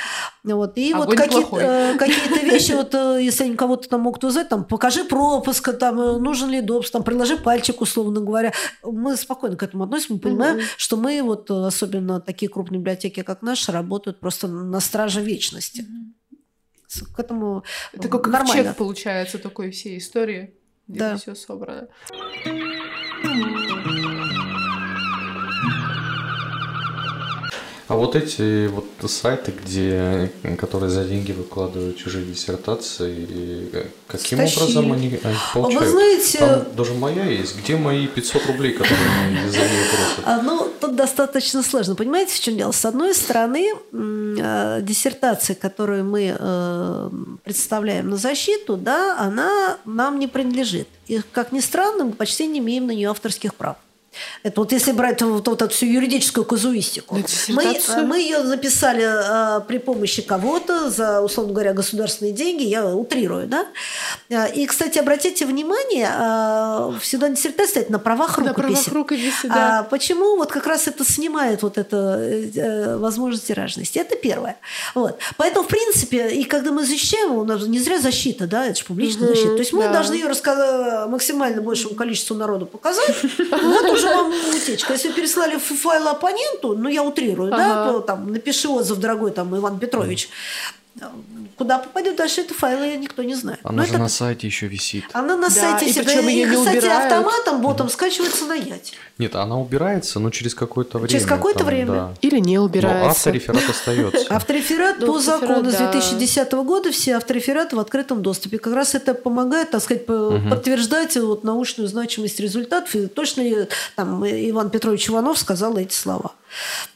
[0.45, 0.77] Вот.
[0.77, 4.65] И Огонь вот какие-то, э, какие-то вещи, вот, если они кого-то там могут узнать, там,
[4.65, 8.53] покажи пропуск, там, нужен ли допуск, там, приложи пальчик, условно говоря.
[8.83, 10.75] Мы спокойно к этому относимся, мы понимаем, mm-hmm.
[10.77, 15.83] что мы, вот, особенно такие крупные библиотеки, как наши, работают просто на страже вечности.
[15.83, 17.15] Mm-hmm.
[17.15, 18.65] К этому Это как нормально.
[18.65, 20.55] чек получается такой всей истории
[20.89, 21.17] где да.
[21.17, 21.89] все собрано.
[27.89, 33.71] А вот эти вот сайты, где, которые за деньги выкладывают чужие диссертации,
[34.07, 34.63] каким Стащили.
[34.63, 35.85] образом они, они получают?
[35.85, 36.39] Вы знаете...
[36.39, 37.57] Там даже моя есть.
[37.59, 40.25] Где мои 500 рублей, которые они за нее просят?
[40.27, 41.95] А, ну, тут достаточно сложно.
[41.95, 42.73] Понимаете, в чем дело?
[42.73, 47.11] С одной стороны, э, диссертация, которую мы э,
[47.43, 50.89] представляем на защиту, да, она нам не принадлежит.
[51.07, 53.79] И, как ни странно, мы почти не имеем на нее авторских прав.
[54.43, 57.19] Это вот если брать вот, вот эту всю юридическую казуистику.
[57.49, 63.47] Мы, мы ее записали а, при помощи кого-то за, условно говоря, государственные деньги, я утрирую,
[63.47, 63.67] да?
[64.31, 68.61] А, и, кстати, обратите внимание, а, всегда диссертация стоит на правах рукописи.
[68.61, 69.81] На правах рукописи, да.
[69.81, 73.99] А, почему вот как раз это снимает вот эту э, возможность тиражности?
[73.99, 74.57] Это первое.
[74.95, 75.19] Вот.
[75.37, 78.85] Поэтому, в принципе, и когда мы защищаем, у нас не зря защита, да, это же
[78.85, 79.53] публичная угу, защита.
[79.55, 79.93] То есть мы да.
[79.93, 83.17] должны ее рассказать максимально большему количеству народу показать.
[83.69, 84.93] Вот уже вам утечка.
[84.93, 87.63] Если переслали файл оппоненту, ну я утрирую, ага.
[87.63, 90.29] да, то там напиши отзыв, дорогой там Иван Петрович.
[91.57, 93.59] Куда попадет дальше это файлы, никто не знает.
[93.65, 93.99] Она Но же это...
[93.99, 95.05] на сайте еще висит.
[95.13, 96.13] Она на да, сайте и всегда.
[96.21, 97.13] И, и кстати, убирают.
[97.13, 97.91] автоматом, ботом mm.
[97.91, 98.95] скачивается на Яте.
[99.19, 101.09] Нет, она убирается, но через какое-то время.
[101.11, 101.93] Через какое-то время.
[101.93, 102.15] Да.
[102.21, 103.03] Или не убирается.
[103.03, 104.27] Но автореферат остается.
[104.35, 108.59] Автореферат по закону с 2010 года все авторефераты в открытом доступе.
[108.59, 112.95] Как раз это помогает, так сказать, подтверждать вот научную значимость результатов.
[112.95, 113.67] И точно
[113.97, 116.35] там Иван Петрович Иванов сказал эти слова.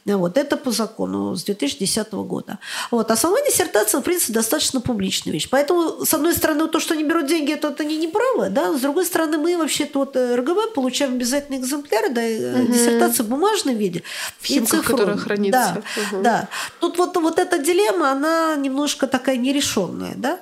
[0.05, 2.59] Вот, это по закону с 2010 года.
[2.91, 3.09] Вот.
[3.11, 5.47] А сама диссертация, в принципе, достаточно публичная вещь.
[5.49, 8.73] Поэтому, с одной стороны, то, что они берут деньги, это, это не неправо, да?
[8.73, 12.71] С другой стороны, мы вообще-то вот э, РГБ получаем обязательные экземпляры, да, угу.
[12.71, 14.03] диссертация в бумажном виде.
[14.39, 15.75] В химках, которая хранится.
[15.75, 16.23] Да, угу.
[16.23, 16.47] да.
[16.79, 20.39] Тут вот, вот эта дилемма, она немножко такая нерешенная, да?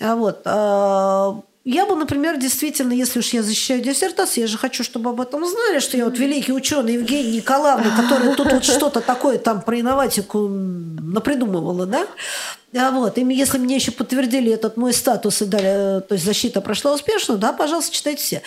[0.00, 4.84] А вот, а, я бы, например, действительно, если уж я защищаю диссертацию, я же хочу,
[4.84, 9.00] чтобы об этом знали, что я вот великий ученый Евгений Николаевна, который тут вот что-то
[9.00, 12.06] такое там про инноватику напридумывала, да?
[12.76, 16.60] А вот, и если мне еще подтвердили этот мой статус и дали, то есть защита
[16.60, 18.42] прошла успешно, да, пожалуйста, читайте все.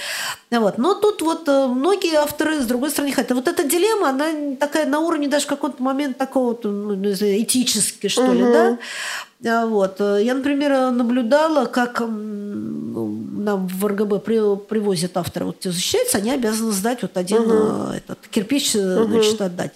[0.52, 0.78] Вот.
[0.78, 3.32] Но тут вот э, многие авторы, с другой стороны, хотят.
[3.32, 8.34] Вот эта дилемма, она такая на уровне даже какого-то момента такого ну, этически, что угу.
[8.34, 8.78] ли, да?
[9.46, 10.00] А вот.
[10.00, 12.02] Я, например, наблюдала, как
[13.48, 17.92] нам в РГБ при, привозят авторы, вот те защищаются, они обязаны сдать вот один угу.
[17.92, 19.06] этот кирпич, угу.
[19.06, 19.74] значит, отдать.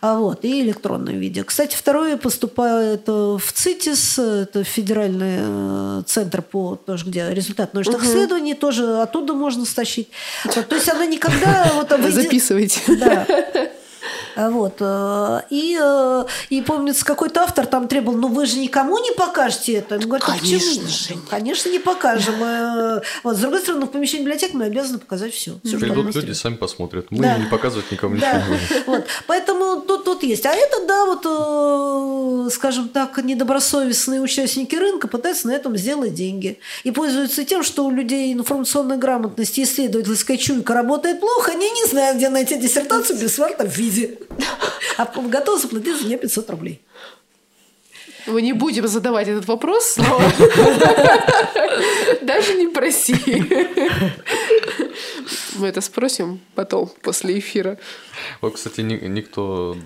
[0.00, 1.44] А вот, и электронном виде.
[1.44, 3.42] Кстати, второе поступает в
[3.74, 8.04] ЦИТИС, это федеральный э, центр по тоже, где результат научных угу.
[8.06, 10.08] исследований, тоже оттуда можно стащить.
[10.44, 11.72] Вот, то есть она никогда...
[11.74, 12.80] Вот, Записывайте.
[12.96, 13.26] Да.
[14.36, 14.76] Вот.
[14.80, 19.74] Э, и, э, и помнится, какой-то автор там требовал, ну вы же никому не покажете
[19.74, 19.96] это.
[19.96, 21.16] Он говорит, Конечно же.
[21.30, 22.34] Конечно, не покажем.
[22.42, 23.36] Э, вот.
[23.36, 25.58] С другой стороны, в помещении библиотеки мы обязаны показать все.
[25.64, 27.10] все Придут люди, сами посмотрят.
[27.10, 27.38] Мы да.
[27.38, 28.38] не показывать никому да.
[28.38, 29.06] ничего не Вот.
[29.26, 30.46] Поэтому тут, тут есть.
[30.46, 36.58] А это, да, вот, скажем так, недобросовестные участники рынка пытаются на этом сделать деньги.
[36.82, 41.84] И пользуются тем, что у людей информационная грамотность и исследовательская чуйка работает плохо, они не
[41.86, 44.18] знают, где найти диссертацию без в виде.
[44.96, 46.80] А готов заплатить за нее 500 рублей.
[48.26, 50.20] Мы не будем задавать этот вопрос, но
[52.22, 53.14] даже не проси.
[55.56, 57.78] Мы это спросим потом, после эфира.
[58.40, 59.76] Вот, кстати, никто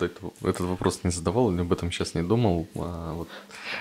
[0.42, 2.68] этот вопрос не задавал, или об этом сейчас не думал.
[2.76, 3.28] А вот,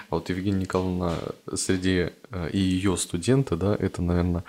[0.10, 1.14] а вот Евгения Николаевна
[1.53, 4.44] среди э, и ее студенты, да, это, наверное,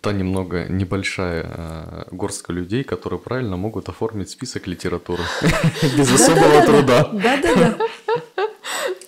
[0.00, 5.22] та немного небольшая э, горстка людей, которые правильно могут оформить список литературы
[5.96, 7.10] без особого труда.
[7.12, 7.78] Да-да-да.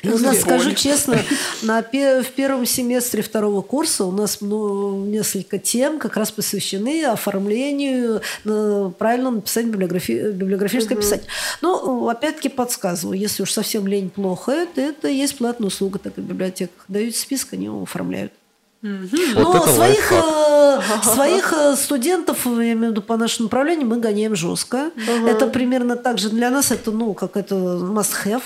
[0.02, 1.18] И у нас, скажу честно,
[1.62, 8.22] на, в первом семестре второго курса у нас ну, несколько тем как раз посвящены оформлению,
[8.44, 11.02] правильному написанию библиографи, библиографическое угу.
[11.02, 11.26] писать.
[11.62, 16.22] Но, опять-таки, подсказываю, если уж совсем лень плохо, это, это есть платная услуга так в
[16.22, 16.84] библиотеках.
[16.86, 18.32] Дают список, они его оформляют.
[18.80, 19.42] Mm-hmm.
[19.42, 23.96] Вот Но своих, э, своих э, студентов, я имею в виду по нашему направлению, мы
[23.98, 24.92] гоняем жестко.
[24.94, 25.28] Uh-huh.
[25.28, 28.42] Это примерно так же для нас, это, ну, как это must have.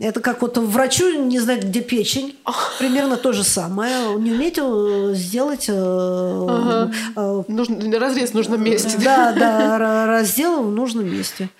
[0.00, 2.38] Это как вот врачу не знать, где печень.
[2.78, 4.14] Примерно то же самое.
[4.16, 5.68] Не уметь э, сделать...
[5.68, 6.90] Uh-huh.
[7.14, 8.96] Э, Нужно, разрез в нужном месте.
[9.04, 11.50] Да, да, раздел в нужном месте.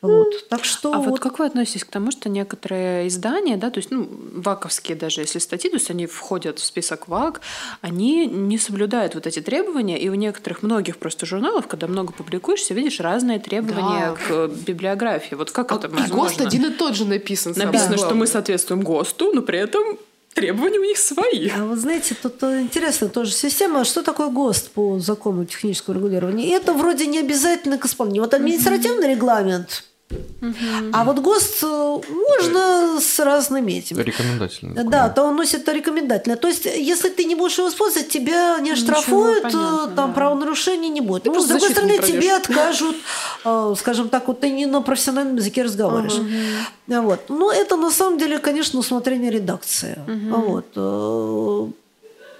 [0.00, 0.48] Вот.
[0.48, 1.08] Так что а вот...
[1.08, 5.22] вот как вы относитесь к тому, что некоторые издания, да, то есть, ну, ваковские даже,
[5.22, 7.40] если статьи, то есть они входят в список ВАК,
[7.80, 12.74] они не соблюдают вот эти требования, и у некоторых, многих просто журналов, когда много публикуешься,
[12.74, 14.48] видишь разные требования да.
[14.48, 15.34] к библиографии.
[15.34, 16.14] Вот как а, это возможно?
[16.14, 17.54] И ГОСТ один и тот же написан.
[17.56, 19.98] Написано, что мы соответствуем ГОСТу, но при этом
[20.38, 21.50] требования у них свои.
[21.50, 23.84] А вот знаете, тут интересная тоже система.
[23.84, 26.52] Что такое ГОСТ по закону технического регулирования?
[26.54, 28.22] Это вроде не обязательно к исполнению.
[28.22, 30.90] Вот административный регламент Угу.
[30.92, 34.02] А вот ГОСТ э, можно с разными этими.
[34.02, 34.84] Рекомендательно.
[34.84, 36.36] Да, то он носит рекомендательное.
[36.36, 40.10] То есть, если ты не будешь его использовать, тебя не оштрафуют, Ничего, э, понятно, там
[40.10, 40.14] да.
[40.14, 41.26] правонарушений не будет.
[41.26, 42.96] Ну, с другой стороны, тебе откажут,
[43.44, 46.14] э, скажем так, вот ты не на профессиональном языке разговариваешь.
[46.14, 47.02] Угу.
[47.02, 47.28] Вот.
[47.28, 49.98] Но это на самом деле, конечно, усмотрение редакции.
[50.06, 50.40] Угу.
[50.40, 51.74] Вот.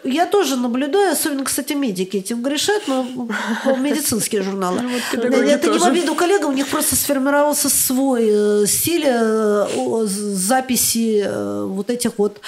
[0.04, 3.04] Я тоже наблюдаю, особенно, кстати, медики этим грешат, но
[3.78, 4.80] медицинские журналы.
[4.82, 9.66] Ну, Это не в обиду коллегам, у них просто сформировался свой э, стиль э,
[10.06, 12.40] записи э, вот этих вот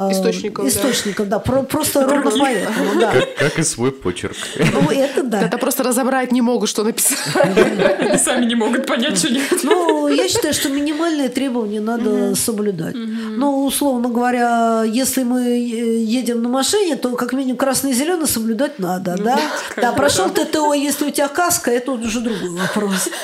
[0.00, 0.66] источников.
[0.66, 1.38] Источников, да.
[1.38, 3.12] Просто ровно поэтому, да.
[3.38, 4.36] Как и свой почерк.
[4.58, 5.42] Ну, это да.
[5.42, 7.18] Это просто разобрать не могут, что написать.
[8.00, 12.96] Они сами не могут понять, что не Ну, я считаю, что минимальные требования надо соблюдать.
[12.96, 18.78] Ну, условно говоря, если мы едем на машине, то как минимум красный и зеленый соблюдать
[18.78, 19.40] надо, ну, да?
[19.76, 23.08] Да, прошел ТТО, если у тебя каска, это уже другой вопрос.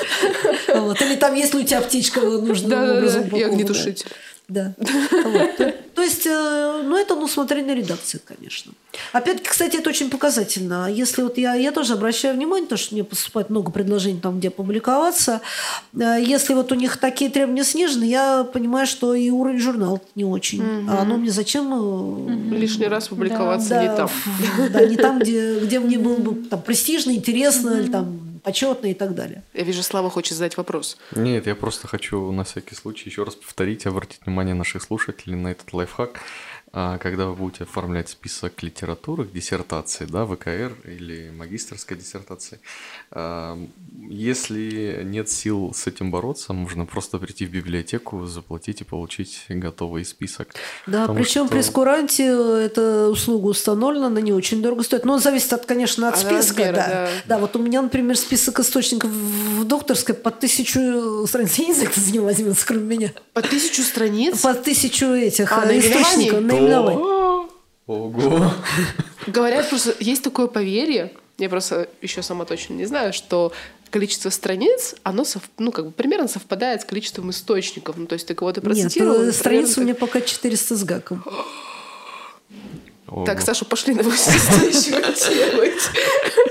[0.73, 1.01] Вот.
[1.01, 3.27] Или там, если у тебя птичка нужно образом.
[3.27, 4.07] И огнетушитель.
[4.49, 4.73] Да.
[4.77, 5.57] Вот.
[5.57, 8.73] То, то есть, э, ну, это на усмотрение редакции, конечно.
[9.13, 10.91] Опять-таки, кстати, это очень показательно.
[10.91, 14.49] Если вот я, я тоже обращаю внимание, то, что мне поступает много предложений там, где
[14.49, 15.41] публиковаться.
[15.97, 20.25] Э, если вот у них такие требования снижены, я понимаю, что и уровень журнала не
[20.25, 20.61] очень.
[20.61, 20.91] Угу.
[20.91, 21.71] А оно мне зачем...
[21.71, 22.55] Угу.
[22.55, 24.09] Лишний раз публиковаться да, не да, там.
[24.73, 27.79] Да, не там, где, где мне было бы там, престижно, интересно, угу.
[27.79, 29.43] или там почетно и так далее.
[29.53, 30.97] Я вижу, Слава хочет задать вопрос.
[31.15, 35.49] Нет, я просто хочу на всякий случай еще раз повторить, обратить внимание наших слушателей на
[35.49, 36.21] этот лайфхак.
[36.75, 42.59] А когда вы будете оформлять список литературы диссертации, да, ВКР или магистрской диссертации,
[44.09, 50.05] если нет сил с этим бороться, можно просто прийти в библиотеку, заплатить и получить готовый
[50.05, 50.53] список.
[50.87, 51.55] Да, Потому причем что...
[51.55, 55.05] при скуранте эта услуга установлена, она не очень дорого стоит.
[55.05, 56.63] Но зависит от, конечно, от а списка.
[56.63, 56.87] Размера, да.
[56.87, 57.09] Да.
[57.25, 61.53] да, вот у меня, например, список источников в докторской по тысячу страниц.
[61.57, 63.13] Я не знаю, кто за него возьмется, кроме меня.
[63.33, 64.39] По тысячу страниц?
[64.41, 66.97] По тысячу этих а, источников наименовать.
[67.85, 68.53] Ого.
[69.27, 71.13] Говорят, просто есть такое поверье,
[71.43, 73.51] я просто еще сама точно не знаю, что
[73.89, 77.95] количество страниц, оно сов, ну, как бы примерно совпадает с количеством источников.
[77.97, 79.23] Ну, то есть ты кого-то процитировал.
[79.23, 81.23] Нет, страниц у меня пока 400 с гаком.
[83.25, 85.89] Так, Саша, пошли на 80 делать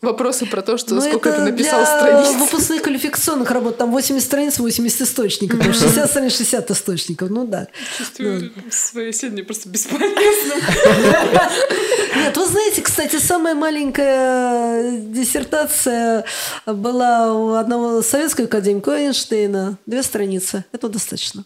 [0.00, 2.40] вопросы про то, что Но ну, сколько это ты написал для страниц.
[2.40, 7.66] выпускных квалификационных работ там 80 страниц, 80 источников, там 60 страниц, 60 источников, ну да.
[7.96, 8.62] Чувствую ну.
[8.70, 10.58] свое исследование просто бесполезным.
[12.16, 16.24] Нет, вы знаете, кстати, самая маленькая диссертация
[16.66, 19.78] была у одного советского академика Эйнштейна.
[19.86, 20.64] Две страницы.
[20.72, 21.44] Это достаточно.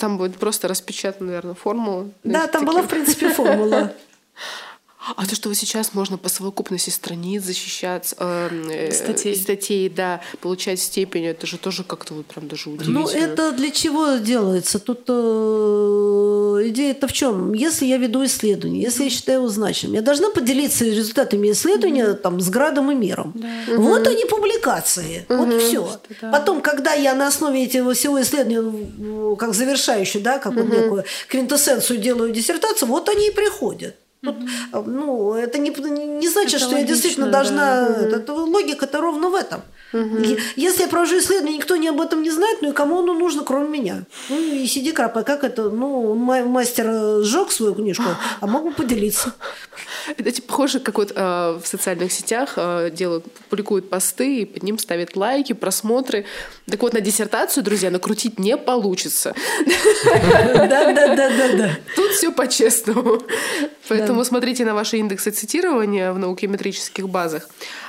[0.00, 2.08] Там будет просто распечатана, наверное, формула.
[2.24, 3.92] Да, там была, в принципе, формула.
[5.16, 9.36] А то, что вот сейчас можно по совокупности страниц защищать, эм, э, статей.
[9.36, 13.00] статей, да, получать степень, это же тоже как-то вот прям даже ну, удивительно.
[13.00, 14.78] Ну, это для чего делается?
[14.78, 17.52] Тут э, идея-то в чем?
[17.52, 22.14] Если я веду исследование, если я считаю его значимым, я должна поделиться результатами исследования mm-hmm.
[22.14, 23.32] там, с градом и миром.
[23.34, 23.48] Да.
[23.76, 24.10] Вот mm-hmm.
[24.10, 25.26] они публикации.
[25.28, 25.36] Mm-hmm.
[25.36, 26.00] Вот и все.
[26.22, 26.30] Да.
[26.30, 30.62] Потом, когда я на основе этого всего исследования, как завершающий, да, как mm-hmm.
[30.62, 33.96] вот некую квинтэссенцию делаю диссертацию, вот они и приходят.
[34.24, 34.84] Тут, mm-hmm.
[34.86, 37.88] ну, это не, не значит, это что логично, я действительно должна...
[37.88, 38.16] Да.
[38.16, 39.62] Это, логика-то ровно в этом.
[39.94, 40.24] Угу.
[40.56, 43.44] Если я провожу исследование, никто не об этом не знает, ну и кому оно нужно,
[43.44, 44.02] кроме меня?
[44.28, 45.70] Ну и сиди крапай, как это?
[45.70, 48.04] Ну, мастер сжег свою книжку,
[48.40, 49.34] а мог бы поделиться.
[50.16, 54.62] Это типа похоже, как вот э, в социальных сетях э, делают, публикуют посты, и под
[54.64, 56.26] ним ставят лайки, просмотры.
[56.68, 59.34] Так вот, на диссертацию, друзья, накрутить не получится.
[60.04, 61.70] Да-да-да-да-да.
[61.94, 63.22] Тут все по-честному.
[63.88, 67.48] Поэтому смотрите на ваши индексы цитирования в наукометрических базах.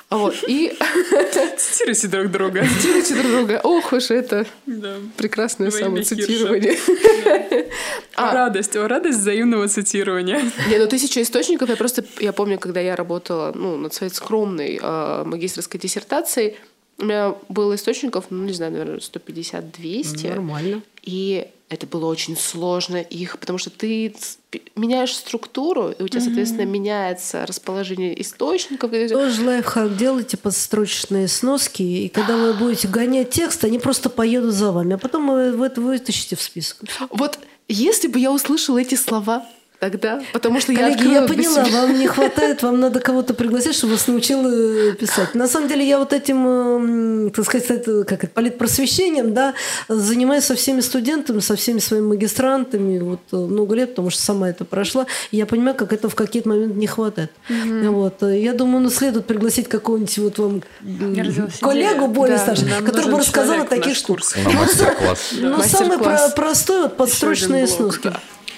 [0.10, 0.72] Вот, и...
[1.58, 2.66] Цитируйте друг друга.
[2.66, 3.62] Цитируйте друг друга.
[3.64, 4.96] Ох уж это да.
[5.18, 6.78] прекрасное Во самоцитирование.
[8.16, 8.34] А.
[8.34, 10.42] Радость, о, радость взаимного цитирования.
[10.70, 11.70] Не, ну тысяча источников.
[11.70, 16.56] Я просто, я помню, когда я работала ну, над своей скромной э, магистрской диссертацией,
[16.98, 20.30] у меня было источников, ну, не знаю, наверное, 150-200.
[20.30, 20.82] Нормально.
[21.02, 24.16] И это было очень сложно их, потому что ты
[24.76, 26.72] меняешь структуру, и у тебя, соответственно, mm-hmm.
[26.72, 28.92] меняется расположение источников.
[28.92, 34.72] Тоже лайфхак делайте подстрочечные сноски, и когда вы будете гонять текст, они просто поедут за
[34.72, 36.84] вами, а потом вы это вытащите в список.
[37.10, 39.46] Вот если бы я услышала эти слова
[39.80, 43.94] тогда, потому что Коллеги, я я поняла, вам не хватает, вам надо кого-то пригласить, чтобы
[43.94, 45.36] вас научил э, писать.
[45.36, 47.68] На самом деле я вот этим, так сказать,
[48.08, 49.54] как это, политпросвещением, да,
[49.88, 54.50] занимаюсь со всеми студентами, со всеми своими магистрантами вот э, много лет, потому что сама
[54.50, 57.32] это прошла, и я понимаю, как это в какие-то моменты не хватает.
[57.50, 57.92] Угу.
[57.92, 58.22] Вот.
[58.22, 60.64] Я думаю, ну, следует пригласить какого-нибудь вот вам
[61.62, 64.36] коллегу более да, старшего, который бы рассказал о таких штуках.
[65.34, 65.98] Ну, самый
[66.36, 68.12] простой вот подстрочные сноски.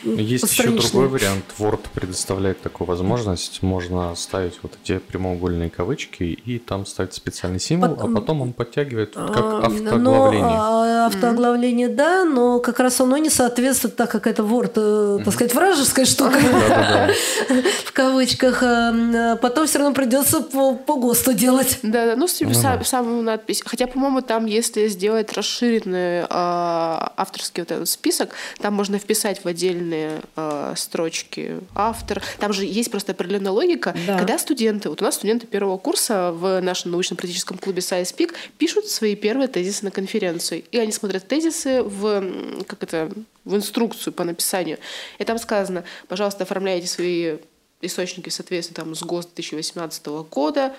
[0.03, 1.45] Есть еще другой вариант.
[1.57, 3.61] Word предоставляет такую возможность.
[3.61, 8.05] Можно ставить вот эти прямоугольные кавычки и там ставить специальный символ, Под...
[8.05, 10.41] а потом он подтягивает как а, автооглавление.
[10.41, 11.95] Но, а, автооглавление, mm-hmm.
[11.95, 15.23] да, но как раз оно не соответствует, так как это Word, mm-hmm.
[15.23, 16.39] так сказать, вражеская штука.
[17.85, 18.61] В кавычках.
[18.63, 21.79] А, потом все равно придется по, по ГОСТу делать.
[21.81, 23.61] Да, да, ну, самую надпись.
[23.65, 28.29] Хотя, по-моему, там, если сделать расширенный авторский вот этот список,
[28.59, 32.21] там можно вписать в отдельный отдельные э, строчки автор.
[32.39, 33.95] Там же есть просто определенная логика.
[34.05, 34.17] Да.
[34.17, 38.87] Когда студенты, вот у нас студенты первого курса в нашем научно-практическом клубе Science Peak пишут
[38.87, 40.63] свои первые тезисы на конференцию.
[40.71, 43.11] И они смотрят тезисы в, как это,
[43.45, 44.77] в инструкцию по написанию.
[45.19, 47.37] И там сказано, пожалуйста, оформляйте свои
[47.81, 50.75] источники в соответствии там, с ГОСТ 2018 года.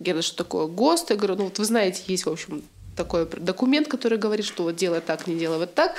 [0.00, 1.10] Я что такое ГОСТ?
[1.10, 2.62] Я говорю, ну вот вы знаете, есть, в общем,
[2.96, 5.94] такой документ, который говорит, что вот делай так, не делай вот так.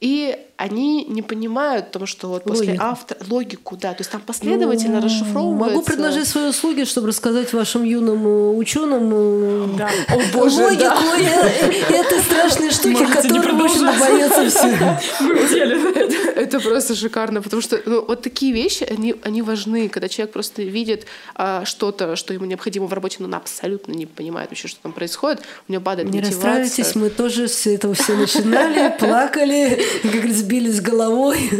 [0.00, 2.84] И они не понимают, потому что вот после Логику.
[2.84, 5.74] автора логику, да, то есть там последовательно Ну, расшифровывается.
[5.74, 9.90] Могу предложить свои услуги, чтобы рассказать вашим юным ученым Да.
[10.08, 11.18] О боже, логику да.
[11.18, 13.98] э- этой страшной штуки, не которую, продолжать.
[13.98, 14.98] боятся все.
[15.20, 15.76] Мы деле.
[15.94, 20.32] Это, это просто шикарно, потому что ну, вот такие вещи, они, они важны, когда человек
[20.32, 24.68] просто видит а, что-то, что ему необходимо в работе, но он абсолютно не понимает вообще,
[24.68, 26.36] что там происходит, у него падает Не мотивация.
[26.36, 31.50] расстраивайтесь, мы тоже с этого все начинали, плакали, как говорится, бились головой,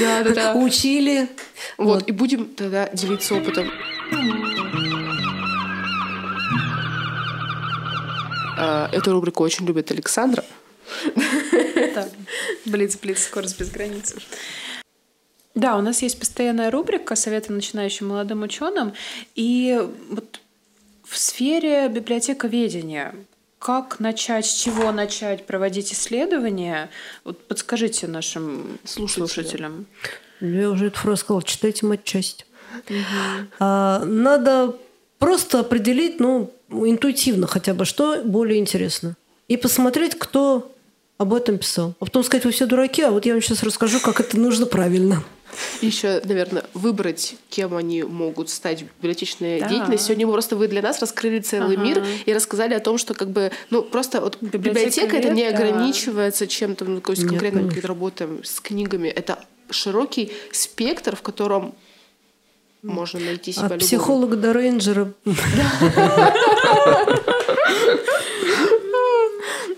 [0.00, 0.54] Да, да, да.
[0.54, 1.28] учили.
[1.78, 3.70] Вот, и будем тогда делиться опытом.
[8.56, 10.44] А, Эту рубрику очень любит Александра.
[12.64, 14.14] Блиц, блиц, скорость без границ.
[15.54, 18.92] Да, у нас есть постоянная рубрика «Советы начинающим молодым ученым».
[19.36, 19.80] И
[20.10, 20.40] вот
[21.04, 23.14] в сфере библиотековедения
[23.64, 26.90] как начать, с чего начать проводить исследования?
[27.24, 29.26] Вот подскажите нашим Слушателям.
[29.26, 29.86] слушателям.
[30.40, 32.44] Я уже эту фразу сказала, читайте матчасть.
[33.58, 34.76] А, Надо
[35.18, 39.16] просто определить, ну, интуитивно хотя бы, что более интересно.
[39.48, 40.70] И посмотреть, кто
[41.16, 41.94] об этом писал.
[42.00, 44.66] А потом сказать, вы все дураки, а вот я вам сейчас расскажу, как это нужно
[44.66, 45.24] правильно.
[45.80, 49.68] Еще, наверное, выбрать, кем они могут стать в библиотечной Да.
[49.68, 50.06] деятельности.
[50.06, 51.84] Сегодня просто вы для нас раскрыли целый Ага.
[51.84, 56.46] мир и рассказали о том, что как бы, ну, просто вот библиотека это не ограничивается
[56.46, 59.08] чем-то, ну, то есть конкретно работой с книгами.
[59.08, 59.38] Это
[59.70, 61.74] широкий спектр, в котором
[62.82, 63.86] можно найти себя От любого.
[63.86, 65.12] психолога до рейнджера.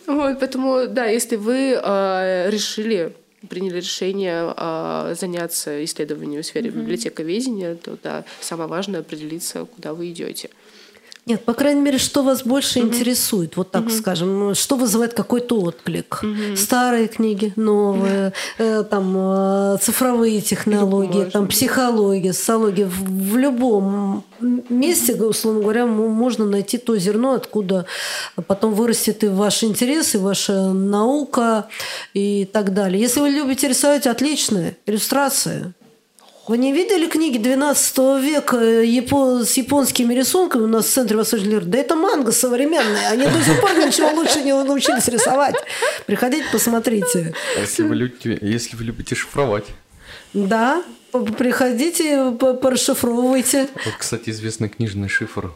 [0.06, 3.14] Вот, поэтому, да, если вы э, решили,
[3.47, 10.10] приняли решение э, заняться исследованием в сфере библиотековедения, то да, самое важное определиться, куда вы
[10.10, 10.51] идете.
[11.28, 15.60] Нет, по крайней мере, что вас больше интересует, вот так скажем, ну, что вызывает какой-то
[15.60, 16.22] отклик.
[16.54, 21.30] Старые книги, новые, э, там э, цифровые технологии, Можно.
[21.32, 22.86] там психология, социология.
[22.86, 27.86] В, в любом месте, условно говоря, можно найти то зерно, откуда
[28.46, 31.66] потом вырастет и ваш интерес, и ваша наука
[32.14, 33.00] и так далее.
[33.00, 35.74] Если вы любите рисовать, отлично, иллюстрации.
[36.48, 41.48] Вы не видели книги 12 века япо- с японскими рисунками у нас в центре Восточной
[41.51, 41.64] Лиры?
[41.64, 43.10] Да это манга современная.
[43.10, 45.56] Они до сих пор ничего лучше не научились рисовать.
[46.06, 47.35] Приходите, посмотрите.
[47.60, 49.64] Если вы любите, если вы любите шифровать.
[50.35, 53.68] Да, приходите, п- порасшифровывайте.
[53.85, 55.52] Вот, кстати, известный книжный шифр.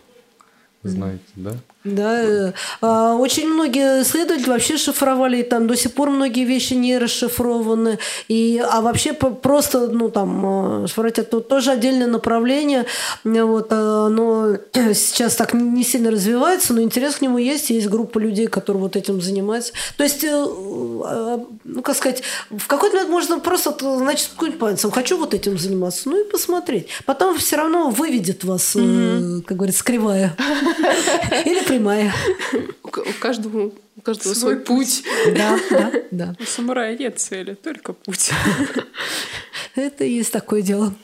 [0.82, 1.52] Знаете, да?
[1.84, 6.74] Да, э, а, очень многие исследователи вообще шифровали, и там до сих пор многие вещи
[6.74, 7.98] не расшифрованы.
[8.28, 12.86] И, а вообще просто, ну там, э, шифровать это тоже отдельное направление.
[13.24, 14.56] Э, Вот, э, оно
[14.94, 17.70] сейчас так не сильно развивается, но интерес к нему есть.
[17.70, 19.72] Есть группа людей, которые вот этим занимаются.
[19.96, 24.58] То есть, э, э, ну как сказать, в какой-то момент можно просто, э, значит, ткнуть
[24.58, 26.88] пальцем, хочу вот этим заниматься, ну и посмотреть.
[27.06, 30.36] Потом все равно выведет вас, э, как говорится, кривая.
[31.44, 32.12] Или прямая.
[32.82, 32.88] У,
[33.20, 35.04] каждого, у каждого Свой свой, путь.
[35.34, 36.36] Да, да, да.
[36.38, 38.30] У самурая нет цели, только путь.
[39.74, 40.94] Это и есть такое дело.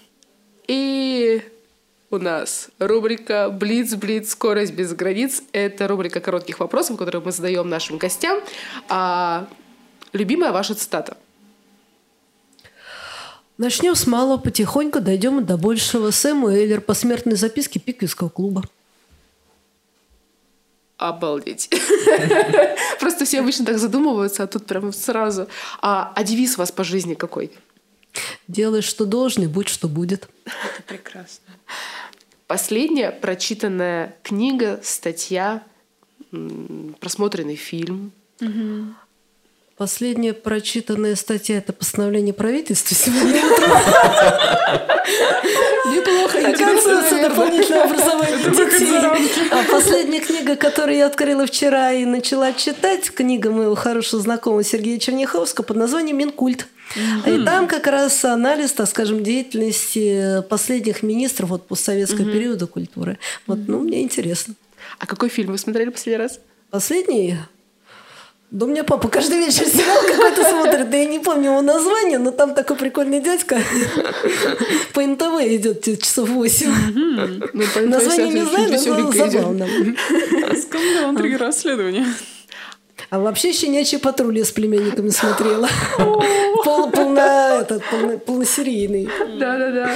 [0.67, 1.43] И
[2.11, 4.31] у нас рубрика «Блиц-блиц.
[4.31, 5.43] Скорость без границ».
[5.53, 8.41] Это рубрика коротких вопросов, которые мы задаем нашим гостям.
[8.89, 9.49] А,
[10.13, 11.17] любимая ваша цитата?
[13.59, 16.11] Начнем с малого, потихоньку дойдем до большего.
[16.11, 18.63] Сэм Уэллер, посмертной записки Пиквиского клуба.
[20.97, 21.69] Обалдеть.
[23.01, 25.47] Просто все обычно так задумываются, а тут прям сразу.
[25.83, 27.51] А, а девиз у вас по жизни какой?
[28.49, 30.29] Делай, что должен, и будь, что будет.
[30.45, 31.53] Это прекрасно.
[32.47, 35.63] Последняя прочитанная книга, статья,
[37.01, 38.13] просмотренный фильм.
[39.77, 43.71] Последняя прочитанная статья– это постановление правительства сегодня утром.
[45.95, 49.49] Неплохо, Концепция дополнительного образования детей.
[49.51, 54.99] А последняя книга, которую я открыла вчера и начала читать, книга моего хорошего знакомого Сергея
[54.99, 56.69] Черняховского под названием «Минкульт».
[57.27, 63.19] И там как раз анализ, так скажем, деятельности последних министров вот постсоветского периода культуры.
[63.47, 64.55] Вот, ну, мне интересно.
[64.99, 66.41] А какой фильм вы смотрели последний раз?
[66.71, 67.37] Последний?
[68.53, 72.19] Да у меня папа каждый вечер сериал какой-то смотрит, да я не помню его название,
[72.19, 73.59] но там такой прикольный дядька
[74.95, 76.73] по НТВ идет часов 8.
[77.75, 79.67] По Название не знаю, но забавно.
[80.63, 82.07] Скандал, интрига, расследование.
[83.11, 85.69] А вообще щенячьи патрули с племянниками смотрела.
[88.27, 89.09] Полносерийный.
[89.39, 89.91] Да-да-да.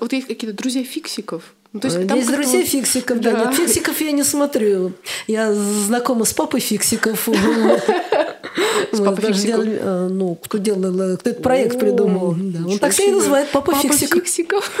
[0.00, 1.54] Вот есть какие-то друзья фиксиков.
[1.72, 3.32] Ну, то есть друзья вот- фиксиков, да.
[3.32, 3.44] Да.
[3.46, 4.92] Нет, фиксиков я не смотрю.
[5.26, 7.28] Я знакома с папой фиксиков.
[8.92, 12.28] С Папой делали, э, ну, кто делал, э, кто этот проект придумал.
[12.28, 14.14] Он так себя и называет Папа, Папа Фиксик.
[14.14, 14.80] Фиксиков.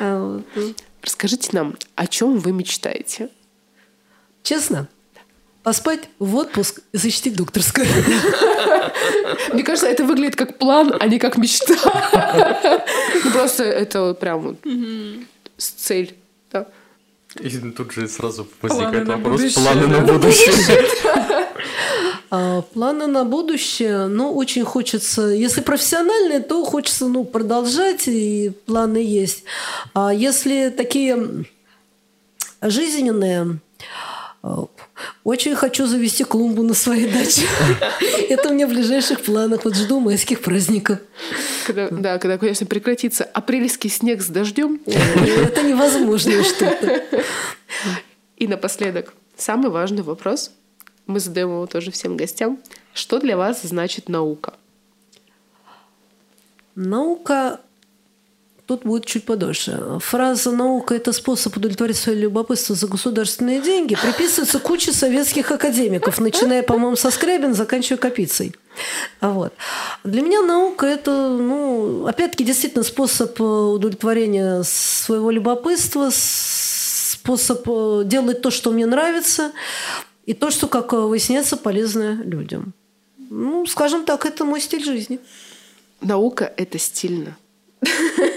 [0.00, 0.42] А.
[1.02, 3.30] Расскажите нам, о чем вы мечтаете?
[4.42, 4.88] Честно,
[5.62, 7.86] поспать в отпуск и защитить докторское.
[9.52, 11.74] Мне кажется, это выглядит как план, а не как мечта.
[13.24, 14.56] Ну, Просто это вот прям
[15.56, 16.16] цель.
[16.50, 16.66] да.
[17.40, 20.00] И тут же сразу возникает на вопрос, будущее, планы да.
[20.00, 20.54] на будущее.
[22.30, 28.98] А планы на будущее, ну, очень хочется, если профессиональные, то хочется, ну, продолжать, и планы
[28.98, 29.44] есть.
[29.94, 31.44] А если такие
[32.62, 33.56] жизненные, а,
[35.22, 37.42] очень хочу завести клумбу на своей даче.
[38.28, 39.64] Это у меня в ближайших планах.
[39.64, 40.98] Вот жду майских праздников.
[41.66, 44.80] Когда, да, когда, конечно, прекратится апрельский снег с дождем.
[44.86, 47.04] Это невозможно что-то.
[48.36, 50.50] И напоследок, самый важный вопрос.
[51.06, 52.58] Мы задаем его тоже всем гостям.
[52.94, 54.54] Что для вас значит наука?
[56.74, 57.60] Наука
[58.72, 59.98] тут будет чуть подольше.
[60.00, 66.62] Фраза «наука– это способ удовлетворить свое любопытство за государственные деньги» приписывается куче советских академиков, начиная,
[66.62, 68.54] по-моему, со Скрябин, заканчивая Капицей.
[69.20, 69.52] А Вот.
[70.04, 78.40] Для меня наука– это, ну, опять-таки, действительно способ э, удовлетворения своего любопытства, способ э, делать
[78.40, 79.52] то, что мне нравится,
[80.24, 82.72] и то, что, как э, выясняется, полезно людям.
[83.18, 85.20] Ну, скажем так, это мой стиль жизни.
[86.00, 87.36] Наука— это стильно.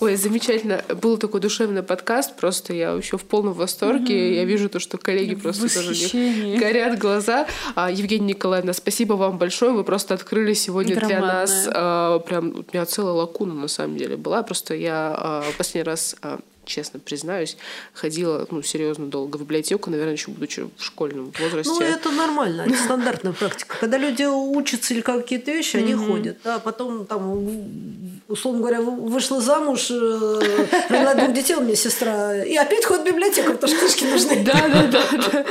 [0.00, 0.82] Ой, замечательно.
[1.02, 4.34] Был такой душевный подкаст, просто я еще в полном восторге.
[4.34, 6.56] Я вижу то, что коллеги В просто тоже у них восхищении.
[6.58, 7.46] горят глаза.
[7.74, 9.72] А, Евгения Николаевна, спасибо вам большое.
[9.72, 11.32] Вы просто открыли сегодня для Громадное.
[11.42, 14.42] нас а, прям у меня целая лакуна на самом деле была.
[14.42, 16.40] Просто я а, последний раз а,
[16.70, 17.56] честно признаюсь,
[17.92, 21.72] ходила, ну, серьезно долго в библиотеку, наверное, еще будучи в школьном возрасте.
[21.72, 23.76] Ну, это нормально, это стандартная практика.
[23.80, 26.38] Когда люди учатся или какие-то вещи, они ходят.
[26.44, 32.56] А потом, там, условно говоря, вышла замуж, э, родила двух детей, у меня сестра, и
[32.56, 34.30] опять ходит в библиотеку, потому что книжки нужны.
[34.50, 35.02] Да, да,
[35.32, 35.44] да,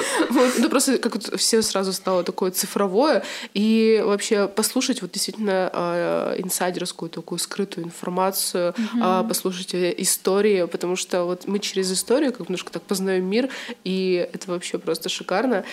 [0.57, 3.23] ну просто как все сразу стало такое цифровое,
[3.53, 10.95] и вообще послушать вот действительно э, инсайдерскую такую скрытую информацию, э, послушать э, истории, потому
[10.95, 13.49] что вот мы через историю как немножко так познаем мир,
[13.83, 15.65] и это вообще просто шикарно.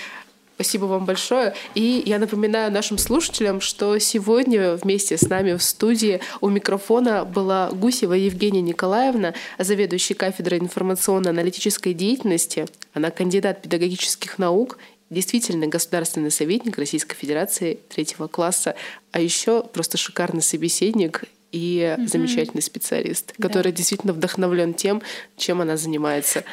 [0.57, 1.55] Спасибо вам большое.
[1.75, 7.69] И я напоминаю нашим слушателям, что сегодня вместе с нами в студии у микрофона была
[7.73, 12.67] Гусева Евгения Николаевна, заведующая кафедрой информационно-аналитической деятельности.
[12.95, 14.79] Она кандидат педагогических наук,
[15.11, 18.77] действительно государственный советник Российской Федерации третьего класса,
[19.13, 21.25] а еще просто шикарный собеседник
[21.57, 25.01] и замечательный специалист, который действительно вдохновлен тем,
[25.39, 26.45] чем она занимается.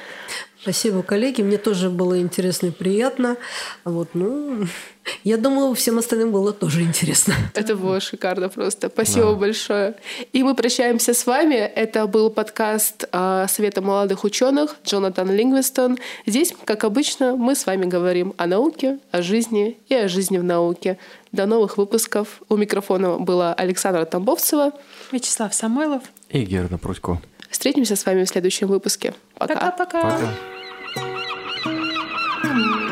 [0.64, 1.42] Спасибо, коллеги.
[1.42, 3.36] Мне тоже было интересно и приятно.
[3.84, 4.66] Вот, ну,
[5.26, 7.34] я думаю, всем остальным было тоже интересно.
[7.54, 8.88] Это было шикарно просто.
[8.88, 9.96] Спасибо большое.
[10.32, 11.56] И мы прощаемся с вами.
[11.56, 15.98] Это был подкаст а, Совета молодых ученых Джонатан Лингвистон.
[16.26, 20.46] Здесь, как обычно, мы с вами говорим о науке, о жизни и о жизни в
[20.46, 20.98] науке.
[21.34, 22.42] До новых выпусков.
[22.48, 24.72] У микрофона была Александра Тамбовцева.
[25.12, 26.04] Вячеслав Самойлов.
[26.30, 27.22] И Герда Прудько.
[27.50, 29.14] Встретимся с вами в следующем выпуске.
[29.36, 29.56] Пока.
[29.56, 30.02] Пока-пока.
[30.02, 30.53] Пока.
[32.54, 32.83] mm-hmm.